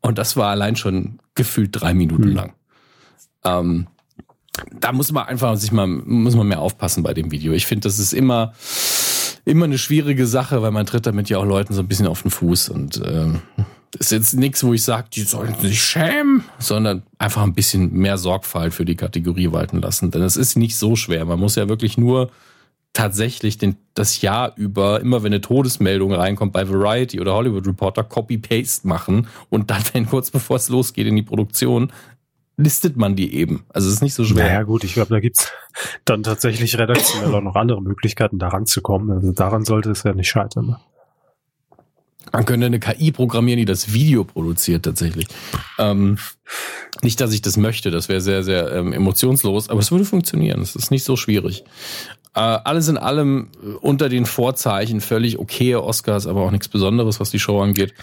[0.01, 2.35] Und das war allein schon gefühlt drei Minuten hm.
[2.35, 2.53] lang.
[3.45, 3.87] Ähm,
[4.81, 7.53] da muss man einfach sich mal, muss man mehr aufpassen bei dem Video.
[7.53, 8.53] Ich finde, das ist immer,
[9.45, 12.23] immer eine schwierige Sache, weil man tritt damit ja auch Leuten so ein bisschen auf
[12.23, 13.27] den Fuß und äh,
[13.99, 18.19] ist jetzt nichts, wo ich sage, die sollen sich schämen, sondern einfach ein bisschen mehr
[18.19, 20.11] Sorgfalt für die Kategorie walten lassen.
[20.11, 21.25] Denn es ist nicht so schwer.
[21.25, 22.31] Man muss ja wirklich nur
[22.93, 28.05] tatsächlich den, das Jahr über, immer wenn eine Todesmeldung reinkommt bei Variety oder Hollywood Reporter,
[28.05, 31.93] Copy-Paste machen und dann, wenn kurz bevor es losgeht in die Produktion,
[32.59, 33.65] listet man die eben.
[33.69, 34.45] Also es ist nicht so schwer.
[34.45, 35.51] Naja gut, ich glaube, da gibt's
[36.05, 39.11] dann tatsächlich redaktionell auch noch andere Möglichkeiten, daran zu kommen.
[39.11, 40.67] Also daran sollte es ja nicht scheitern.
[40.67, 40.81] Ne?
[42.33, 45.29] Man könnte eine KI programmieren, die das Video produziert tatsächlich.
[45.79, 46.19] Ähm,
[47.01, 50.61] nicht, dass ich das möchte, das wäre sehr, sehr ähm, emotionslos, aber es würde funktionieren.
[50.61, 51.65] Es ist nicht so schwierig.
[52.35, 57.21] Äh, alles in allem äh, unter den Vorzeichen völlig okay Oscars, aber auch nichts Besonderes,
[57.21, 57.95] was die Show angeht.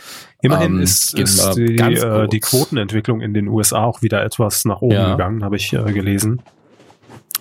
[0.41, 4.81] Immerhin ähm, ist, ist die, äh, die Quotenentwicklung in den USA auch wieder etwas nach
[4.81, 5.11] oben ja.
[5.11, 6.41] gegangen, habe ich äh, gelesen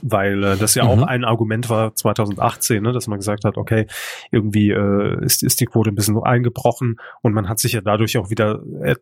[0.07, 0.91] weil äh, das ja mhm.
[0.91, 3.87] auch ein Argument war 2018, ne, dass man gesagt hat, okay,
[4.31, 8.19] irgendwie äh, ist, ist die Quote ein bisschen eingebrochen und man hat sich ja dadurch
[8.19, 8.97] auch wieder äh,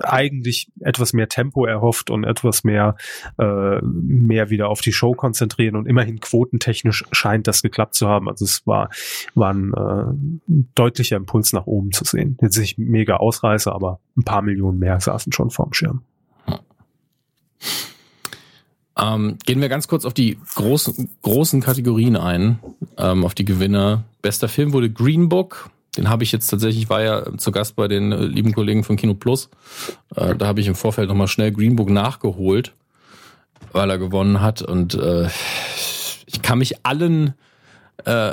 [0.00, 2.96] eigentlich etwas mehr Tempo erhofft und etwas mehr
[3.38, 8.28] äh, mehr wieder auf die Show konzentrieren und immerhin quotentechnisch scheint das geklappt zu haben.
[8.28, 8.90] Also es war
[9.36, 12.36] war ein äh, deutlicher Impuls nach oben zu sehen.
[12.42, 16.02] Jetzt nicht mega Ausreißer, aber ein paar Millionen mehr saßen schon vorm Schirm.
[18.98, 22.58] Ähm, gehen wir ganz kurz auf die großen, großen Kategorien ein,
[22.98, 24.04] ähm, auf die Gewinner.
[24.20, 25.70] Bester Film wurde Green Book.
[25.96, 28.96] Den habe ich jetzt tatsächlich, war ja zu Gast bei den äh, lieben Kollegen von
[28.96, 29.50] Kino Plus.
[30.14, 32.74] Äh, da habe ich im Vorfeld nochmal schnell Green Book nachgeholt,
[33.72, 34.62] weil er gewonnen hat.
[34.62, 35.28] Und äh,
[36.26, 37.34] ich kann mich allen
[38.04, 38.32] äh,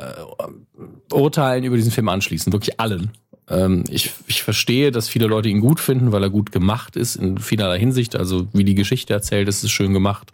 [1.11, 3.11] Urteilen über diesen Film anschließen, wirklich allen.
[3.49, 7.15] Ähm, ich, ich verstehe, dass viele Leute ihn gut finden, weil er gut gemacht ist
[7.15, 8.15] in vielerlei Hinsicht.
[8.15, 10.31] Also wie die Geschichte erzählt, ist es schön gemacht.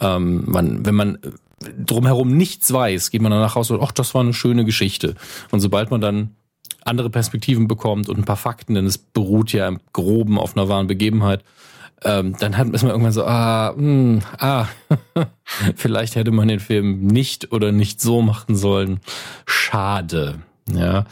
[0.00, 1.18] Ähm, man, wenn man
[1.78, 5.14] drumherum nichts weiß, geht man dann nach Hause und, ach, das war eine schöne Geschichte.
[5.50, 6.30] Und sobald man dann
[6.84, 10.68] andere Perspektiven bekommt und ein paar Fakten, denn es beruht ja im Groben auf einer
[10.68, 11.42] wahren Begebenheit,
[12.02, 14.66] ähm, dann hat, man irgendwann so, ah, mh, hm, ah,
[15.76, 19.00] vielleicht hätte man den Film nicht oder nicht so machen sollen.
[19.46, 20.40] Schade.
[20.70, 21.06] Ja.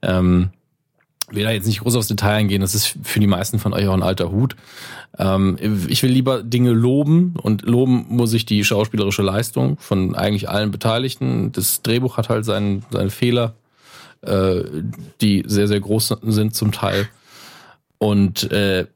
[0.00, 0.50] Ähm,
[1.34, 3.86] will da jetzt nicht groß aufs Detail eingehen, das ist für die meisten von euch
[3.88, 4.56] auch ein alter Hut.
[5.18, 5.56] Ähm,
[5.88, 10.70] ich will lieber Dinge loben und loben muss ich die schauspielerische Leistung von eigentlich allen
[10.70, 11.52] Beteiligten.
[11.52, 13.54] Das Drehbuch hat halt seinen, seine Fehler,
[14.22, 14.62] äh,
[15.20, 17.08] die sehr, sehr groß sind zum Teil.
[17.98, 18.86] Und äh,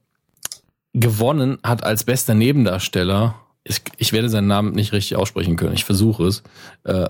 [0.94, 3.34] gewonnen hat als bester Nebendarsteller,
[3.64, 6.42] ich, ich werde seinen Namen nicht richtig aussprechen können, ich versuche es,
[6.84, 7.08] äh,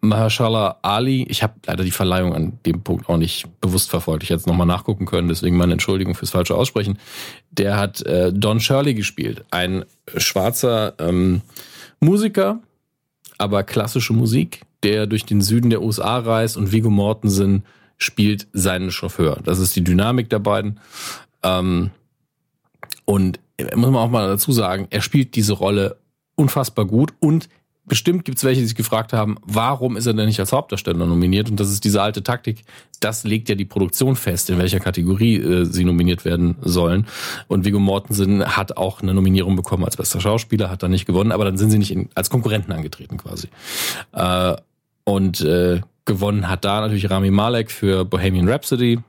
[0.00, 4.22] Mahershala Ali, ich habe leider die Verleihung an dem Punkt auch nicht bewusst verfolgt.
[4.22, 6.98] Ich hätte es nochmal nachgucken können, deswegen meine Entschuldigung fürs falsche Aussprechen.
[7.50, 9.84] Der hat äh, Don Shirley gespielt, ein
[10.16, 11.40] schwarzer ähm,
[12.00, 12.60] Musiker,
[13.38, 17.64] aber klassische Musik, der durch den Süden der USA reist und Viggo Mortensen
[17.96, 19.38] spielt seinen Chauffeur.
[19.42, 20.80] Das ist die Dynamik der beiden.
[21.42, 21.90] Ähm,
[23.06, 25.96] und äh, muss man auch mal dazu sagen, er spielt diese Rolle
[26.34, 27.48] unfassbar gut und
[27.84, 31.06] bestimmt gibt es welche, die sich gefragt haben, warum ist er denn nicht als Hauptdarsteller
[31.06, 31.50] nominiert?
[31.50, 32.64] Und das ist diese alte Taktik.
[33.00, 37.06] Das legt ja die Produktion fest, in welcher Kategorie äh, sie nominiert werden sollen.
[37.48, 41.32] Und Viggo Mortensen hat auch eine Nominierung bekommen als bester Schauspieler, hat da nicht gewonnen,
[41.32, 43.48] aber dann sind sie nicht in, als Konkurrenten angetreten quasi.
[44.12, 44.56] Äh,
[45.04, 49.00] und äh, gewonnen hat da natürlich Rami Malek für Bohemian Rhapsody.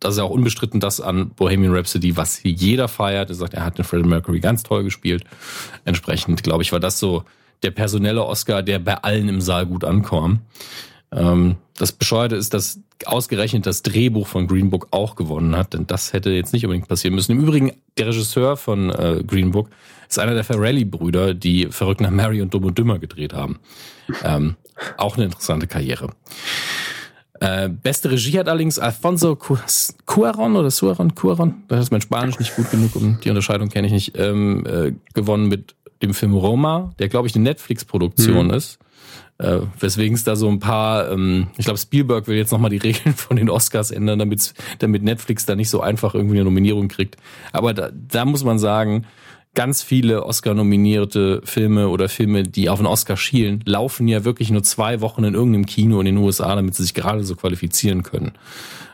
[0.00, 3.30] Das ist ja auch unbestritten das an Bohemian Rhapsody, was jeder feiert.
[3.30, 5.24] Er sagt, er hat den Freddie Mercury ganz toll gespielt.
[5.84, 7.24] Entsprechend, glaube ich, war das so
[7.64, 10.40] der personelle Oscar, der bei allen im Saal gut ankam.
[11.12, 15.86] Ähm, das Bescheuerte ist, dass ausgerechnet das Drehbuch von Green Book auch gewonnen hat, denn
[15.86, 17.32] das hätte jetzt nicht unbedingt passieren müssen.
[17.32, 19.70] Im Übrigen, der Regisseur von äh, Green Book
[20.08, 23.58] ist einer der Ferrelli-Brüder, die verrückt nach Mary und Dumm und Dümmer gedreht haben.
[24.22, 24.54] Ähm,
[24.96, 26.10] auch eine interessante Karriere.
[27.40, 32.54] Äh, beste Regie hat allerdings Alfonso Cuaron oder Suaron, Cuaron, das ist mein Spanisch nicht
[32.54, 36.92] gut genug, um die Unterscheidung kenne ich nicht, ähm, äh, gewonnen mit dem Film Roma,
[36.98, 38.54] der glaube ich eine Netflix-Produktion mhm.
[38.54, 38.78] ist.
[39.38, 42.76] Äh, weswegen es da so ein paar, ähm, ich glaube Spielberg will jetzt nochmal die
[42.84, 46.88] Regeln von den Oscars ändern, damit, damit Netflix da nicht so einfach irgendwie eine Nominierung
[46.88, 47.16] kriegt.
[47.52, 49.06] Aber da, da muss man sagen,
[49.54, 54.62] ganz viele Oscar-nominierte Filme oder Filme, die auf einen Oscar schielen, laufen ja wirklich nur
[54.62, 58.32] zwei Wochen in irgendeinem Kino in den USA, damit sie sich gerade so qualifizieren können.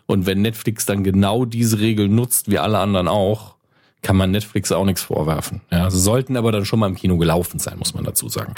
[0.06, 3.56] Und wenn Netflix dann genau diese Regel nutzt, wie alle anderen auch,
[4.02, 5.60] kann man Netflix auch nichts vorwerfen.
[5.70, 8.54] Ja, sie sollten aber dann schon mal im Kino gelaufen sein, muss man dazu sagen.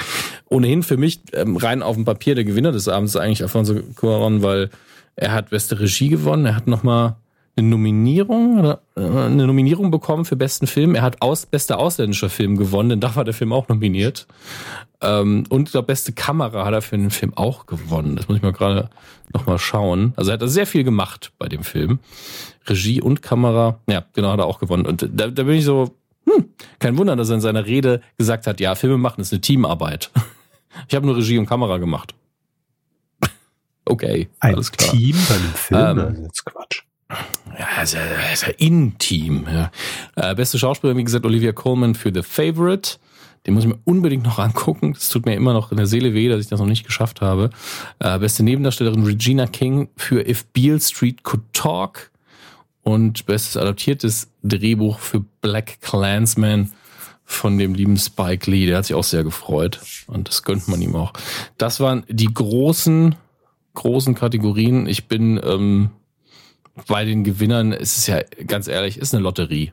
[0.48, 3.74] Ohnehin für mich ähm, rein auf dem Papier der Gewinner des Abends ist eigentlich Alfonso
[3.96, 4.70] Cuarón, weil
[5.16, 7.16] er hat beste Regie gewonnen, er hat noch mal
[7.56, 10.94] eine Nominierung, äh, eine Nominierung bekommen für besten Film.
[10.94, 14.26] Er hat aus, bester ausländischer Film gewonnen, denn da war der Film auch nominiert.
[15.02, 18.16] Ähm, und ich glaube, beste Kamera hat er für den Film auch gewonnen.
[18.16, 18.88] Das muss ich mal gerade
[19.34, 20.14] noch mal schauen.
[20.16, 21.98] Also er hat da sehr viel gemacht bei dem Film.
[22.66, 24.86] Regie und Kamera, ja, genau, hat er auch gewonnen.
[24.86, 25.94] Und da, da bin ich so,
[26.26, 26.46] hm,
[26.78, 30.10] kein Wunder, dass er in seiner Rede gesagt hat, ja, Filme machen ist eine Teamarbeit.
[30.88, 32.14] Ich habe nur Regie und Kamera gemacht.
[33.84, 34.92] Okay, Ein alles klar.
[34.92, 35.80] Team bei einem Film?
[35.80, 36.82] Ähm, das ist Quatsch.
[37.58, 37.96] Ja, ist
[38.32, 39.46] ist ja intim.
[39.46, 39.70] Ja.
[40.16, 42.98] Äh, beste Schauspielerin, wie gesagt, Olivia Colman für The Favorite.
[43.46, 44.94] Den muss ich mir unbedingt noch angucken.
[44.94, 47.20] Das tut mir immer noch in der Seele weh, dass ich das noch nicht geschafft
[47.20, 47.50] habe.
[47.98, 52.10] Äh, beste Nebendarstellerin Regina King für If Beale Street Could Talk.
[52.84, 56.72] Und bestes adaptiertes Drehbuch für Black Clansman
[57.24, 58.66] von dem lieben Spike Lee.
[58.66, 59.80] Der hat sich auch sehr gefreut.
[60.08, 61.12] Und das gönnt man ihm auch.
[61.58, 63.14] Das waren die großen,
[63.74, 64.88] großen Kategorien.
[64.88, 65.90] Ich bin ähm,
[66.86, 69.72] bei den Gewinnern ist es ja ganz ehrlich, ist eine Lotterie.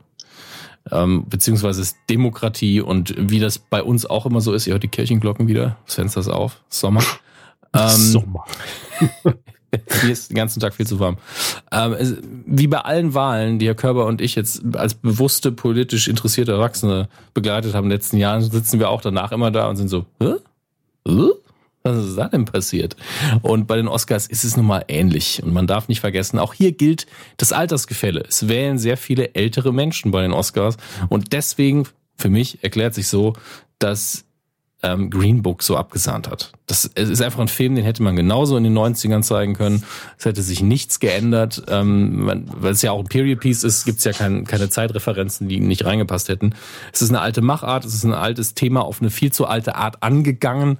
[0.92, 4.84] Ähm, beziehungsweise ist Demokratie und wie das bei uns auch immer so ist, ihr hört
[4.84, 7.04] die Kirchenglocken wieder, das Fenster ist auf, Sommer.
[7.74, 8.46] Ähm, Sommer.
[10.02, 11.18] Hier ist den ganzen Tag viel zu warm.
[11.72, 16.08] Ähm, es, wie bei allen Wahlen, die Herr Körber und ich jetzt als bewusste politisch
[16.08, 19.76] interessierte Erwachsene begleitet haben in den letzten Jahren, sitzen wir auch danach immer da und
[19.76, 20.36] sind so, Hä?
[21.08, 21.30] Hä?
[21.84, 22.96] Was ist da denn passiert?
[23.42, 25.42] Und bei den Oscars ist es nun mal ähnlich.
[25.42, 27.08] Und man darf nicht vergessen, auch hier gilt
[27.38, 28.24] das Altersgefälle.
[28.28, 30.78] Es wählen sehr viele ältere Menschen bei den Oscars.
[31.08, 31.88] Und deswegen
[32.18, 33.34] für mich erklärt sich so,
[33.80, 34.26] dass
[34.82, 36.54] ähm, Green Book so abgesahnt hat.
[36.66, 39.84] Das ist einfach ein Film, den hätte man genauso in den 90ern zeigen können.
[40.18, 41.64] Es hätte sich nichts geändert.
[41.68, 45.50] Ähm, weil es ja auch ein Period Piece ist, gibt es ja kein, keine Zeitreferenzen,
[45.50, 46.56] die nicht reingepasst hätten.
[46.94, 49.76] Es ist eine alte Machart, es ist ein altes Thema auf eine viel zu alte
[49.76, 50.80] Art angegangen.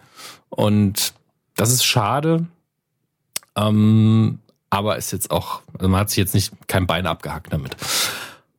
[0.50, 1.14] Und
[1.56, 2.46] das ist schade.
[3.58, 4.40] Ähm,
[4.70, 7.76] aber ist jetzt auch, also man hat sich jetzt nicht kein Bein abgehackt damit.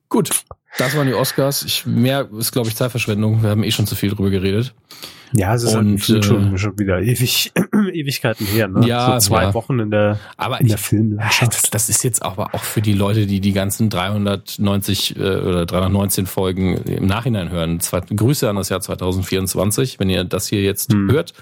[0.09, 0.31] Gut,
[0.79, 1.63] das waren die Oscars.
[1.63, 3.43] Ich, mehr ist, glaube ich, Zeitverschwendung.
[3.43, 4.75] Wir haben eh schon zu viel drüber geredet.
[5.33, 7.53] Ja, es ist und, halt schon, äh, schon wieder ewig,
[7.93, 8.87] Ewigkeiten her, ne?
[8.87, 9.55] Ja, so zwei ja.
[9.55, 11.55] Wochen in der, aber in der Filmlandschaft.
[11.55, 15.67] Das, das ist jetzt aber auch für die Leute, die die ganzen 390 äh, oder
[15.67, 17.79] 319 Folgen im Nachhinein hören.
[17.81, 20.01] Zwei, Grüße an das Jahr 2024.
[20.01, 21.11] Wenn ihr das hier jetzt hm.
[21.13, 21.35] hört,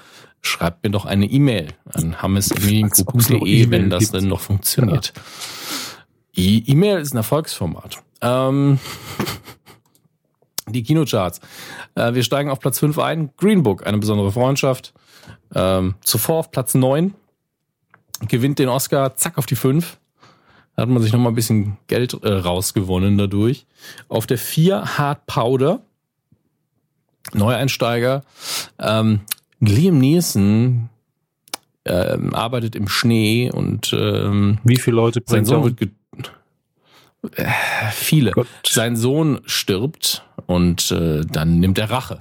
[0.43, 5.15] schreibt mir doch eine E-Mail an hammes.de, wenn das denn noch funktioniert.
[6.35, 6.43] Ja.
[6.67, 8.03] E-Mail ist ein Erfolgsformat.
[8.21, 8.79] Ähm,
[10.69, 11.41] die Kinocharts.
[11.95, 13.31] Äh, wir steigen auf Platz 5 ein.
[13.37, 14.93] Green Book, eine besondere Freundschaft.
[15.55, 17.15] Ähm, zuvor auf Platz 9.
[18.29, 19.99] Gewinnt den Oscar, zack, auf die 5.
[20.77, 23.67] Da hat man sich nochmal ein bisschen Geld äh, rausgewonnen dadurch.
[24.09, 25.83] Auf der 4 Hard Powder.
[27.33, 28.23] Neueinsteiger.
[28.79, 29.21] Ähm,
[29.61, 30.89] Liam Neeson
[31.85, 35.91] ähm, arbeitet im Schnee und ähm, wie viele Leute sein Sohn wird
[37.35, 37.45] äh,
[37.93, 38.33] viele.
[38.33, 38.47] Gott.
[38.67, 42.21] Sein Sohn stirbt und äh, dann nimmt er Rache.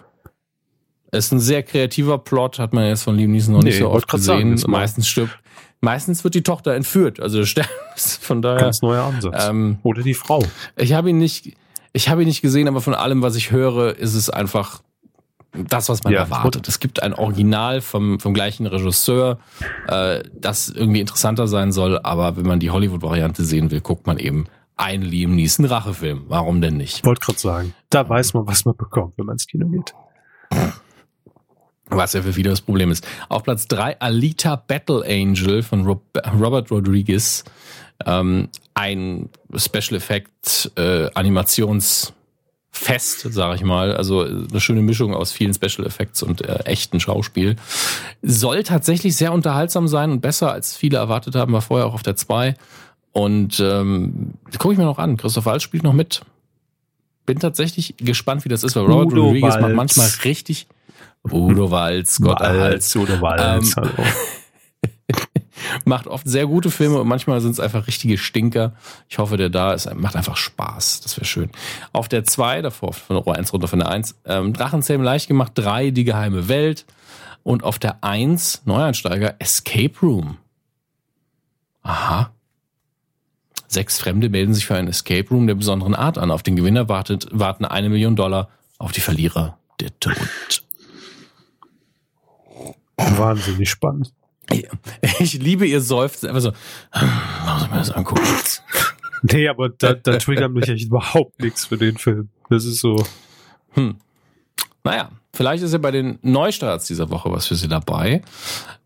[1.12, 3.80] Es ist ein sehr kreativer Plot, hat man jetzt von Liam Neeson noch nee, nicht
[3.80, 4.58] so oft gesehen.
[4.58, 5.40] Sagen, Meistens stirbt,
[5.80, 7.44] meistens wird die Tochter entführt, also
[7.96, 8.60] von daher.
[8.60, 9.48] Ganz neuer Ansatz.
[9.48, 10.44] Ähm, Oder die Frau.
[10.76, 11.56] Ich habe ihn nicht,
[11.94, 14.82] ich habe ihn nicht gesehen, aber von allem, was ich höre, ist es einfach
[15.54, 16.68] das, was man ja, erwartet.
[16.68, 19.40] Es gibt ein Original vom, vom gleichen Regisseur,
[19.88, 24.18] äh, das irgendwie interessanter sein soll, aber wenn man die Hollywood-Variante sehen will, guckt man
[24.20, 26.26] eben ein Liam Neeson Rachefilm.
[26.28, 27.06] Warum denn nicht?
[27.06, 29.94] Wollte gerade sagen, da weiß man, was man bekommt, wenn man ins Kino geht.
[31.90, 33.08] Was ja für viele das Problem ist.
[33.30, 37.44] Auf Platz drei Alita Battle Angel von Robert Rodriguez.
[38.06, 42.14] Ähm, ein Special Effect äh, Animationsfest,
[43.34, 43.96] sage ich mal.
[43.96, 47.56] Also eine schöne Mischung aus vielen Special Effects und äh, echten Schauspiel.
[48.22, 51.54] Soll tatsächlich sehr unterhaltsam sein und besser als viele erwartet haben.
[51.54, 52.56] War vorher auch auf der zwei
[53.18, 55.18] und ähm, gucke ich mir noch an.
[55.18, 56.22] Christoph Waltz spielt noch mit.
[57.26, 59.62] Bin tatsächlich gespannt, wie das ist, weil Robert Udo Rodriguez Walz.
[59.62, 60.68] macht manchmal richtig.
[61.24, 63.90] Udo Walz, Gott Walz, Udo Walz, ähm,
[65.86, 68.74] macht oft sehr gute Filme und manchmal sind es einfach richtige Stinker.
[69.10, 71.02] Ich hoffe, der da ist, macht einfach Spaß.
[71.02, 71.50] Das wäre schön.
[71.94, 75.54] Auf der 2, davor von Rohr 1 runter von der 1, ähm, Drachenzähmen leicht gemacht,
[75.56, 76.86] 3, Die geheime Welt.
[77.42, 80.38] Und auf der 1, Neueinsteiger, Escape Room.
[81.82, 82.32] Aha.
[83.68, 86.32] Sechs Fremde melden sich für einen Escape Room der besonderen Art an.
[86.32, 90.16] Auf den Gewinner wartet, warten eine Million Dollar, auf die Verlierer der Tod.
[92.96, 94.14] Wahnsinnig spannend.
[95.20, 96.30] Ich liebe ihr Seufzen.
[96.30, 96.52] Einfach so,
[96.94, 98.24] machen Sie mir das angucken.
[99.24, 102.30] Nee, aber da, da triggert mich echt überhaupt nichts für den Film.
[102.50, 103.04] Das ist so.
[103.72, 103.98] Hm.
[104.84, 108.22] Naja, vielleicht ist ja bei den Neustarts dieser Woche was für Sie dabei.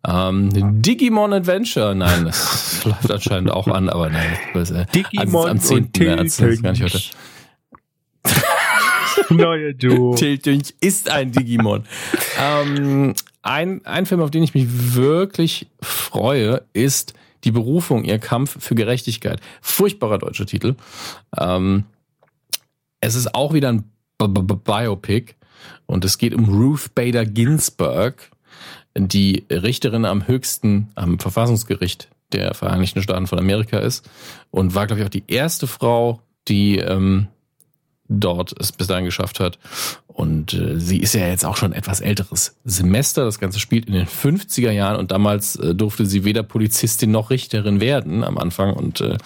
[0.07, 4.37] Ähm, Digimon Adventure, nein, das läuft anscheinend auch an, aber nein.
[4.53, 5.91] Das, äh, Digimon am 10.
[5.97, 7.01] März, das ist gar nicht heute.
[9.29, 10.13] Neue du.
[10.15, 11.85] Tiltünch ist ein Digimon.
[12.39, 17.13] ähm, ein, ein Film, auf den ich mich wirklich freue, ist
[17.43, 19.39] Die Berufung, ihr Kampf für Gerechtigkeit.
[19.61, 20.75] Furchtbarer deutscher Titel.
[21.39, 21.85] Ähm,
[22.99, 23.85] es ist auch wieder ein
[24.19, 25.33] B -B -B Biopic
[25.85, 28.31] und es geht um Ruth Bader Ginsburg,
[28.95, 34.09] die Richterin am höchsten, am Verfassungsgericht der Vereinigten Staaten von Amerika ist
[34.51, 37.27] und war, glaube ich, auch die erste Frau, die ähm,
[38.07, 39.57] dort es bis dahin geschafft hat.
[40.07, 43.23] Und äh, sie ist ja jetzt auch schon etwas älteres Semester.
[43.23, 47.29] Das Ganze spielt in den 50er Jahren und damals äh, durfte sie weder Polizistin noch
[47.29, 48.73] Richterin werden am Anfang.
[48.73, 49.17] Und äh,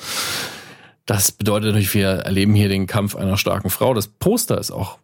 [1.05, 3.93] das bedeutet natürlich, wir erleben hier den Kampf einer starken Frau.
[3.93, 4.99] Das Poster ist auch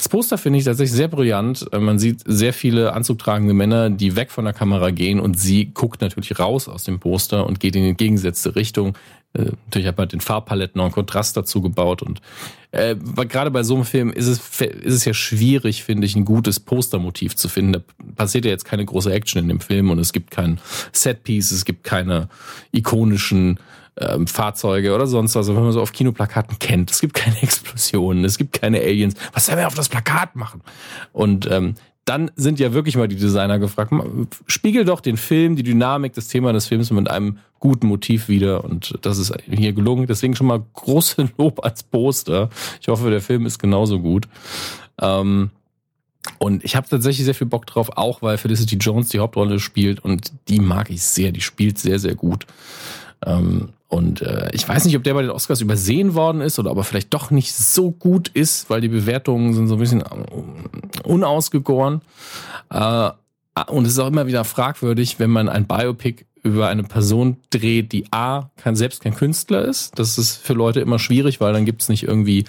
[0.00, 1.66] das Poster finde ich tatsächlich sehr brillant.
[1.72, 5.66] Äh, man sieht sehr viele anzugtragende Männer, die weg von der Kamera gehen und sie
[5.74, 8.96] guckt natürlich raus aus dem Poster und geht in die entgegengesetzte Richtung.
[9.34, 12.22] Äh, natürlich hat man den Farbpaletten noch einen Kontrast dazu gebaut und
[12.70, 16.24] äh, gerade bei so einem Film ist es, ist es ja schwierig, finde ich, ein
[16.24, 17.74] gutes Postermotiv zu finden.
[17.74, 17.80] Da
[18.16, 20.58] passiert ja jetzt keine große Action in dem Film und es gibt kein
[20.92, 22.30] Setpiece, es gibt keine
[22.72, 23.60] ikonischen
[23.98, 26.90] ähm, Fahrzeuge oder sonst was, wenn man so auf Kinoplakaten kennt.
[26.90, 29.14] Es gibt keine Explosionen, es gibt keine Aliens.
[29.32, 30.62] Was soll man auf das Plakat machen?
[31.12, 33.92] Und ähm, dann sind ja wirklich mal die Designer gefragt,
[34.46, 38.64] spiegel doch den Film, die Dynamik, das Thema des Films mit einem guten Motiv wieder.
[38.64, 40.06] Und das ist hier gelungen.
[40.06, 42.48] Deswegen schon mal große Lob als Poster.
[42.80, 44.26] Ich hoffe, der Film ist genauso gut.
[45.00, 45.50] Ähm,
[46.38, 50.00] und ich habe tatsächlich sehr viel Bock drauf, auch weil Felicity Jones die Hauptrolle spielt
[50.00, 51.32] und die mag ich sehr.
[51.32, 52.46] Die spielt sehr, sehr gut.
[53.24, 56.70] Ähm, und äh, ich weiß nicht, ob der bei den Oscars übersehen worden ist oder
[56.70, 60.02] ob er vielleicht doch nicht so gut ist, weil die Bewertungen sind so ein bisschen
[60.02, 62.00] äh, unausgegoren.
[62.70, 63.10] Äh,
[63.66, 67.90] und es ist auch immer wieder fragwürdig, wenn man ein Biopic über eine Person dreht,
[67.90, 69.98] die A, kein, selbst kein Künstler ist.
[69.98, 72.44] Das ist für Leute immer schwierig, weil dann gibt es nicht irgendwie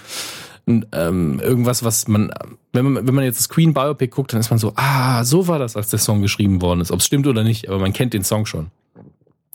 [0.67, 2.31] ähm, irgendwas, was man,
[2.71, 5.47] wenn man, wenn man jetzt das Queen Biopic guckt, dann ist man so, ah, so
[5.47, 6.91] war das, als der Song geschrieben worden ist.
[6.91, 8.69] Ob es stimmt oder nicht, aber man kennt den Song schon.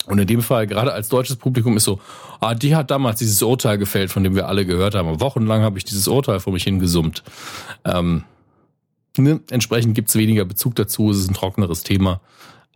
[0.06, 2.00] Und in dem Fall, gerade als deutsches Publikum, ist so,
[2.40, 5.20] ah, die hat damals dieses Urteil gefällt, von dem wir alle gehört haben.
[5.20, 7.22] Wochenlang habe ich dieses Urteil vor mich hingesummt.
[7.84, 8.24] Ähm,
[9.16, 9.40] ne?
[9.50, 12.20] Entsprechend gibt's weniger Bezug dazu, es ist ein trockeneres Thema.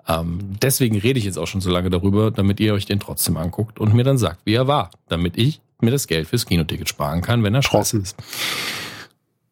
[0.09, 3.36] Ähm, deswegen rede ich jetzt auch schon so lange darüber, damit ihr euch den trotzdem
[3.36, 6.89] anguckt und mir dann sagt, wie er war, damit ich mir das Geld fürs Kinoticket
[6.89, 8.16] sparen kann, wenn er trocken ist.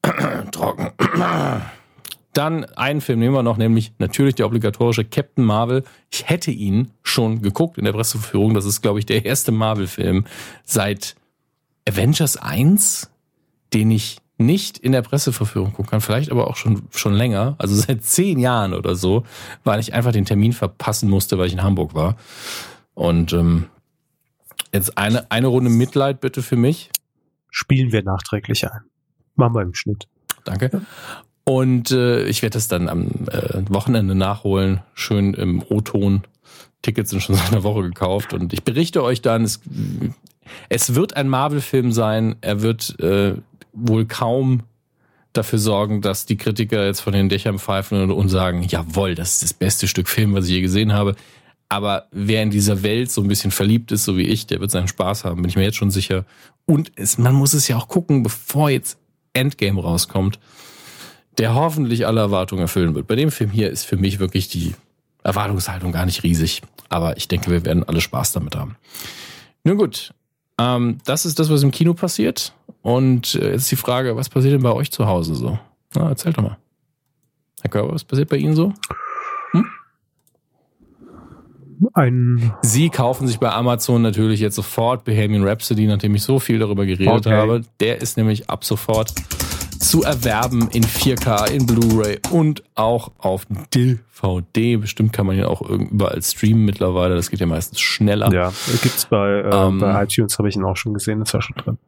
[0.52, 0.90] trocken.
[2.38, 5.82] Dann einen Film nehmen wir noch, nämlich natürlich der obligatorische Captain Marvel.
[6.08, 8.54] Ich hätte ihn schon geguckt in der Presseverführung.
[8.54, 10.24] Das ist, glaube ich, der erste Marvel-Film
[10.62, 11.16] seit
[11.88, 13.10] Avengers 1,
[13.74, 17.74] den ich nicht in der Presseverführung gucken kann, vielleicht aber auch schon, schon länger, also
[17.88, 19.24] seit zehn Jahren oder so,
[19.64, 22.16] weil ich einfach den Termin verpassen musste, weil ich in Hamburg war.
[22.94, 23.66] Und ähm,
[24.72, 26.90] jetzt eine, eine Runde Mitleid bitte für mich.
[27.50, 28.82] Spielen wir nachträglich ein.
[29.34, 30.06] Machen wir im Schnitt.
[30.44, 30.82] Danke.
[31.48, 36.24] Und äh, ich werde das dann am äh, Wochenende nachholen, schön im O-Ton.
[36.82, 39.62] Tickets sind schon seit einer Woche gekauft und ich berichte euch dann, es,
[40.68, 42.36] es wird ein Marvel-Film sein.
[42.42, 43.32] Er wird äh,
[43.72, 44.64] wohl kaum
[45.32, 49.42] dafür sorgen, dass die Kritiker jetzt von den Dächern pfeifen und sagen, jawohl, das ist
[49.44, 51.16] das beste Stück Film, was ich je gesehen habe.
[51.70, 54.70] Aber wer in dieser Welt so ein bisschen verliebt ist, so wie ich, der wird
[54.70, 56.26] seinen Spaß haben, bin ich mir jetzt schon sicher.
[56.66, 58.98] Und es, man muss es ja auch gucken, bevor jetzt
[59.32, 60.38] Endgame rauskommt
[61.38, 63.06] der hoffentlich alle Erwartungen erfüllen wird.
[63.06, 64.74] Bei dem Film hier ist für mich wirklich die
[65.22, 66.62] Erwartungshaltung gar nicht riesig.
[66.88, 68.76] Aber ich denke, wir werden alle Spaß damit haben.
[69.64, 70.12] Nun gut,
[70.58, 72.52] ähm, das ist das, was im Kino passiert.
[72.82, 75.58] Und äh, jetzt die Frage, was passiert denn bei euch zu Hause so?
[75.94, 76.58] Na, erzählt doch mal.
[77.62, 78.72] Herr Körber, was passiert bei Ihnen so?
[79.52, 79.66] Hm?
[81.92, 86.58] Ein Sie kaufen sich bei Amazon natürlich jetzt sofort Bohemian Rhapsody, nachdem ich so viel
[86.58, 87.32] darüber geredet okay.
[87.32, 87.62] habe.
[87.80, 89.12] Der ist nämlich ab sofort
[89.78, 94.76] zu erwerben in 4K, in Blu-ray und auch auf DVD.
[94.76, 97.14] Bestimmt kann man ihn auch überall streamen mittlerweile.
[97.14, 98.32] Das geht ja meistens schneller.
[98.32, 98.52] Ja,
[98.82, 101.56] gibt's bei, äh, ähm, bei iTunes, habe ich ihn auch schon gesehen, ist ja schon
[101.56, 101.78] drin.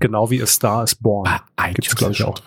[0.00, 1.28] Genau wie A Star is Born.
[1.74, 2.40] Gibt's, glaube ich, auch.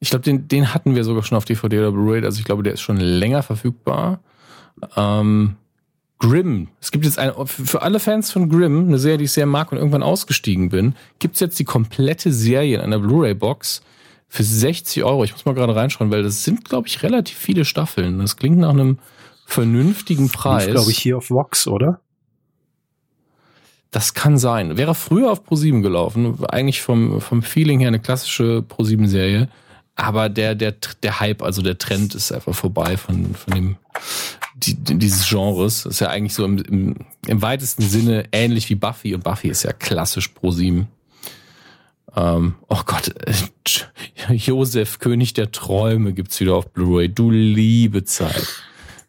[0.00, 2.24] Ich glaube, den, den hatten wir sogar schon auf DVD oder Blu-ray.
[2.24, 4.20] Also ich glaube, der ist schon länger verfügbar.
[4.96, 5.56] Ähm,
[6.18, 6.68] Grimm.
[6.80, 9.70] Es gibt jetzt eine, für alle Fans von Grimm, eine Serie, die ich sehr mag
[9.70, 13.82] und irgendwann ausgestiegen bin, gibt's jetzt die komplette Serie in einer Blu-ray-Box
[14.28, 15.24] für 60 Euro.
[15.24, 18.18] Ich muss mal gerade reinschauen, weil das sind, glaube ich, relativ viele Staffeln.
[18.18, 18.98] Das klingt nach einem
[19.46, 20.64] vernünftigen Preis.
[20.66, 22.00] Das glaube ich, hier auf Vox, oder?
[23.90, 24.76] Das kann sein.
[24.76, 26.44] Wäre früher auf ProSieben gelaufen.
[26.46, 29.48] Eigentlich vom, vom Feeling her eine klassische ProSieben-Serie.
[29.96, 33.76] Aber der, der, der Hype, also der Trend ist einfach vorbei von, von dem,
[34.58, 35.86] die, dieses Genres.
[35.86, 36.94] Ist ja eigentlich so im, im,
[37.26, 40.88] im weitesten Sinne ähnlich wie Buffy und Buffy ist ja klassisch pro sieben.
[42.16, 47.08] Ähm, oh Gott, äh, Josef, König der Träume gibt's wieder auf Blu-ray.
[47.08, 48.48] Du liebe Zeit.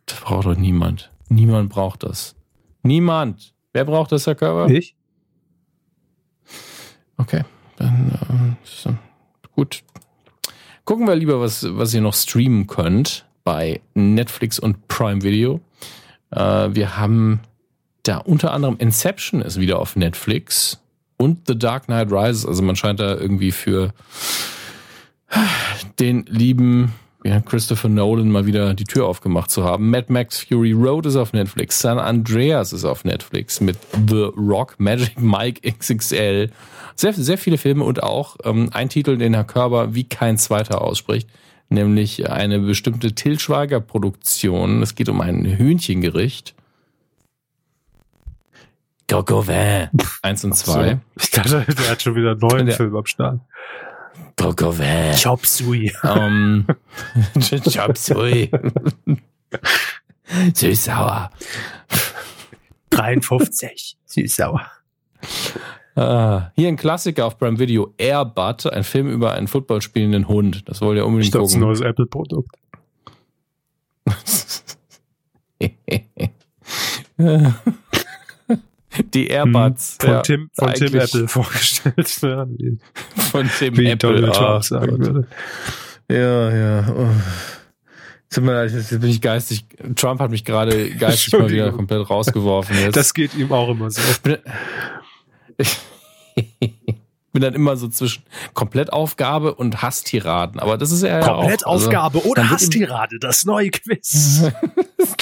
[0.06, 1.12] Das braucht doch niemand.
[1.30, 2.36] Niemand braucht das.
[2.84, 3.54] Niemand.
[3.74, 4.72] Wer braucht das, Herr Körper?
[4.72, 4.96] Ich.
[7.18, 7.44] Okay,
[7.78, 8.92] dann äh,
[9.54, 9.84] gut.
[10.86, 15.60] Gucken wir lieber, was, was ihr noch streamen könnt bei Netflix und Prime Video.
[16.30, 17.40] Äh, wir haben
[18.04, 20.80] da unter anderem Inception ist wieder auf Netflix
[21.18, 22.46] und The Dark Knight Rises.
[22.46, 23.92] Also man scheint da irgendwie für
[26.00, 26.94] den lieben
[27.24, 29.90] ja, Christopher Nolan mal wieder die Tür aufgemacht zu haben.
[29.90, 31.80] Mad Max Fury Road ist auf Netflix.
[31.80, 36.52] San Andreas ist auf Netflix mit The Rock, Magic Mike XXL.
[36.96, 40.82] Sehr, sehr viele Filme und auch ähm, ein Titel, den Herr Körber wie kein zweiter
[40.82, 41.28] ausspricht,
[41.70, 44.82] nämlich eine bestimmte Til Schweiger Produktion.
[44.82, 46.56] Es geht um ein Hühnchengericht.
[49.08, 49.90] Gogovin.
[50.22, 51.00] Eins und zwei.
[51.20, 53.40] Ich dachte, der hat schon wieder einen neuen der, Film am Start.
[54.36, 55.16] Gogovin.
[55.22, 55.92] Chop Sui.
[56.04, 56.68] Um,
[57.74, 58.52] Chop Sui.
[60.54, 61.32] Süß-sauer.
[62.92, 63.98] 53.
[64.06, 64.66] Süß-sauer.
[66.00, 70.70] Ah, hier ein Klassiker auf Prime Video, Airbud, ein Film über einen Football spielenden Hund.
[70.70, 71.44] Das wollt ihr unbedingt ich gucken.
[71.44, 72.56] Das ist ein neues Apple-Produkt.
[79.14, 79.98] die Airbuds.
[80.00, 82.08] Von ja, Tim, von Tim Apple vorgestellt.
[82.10, 84.16] Von Tim wie Apple.
[84.16, 85.28] Donald Ah, Trump sagen würde.
[86.10, 86.88] Ja, ja.
[86.96, 87.10] Oh.
[88.30, 89.66] Tut mir leid, jetzt bin ich geistig.
[89.96, 92.78] Trump hat mich gerade geistig mal wieder komplett rausgeworfen.
[92.78, 92.96] Jetzt.
[92.96, 94.02] Das geht ihm auch immer so.
[94.02, 94.38] bin, ich bin
[97.34, 98.24] dann immer so zwischen
[98.54, 100.60] Komplettaufgabe und Hasstiraden.
[100.60, 101.38] Aber das ist ja ja auch.
[101.40, 104.42] Komplettaufgabe oder wird ihm- Hastirade, das neue Quiz.
[104.44, 104.52] Also,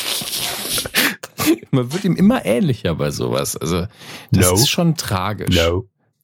[1.71, 3.55] man wird ihm immer ähnlicher bei sowas.
[3.55, 3.87] Also,
[4.31, 4.53] das No.
[4.55, 5.55] ist schon tragisch.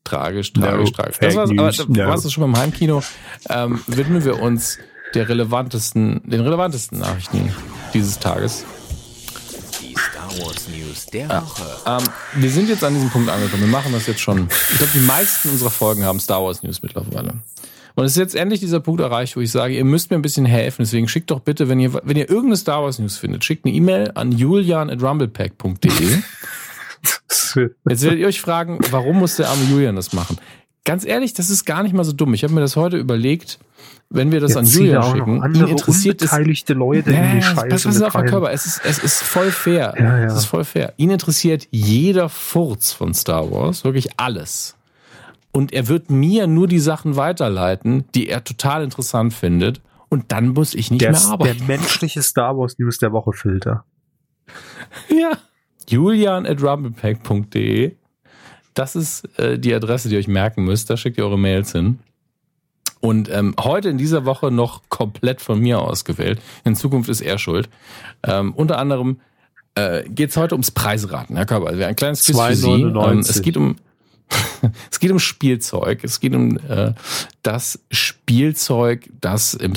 [0.03, 0.65] Tragisch, No.
[0.65, 1.15] tragisch, tragisch.
[1.18, 1.49] Fake Das war's,
[1.80, 2.07] aber du No.
[2.07, 3.03] warst es schon beim Heimkino.
[3.49, 4.80] Ähm, widmen wir uns
[5.14, 7.53] der relevantesten, den relevantesten Nachrichten
[7.94, 8.65] dieses Tages.
[10.39, 11.65] Wars News der Woche.
[11.85, 13.64] Ähm, wir sind jetzt an diesem Punkt angekommen.
[13.64, 14.47] Wir machen das jetzt schon.
[14.72, 17.35] Ich glaube, die meisten unserer Folgen haben Star Wars News mittlerweile.
[17.95, 20.23] Und es ist jetzt endlich dieser Punkt erreicht, wo ich sage, ihr müsst mir ein
[20.23, 20.81] bisschen helfen.
[20.84, 23.73] Deswegen schickt doch bitte, wenn ihr, wenn ihr irgendeine Star Wars News findet, schickt eine
[23.76, 25.91] E-Mail an julian.rumblepack.de.
[27.88, 30.38] Jetzt werdet ihr euch fragen, warum muss der arme Julian das machen?
[30.85, 32.34] Ganz ehrlich, das ist gar nicht mal so dumm.
[32.34, 33.60] Ich habe mir das heute überlegt,
[34.14, 35.56] wenn wir das an ziehen Julian schicken.
[35.56, 38.23] ihn interessiert es unbeteiligte Leute in ja, die Scheiße pass, pass auf, Herr.
[38.26, 39.94] Körber, es ist, es ist voll fair.
[39.98, 40.26] Ja, ja.
[40.26, 40.94] Es ist voll fair.
[40.98, 44.76] Ihn interessiert jeder Furz von Star Wars, wirklich alles.
[45.52, 49.81] Und er wird mir nur die Sachen weiterleiten, die er total interessant findet.
[50.10, 51.68] Und dann muss ich nicht Der, mehr der arbeiten.
[51.68, 53.84] menschliche Star Wars News der Woche Filter.
[55.10, 55.31] Ja.
[55.90, 57.95] Julian at rumblepack.de.
[58.73, 60.90] Das ist äh, die Adresse, die ihr euch merken müsst.
[60.90, 61.99] Da schickt ihr eure Mails hin.
[63.03, 66.41] Und ähm, heute in dieser Woche noch komplett von mir ausgewählt.
[66.63, 67.67] In Zukunft ist er schuld.
[68.23, 69.19] Ähm, unter anderem
[69.75, 71.67] äh, geht es heute ums Preisraten, Herr Körber.
[71.67, 72.67] Also ein kleines Quiz für Sie.
[72.67, 73.11] 2,99.
[73.11, 73.75] Ähm, es geht um
[74.89, 76.05] es geht um Spielzeug.
[76.05, 76.93] Es geht um äh,
[77.41, 79.73] das Spielzeug, das im,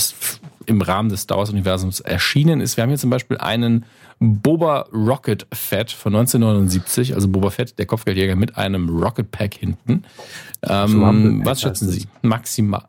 [0.67, 2.77] im Rahmen des Star Wars-Universums erschienen ist.
[2.77, 3.87] Wir haben hier zum Beispiel einen
[4.21, 10.05] Boba Rocket Fett von 1979, also Boba Fett, der Kopfgeldjäger mit einem Rocket Pack hinten.
[10.63, 12.07] Ähm, was schätzen Sie?
[12.23, 12.85] Maximal,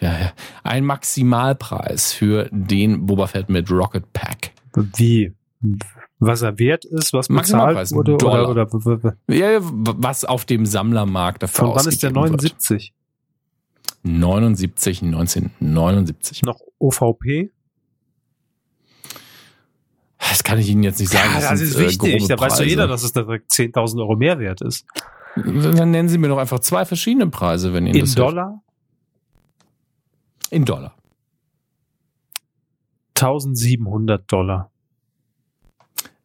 [0.00, 0.32] ja, ja,
[0.62, 4.52] ein Maximalpreis für den Boba Fett mit Rocket Pack.
[4.74, 5.34] Wie?
[6.20, 8.48] Was er wert ist, was bezahlt Maximalpreis, wurde Dollar.
[8.50, 12.52] oder, oder Ja, was auf dem Sammlermarkt dafür von wann ist der ausgegeben wird.
[12.68, 12.94] 79?
[14.02, 16.42] 79, 1979.
[16.42, 17.50] Noch OVP?
[20.18, 21.30] Das kann ich Ihnen jetzt nicht sagen.
[21.34, 22.28] Ja, das sind, ist äh, wichtig.
[22.28, 24.86] Da weiß doch jeder, dass es da direkt 10.000 Euro mehr wert ist.
[25.42, 28.48] Dann nennen Sie mir doch einfach zwei verschiedene Preise, wenn Ihnen In das Dollar?
[28.48, 28.62] Hilft.
[30.52, 30.94] In Dollar.
[33.14, 34.70] 1700 Dollar.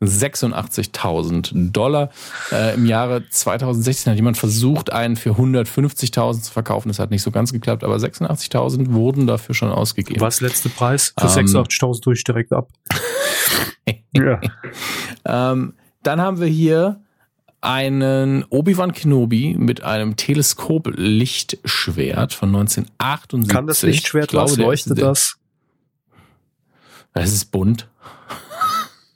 [0.02, 2.10] 86.000 Dollar.
[2.52, 6.90] Äh, Im Jahre 2016 hat jemand versucht, einen für 150.000 zu verkaufen.
[6.90, 10.22] Das hat nicht so ganz geklappt, aber 86.000 wurden dafür schon ausgegeben.
[10.22, 11.14] Was letzte Preis?
[11.18, 12.70] Für Ähm, 86.000 durch direkt ab.
[14.14, 14.42] ja.
[15.26, 15.74] Ähm,
[16.04, 17.00] dann haben wir hier
[17.64, 23.50] einen Obi-Wan Kenobi mit einem Teleskop-Lichtschwert von 1978.
[23.50, 24.58] Kann das Lichtschwert Ich glaube, was?
[24.58, 25.38] Leuchtet ist, der- das?
[27.14, 27.88] Das ist bunt.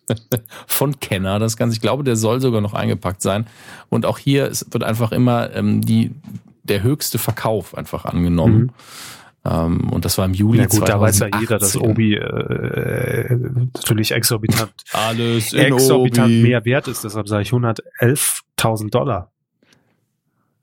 [0.67, 1.75] Von Kenner, das Ganze.
[1.75, 3.47] Ich glaube, der soll sogar noch eingepackt sein.
[3.89, 6.11] Und auch hier es wird einfach immer ähm, die,
[6.63, 8.71] der höchste Verkauf einfach angenommen.
[9.49, 10.59] Ähm, und das war im Juli.
[10.59, 11.41] Ja gut, da weiß ja 2018.
[11.41, 13.35] jeder, dass Obi äh,
[13.73, 16.41] natürlich exorbitant, alles exorbitant Obi.
[16.41, 17.03] mehr wert ist.
[17.03, 19.31] Deshalb sage ich 111.000 Dollar.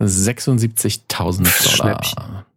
[0.01, 2.01] 76.000 Dollar.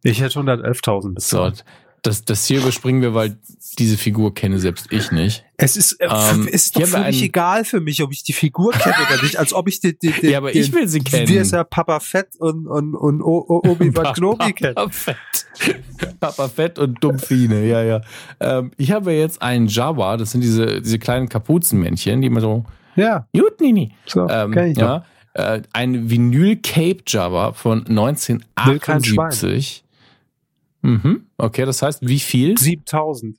[0.03, 1.65] Ich hätte 111.000 So, bezahlt.
[2.01, 3.37] das, das hier überspringen wir, weil
[3.79, 5.45] diese Figur kenne selbst ich nicht.
[5.57, 8.95] Es ist, äh, Ähm, ist doch völlig egal für mich, ob ich die Figur kenne
[9.09, 11.27] oder nicht, als ob ich die, die, die, Ja, aber ich will sie kennen.
[11.27, 14.75] Wie ist ja Papa Fett und, und, und Obi-Wan Kenobi kennt.
[14.75, 15.17] Papa Fett.
[16.19, 18.01] Papa Fett und Dumpfine, ja, ja.
[18.39, 22.65] Ähm, ich habe jetzt einen Jabba, das sind diese, diese kleinen Kapuzenmännchen, die immer so,
[22.95, 23.93] Ja, gut, Nini.
[24.05, 25.03] so, Ähm, kenn ich ja,
[25.33, 29.83] äh, ein Vinyl Cape Jabba von Will kein 1978.
[30.81, 31.25] Mhm.
[31.37, 32.57] Okay, das heißt, wie viel?
[32.57, 33.37] 7000.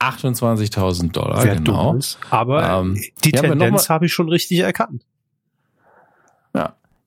[0.00, 1.90] 28.000 Dollar, Wer genau.
[1.90, 2.18] dumm ist.
[2.30, 5.04] Aber Ähm, die Tendenz habe ich schon richtig erkannt.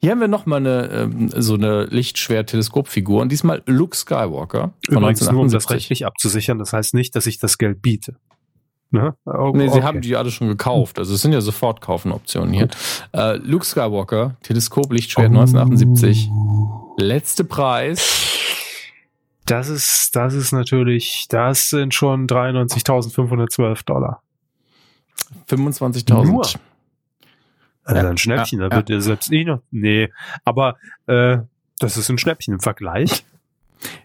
[0.06, 5.22] Hier haben wir nochmal eine, ähm, so eine Lichtschwert-Teleskopfigur und diesmal Luke Skywalker von Übrigens
[5.32, 5.72] nur, um das 1978.
[5.76, 6.60] rechtlich abzusichern.
[6.60, 8.16] Das heißt nicht, dass ich das Geld biete.
[8.92, 9.16] Ne?
[9.26, 9.82] Oh, Nee, sie okay.
[9.82, 11.00] haben die alle schon gekauft.
[11.00, 12.68] Also es sind ja sofort Kaufenoptionen hier.
[13.14, 15.40] Äh, Luke Skywalker, Teleskop Lichtschwert Oh.
[15.40, 16.30] 1978.
[16.98, 18.38] Letzte Preis.
[19.48, 24.22] Das ist, das ist natürlich, das sind schon 93.512 Dollar.
[25.50, 26.58] 25.000.
[27.86, 29.62] Also Ja, ein Schnäppchen, ja, da wird ja selbst ich noch.
[29.72, 30.12] Nee,
[30.44, 31.38] aber äh,
[31.80, 33.24] das ist ein Schnäppchen im Vergleich.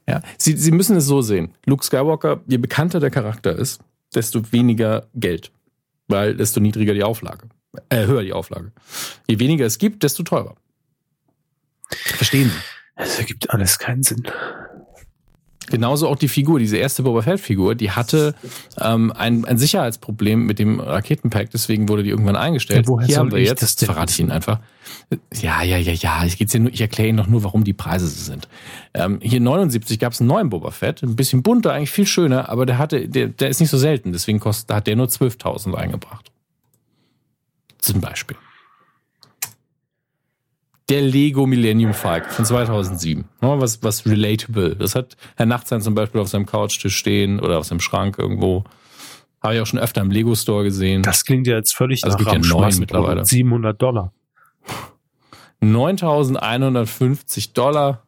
[0.06, 0.20] Ja.
[0.36, 1.54] Sie, Sie müssen es so sehen.
[1.64, 3.80] Luke Skywalker, je bekannter der Charakter ist,
[4.14, 5.50] desto weniger Geld.
[6.08, 7.48] Weil desto niedriger die Auflage.
[7.88, 8.72] Äh, höher die Auflage.
[9.28, 10.56] Je weniger es gibt, desto teurer.
[11.88, 12.56] Verstehen Sie?
[12.96, 14.22] Es ergibt alles keinen Sinn.
[15.70, 18.34] Genauso auch die Figur, diese erste Boba Fett-Figur, die hatte
[18.80, 22.86] ähm, ein, ein Sicherheitsproblem mit dem Raketenpack, deswegen wurde die irgendwann eingestellt.
[22.86, 24.58] Ja, woher Hier haben wir jetzt, das verrate ich Ihnen einfach.
[25.32, 26.24] Ja, ja, ja, ja.
[26.24, 28.48] Ich, geht's nur, ich erkläre Ihnen doch nur, warum die Preise so sind.
[28.94, 32.48] Ähm, hier 79 gab es einen neuen Boba Fett, ein bisschen bunter, eigentlich viel schöner,
[32.48, 35.74] aber der hatte, der, der ist nicht so selten, deswegen kostet, hat der nur 12.000
[35.74, 36.30] eingebracht.
[37.78, 38.36] Zum Beispiel.
[40.90, 43.24] Der Lego Millennium Falcon von 2007.
[43.40, 44.74] Nochmal was, was relatable.
[44.74, 48.64] Das hat Herr Nachtsein zum Beispiel auf seinem Couchtisch stehen oder auf seinem Schrank irgendwo.
[49.40, 51.04] Habe ich auch schon öfter im Lego Store gesehen.
[51.04, 53.24] Das klingt ja jetzt völlig Also nach gibt ja neun mittlerweile.
[53.24, 54.12] 700 Dollar.
[55.60, 58.02] 9150 Dollar.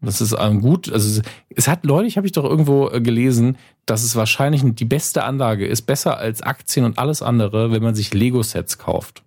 [0.00, 4.02] Das ist ein gut, also es hat neulich habe ich doch irgendwo äh, gelesen, dass
[4.02, 8.12] es wahrscheinlich die beste Anlage ist, besser als Aktien und alles andere, wenn man sich
[8.12, 9.22] Lego Sets kauft.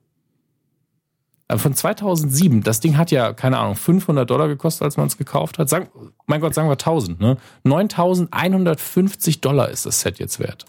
[1.48, 5.18] Äh, Von 2007, das Ding hat ja, keine Ahnung, 500 Dollar gekostet, als man es
[5.18, 5.70] gekauft hat.
[5.70, 5.90] Sagen,
[6.26, 7.38] mein Gott, sagen wir 1000, ne?
[7.64, 10.66] 9150 Dollar ist das Set jetzt wert.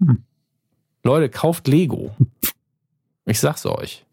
[0.00, 0.22] Hm.
[1.04, 2.14] Leute, kauft Lego.
[3.24, 4.04] Ich sag's euch.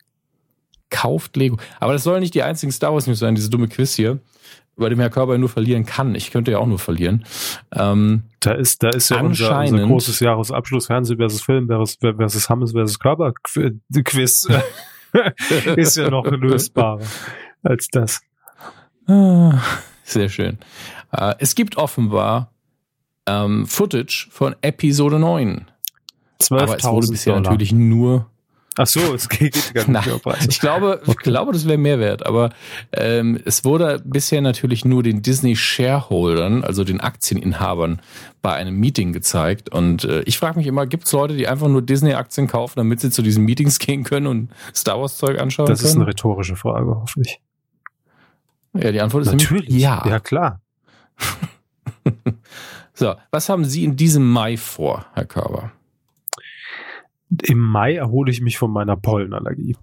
[0.90, 1.58] Kauft Lego.
[1.80, 4.20] Aber das soll nicht die einzigen Star Wars News sein, diese dumme Quiz hier,
[4.76, 6.14] bei dem Herr Körber nur verlieren kann.
[6.14, 7.26] Ich könnte ja auch nur verlieren.
[7.72, 12.50] Ähm, Da ist, da ist ja unser, unser großes Jahresabschluss Fernsehen versus Film versus, versus
[12.50, 14.48] Hammes versus Körper Qu- Quiz.
[15.76, 17.02] ist ja noch lösbarer
[17.64, 18.22] als das.
[19.08, 19.60] Ah,
[20.04, 20.58] Sehr schön.
[21.12, 22.52] Äh, Es gibt offenbar
[23.28, 25.66] ähm, Footage von Episode 9.
[26.50, 27.44] Aber es wurde 12.000 bisher Dollar.
[27.52, 28.30] natürlich nur.
[28.78, 30.48] Ach so, es geht gar nicht Preise.
[30.50, 32.26] ich glaube, ich glaube, das wäre mehr wert.
[32.26, 32.50] Aber
[32.92, 38.02] ähm, es wurde bisher natürlich nur den Disney Shareholdern, also den Aktieninhabern,
[38.42, 39.70] bei einem Meeting gezeigt.
[39.70, 43.00] Und äh, ich frage mich immer, gibt es Leute, die einfach nur Disney-Aktien kaufen, damit
[43.00, 46.02] sie zu diesen Meetings gehen können und Star Wars-Zeug anschauen Das ist können?
[46.02, 47.40] eine rhetorische Frage, hoffe ich.
[48.74, 50.04] ja, die Antwort ist nämlich ja.
[50.08, 50.62] Ja, klar.
[52.96, 55.72] So, was haben Sie in diesem Mai vor, Herr Körber?
[57.44, 59.76] Im Mai erhole ich mich von meiner Pollenallergie.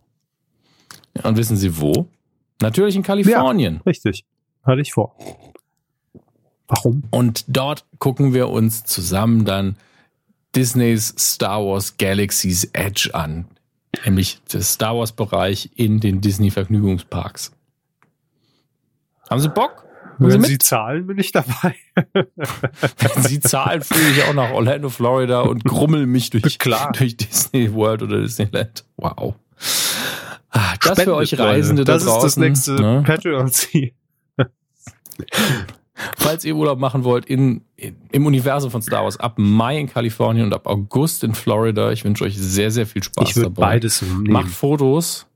[1.22, 2.08] Und wissen Sie wo?
[2.60, 3.80] Natürlich in Kalifornien.
[3.86, 4.24] Richtig.
[4.62, 5.16] Hatte ich vor.
[6.68, 7.02] Warum?
[7.10, 9.76] Und dort gucken wir uns zusammen dann
[10.54, 13.46] Disneys Star Wars Galaxy's Edge an.
[14.04, 17.52] Nämlich das Star Wars Bereich in den Disney Vergnügungsparks.
[19.28, 19.84] Haben Sie Bock?
[20.28, 20.50] Sie Wenn mit?
[20.50, 21.74] Sie zahlen, bin ich dabei.
[22.12, 26.92] Wenn Sie zahlen, fliege ich auch nach Orlando, Florida und grummel mich durch, Klar.
[26.92, 28.84] durch Disney World oder Disneyland.
[28.96, 29.34] Wow.
[30.50, 31.44] Ah, Das für Spendet, euch Leute.
[31.44, 33.02] Reisende da Das ist das draußen, nächste ne?
[33.06, 33.92] Patreon-Ziel.
[36.16, 39.86] Falls ihr Urlaub machen wollt in, in, im Universum von Star Wars, ab Mai in
[39.88, 41.92] Kalifornien und ab August in Florida.
[41.92, 43.60] Ich wünsche euch sehr, sehr viel Spaß Ich würde dabei.
[43.72, 44.24] beides nehmen.
[44.32, 45.26] Macht Fotos.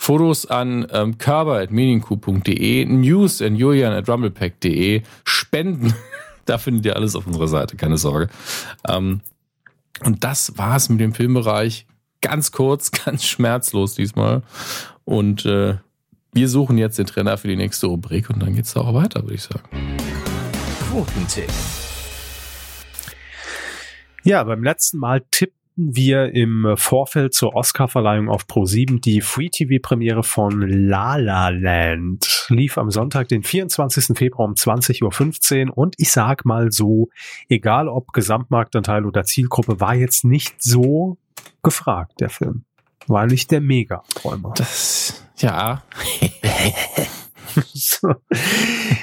[0.00, 5.92] Fotos an ähm, körper.meaningcoup.de, news an julian at rumblepack.de, Spenden.
[6.46, 8.30] da findet ihr alles auf unserer Seite, keine Sorge.
[8.88, 9.20] Ähm,
[10.02, 11.86] und das war's mit dem Filmbereich.
[12.22, 14.42] Ganz kurz, ganz schmerzlos diesmal.
[15.04, 15.76] Und äh,
[16.32, 19.34] wir suchen jetzt den Trainer für die nächste Rubrik und dann geht's auch weiter, würde
[19.34, 19.68] ich sagen.
[20.88, 21.52] Quotentipp.
[24.24, 25.20] Ja, beim letzten Mal
[25.80, 32.46] tippten wir im Vorfeld zur Oscarverleihung auf Pro7 die Free-TV-Premiere von La La Land.
[32.48, 34.16] Lief am Sonntag, den 24.
[34.16, 37.08] Februar um 20.15 Uhr und ich sag mal so,
[37.48, 41.16] egal ob Gesamtmarktanteil oder Zielgruppe, war jetzt nicht so
[41.62, 42.64] gefragt, der Film.
[43.06, 44.52] War nicht der Mega-Träumer.
[44.56, 45.82] Das, ja,
[47.74, 48.14] So.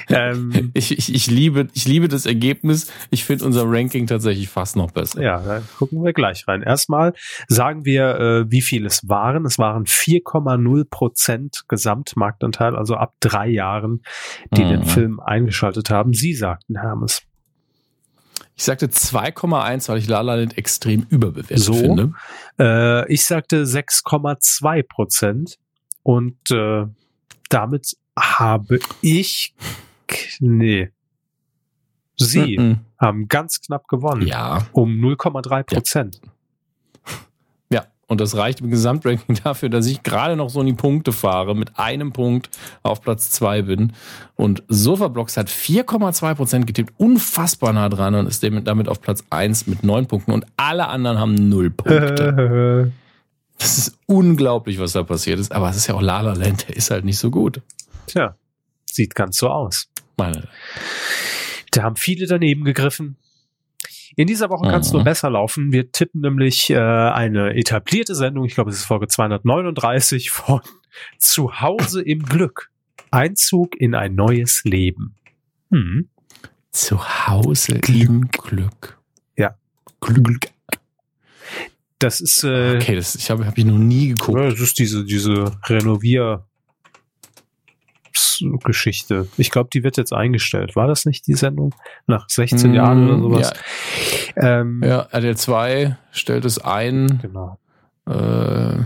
[0.08, 2.90] ähm, ich, ich, ich, liebe, ich liebe das Ergebnis.
[3.10, 5.22] Ich finde unser Ranking tatsächlich fast noch besser.
[5.22, 6.62] Ja, da gucken wir gleich rein.
[6.62, 7.12] Erstmal
[7.48, 9.44] sagen wir, äh, wie viel es waren.
[9.44, 14.02] Es waren 4,0 Prozent Gesamtmarktanteil, also ab drei Jahren,
[14.52, 14.68] die Mhm.
[14.70, 16.12] den Film eingeschaltet haben.
[16.14, 17.22] Sie sagten, Hermes.
[18.56, 21.74] Ich sagte 2,1, weil ich La La Land extrem überbewertet So?
[21.74, 22.12] finde.
[22.58, 25.58] Äh, ich sagte 6,2 Prozent
[26.02, 26.86] und äh,
[27.50, 29.54] damit habe ich,
[30.40, 30.90] nee,
[32.20, 32.78] Sie Mhm.
[32.98, 34.26] haben ganz knapp gewonnen.
[34.26, 36.20] Ja, Um 0,3 Prozent.
[37.70, 37.84] ja.
[38.08, 41.54] Und das reicht im Gesamtranking dafür, dass ich gerade noch so in die Punkte fahre,
[41.54, 42.48] mit einem Punkt
[42.82, 43.92] auf Platz zwei bin.
[44.34, 49.66] Und Sofablocks hat 4,2 Prozent getippt, unfassbar nah dran und ist damit auf Platz eins
[49.66, 50.32] mit neun Punkten.
[50.32, 52.92] Und alle anderen haben null Punkte.
[53.60, 55.50] Das ist unglaublich, was da passiert ist.
[55.50, 57.60] Aber es ist ja auch La La Land, der ist halt nicht so gut.
[58.08, 58.36] Tja,
[58.86, 59.88] sieht ganz so aus.
[60.16, 60.48] Meine,
[61.70, 63.16] Da haben viele daneben gegriffen.
[64.16, 64.94] In dieser Woche kann es Mhm.
[64.96, 65.70] nur besser laufen.
[65.72, 70.60] Wir tippen nämlich äh, eine etablierte Sendung, ich glaube, es ist Folge 239 von
[71.18, 72.70] Zuhause im Glück.
[73.10, 75.14] Einzug in ein neues Leben.
[75.70, 76.08] Hm.
[76.72, 76.98] Zu
[77.28, 78.98] Hause im Glück.
[79.36, 79.56] Ja.
[80.00, 80.48] Glück.
[81.98, 84.38] Das ist, äh, Okay, das ich habe hab ich noch nie geguckt.
[84.38, 86.44] das ist diese, diese Renovier-
[88.64, 89.26] Geschichte.
[89.36, 90.76] Ich glaube, die wird jetzt eingestellt.
[90.76, 91.74] War das nicht die Sendung?
[92.06, 93.52] Nach 16 Jahren oder sowas?
[94.36, 97.18] Ähm, Mm, Ja, ja RTL 2 stellt es ein.
[97.22, 97.58] Genau.
[98.08, 98.82] Äh,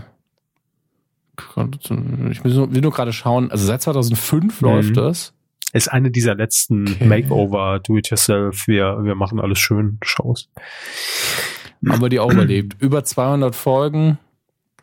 [2.31, 4.69] ich will nur, will nur gerade schauen, also seit 2005 Mhm.
[4.69, 5.33] läuft das.
[5.73, 7.07] Ist eine dieser letzten Okay.
[7.07, 10.51] Makeover, Do-it-yourself, wir, wir machen alles schön Shows.
[11.89, 12.77] Haben wir die auch überlebt.
[12.81, 14.19] Über 200 Folgen,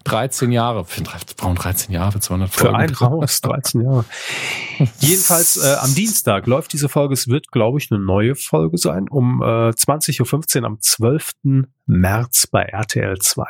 [0.04, 0.86] 13 Jahre.
[0.86, 1.04] Für,
[1.38, 2.76] brauchen 13 Jahre für 200 Für Folgen.
[2.76, 4.06] ein Haus, 13 Jahre.
[5.00, 7.14] Jedenfalls äh, am Dienstag läuft diese Folge.
[7.14, 9.08] Es wird, glaube ich, eine neue Folge sein.
[9.10, 11.32] Um äh, 20.15 Uhr am 12.
[11.86, 13.46] März bei RTL 2.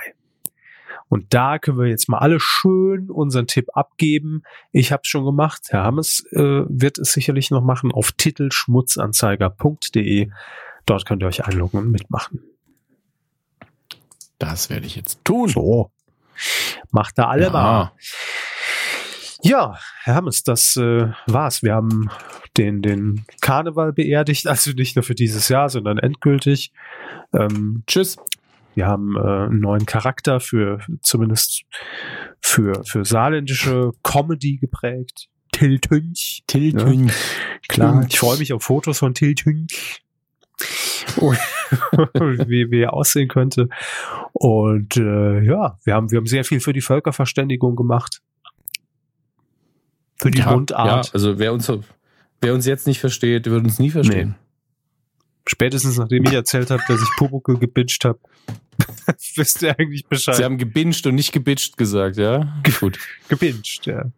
[1.09, 4.43] Und da können wir jetzt mal alle schön unseren Tipp abgeben.
[4.71, 5.63] Ich habe es schon gemacht.
[5.69, 10.29] Herr Hammes äh, wird es sicherlich noch machen auf titelschmutzanzeiger.de.
[10.85, 12.43] Dort könnt ihr euch einloggen und mitmachen.
[14.37, 15.49] Das werde ich jetzt tun.
[15.49, 15.91] So.
[16.91, 17.49] Macht da alle Ja.
[17.51, 17.91] mal.
[19.41, 21.63] Ja, Herr Hammes, das äh, war's.
[21.63, 22.09] Wir haben
[22.57, 26.73] den, den Karneval beerdigt, also nicht nur für dieses Jahr, sondern endgültig.
[27.33, 28.17] Ähm, Tschüss.
[28.75, 31.63] wir haben äh, einen neuen Charakter für zumindest
[32.41, 35.29] für, für saarländische Comedy geprägt.
[35.53, 36.43] Till Tünch.
[36.47, 36.73] Till.
[36.73, 37.11] Tünch.
[37.69, 40.01] Klar, ich freue mich auf Fotos von Till Tünch.
[42.47, 43.69] Wie, wie er aussehen könnte.
[44.33, 48.21] Und äh, ja, wir haben, wir haben sehr viel für die Völkerverständigung gemacht.
[50.17, 51.07] Für die Ja, Mundart.
[51.07, 51.71] Ja, also wer uns,
[52.41, 54.35] wer uns jetzt nicht versteht, wird uns nie verstehen.
[55.47, 58.19] Spätestens nachdem ich erzählt habe, dass ich Pumuckel gebitcht habe,
[59.35, 60.35] wisst ihr eigentlich Bescheid.
[60.35, 62.61] Sie haben gebinged und nicht gebitcht gesagt, ja?
[62.79, 62.99] Gut.
[63.29, 64.11] gebinged, ja.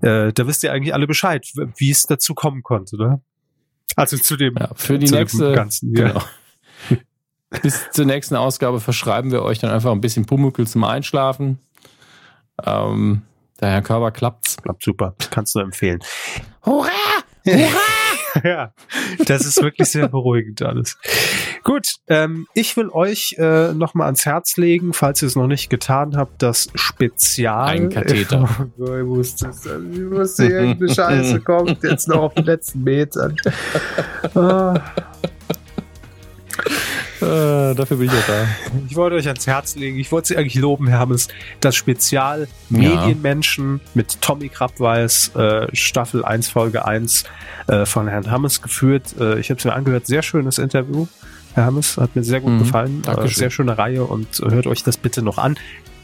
[0.00, 1.46] Äh, da wisst ihr eigentlich alle Bescheid,
[1.76, 3.22] wie es dazu kommen konnte, ne?
[3.96, 6.08] Also zu dem, Ja, für die nächste, Ganzen, ja.
[6.08, 6.22] genau.
[7.62, 11.58] Bis zur nächsten Ausgabe verschreiben wir euch dann einfach ein bisschen Pumuckl zum Einschlafen.
[12.64, 13.22] Ähm,
[13.60, 14.56] der Herr Körber klappt's.
[14.62, 16.00] Klappt super, kannst du empfehlen.
[16.64, 16.90] Hurra!
[18.44, 18.72] ja,
[19.26, 20.98] das ist wirklich sehr beruhigend alles.
[21.64, 25.46] Gut, ähm, ich will euch äh, noch mal ans Herz legen, falls ihr es noch
[25.46, 27.68] nicht getan habt, das Spezial.
[27.68, 28.48] Ein Katheter.
[28.76, 33.36] ich wusste es, ich wusste, irgendeine Scheiße kommt jetzt noch auf den letzten Metern.
[34.34, 34.80] Ah,
[37.22, 38.46] Äh, dafür bin ich ja da.
[38.88, 41.28] ich wollte euch ans Herz legen, ich wollte Sie eigentlich loben, Herr Hammes,
[41.60, 42.78] das Spezial Ja.
[42.78, 47.24] Medienmenschen mit Tommy Krabweis, äh, Staffel 1, Folge 1
[47.68, 49.14] äh, von Herrn Hammes geführt.
[49.20, 51.06] Äh, ich habe es mir angehört, sehr schönes Interview.
[51.54, 53.00] Herr Hammes hat mir sehr gut Mhm, gefallen.
[53.02, 53.38] Äh, Dankeschön.
[53.38, 55.56] sehr schöne Reihe und hört euch das bitte noch an.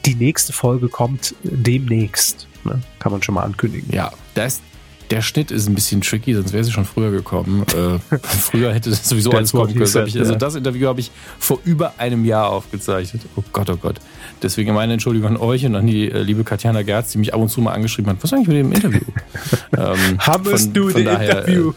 [0.06, 2.46] Die nächste Folge kommt demnächst.
[2.64, 2.80] Ne?
[2.98, 3.88] Kann man schon mal ankündigen.
[3.92, 4.60] Ja, das,
[5.10, 7.64] der Schnitt ist ein bisschen tricky, sonst wäre sie schon früher gekommen.
[7.74, 9.86] Äh, früher hätte das sowieso alles kommen können.
[9.94, 13.22] Hab ich, also das Interview habe ich vor über einem Jahr aufgezeichnet.
[13.36, 13.96] Oh Gott, oh Gott.
[14.42, 17.40] Deswegen meine Entschuldigung an euch und an die äh, liebe Katjana Gerz, die mich ab
[17.40, 18.22] und zu mal angeschrieben hat.
[18.22, 19.00] Was eigentlich mit dem Interview?
[19.76, 21.72] ähm, Hammes, von- du, von daher, Interview.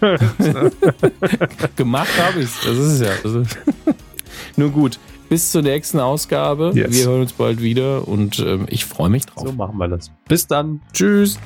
[0.00, 0.18] Äh,
[1.76, 2.58] gemacht habe ich's.
[2.64, 3.12] Das ist es ja.
[3.24, 3.42] Also,
[4.56, 4.98] nun gut.
[5.28, 6.72] Bis zur nächsten Ausgabe.
[6.74, 6.92] Yes.
[6.92, 9.46] Wir hören uns bald wieder und ähm, ich freue mich drauf.
[9.46, 10.10] so machen wir das.
[10.28, 10.82] Bis dann.
[10.92, 11.38] Tschüss.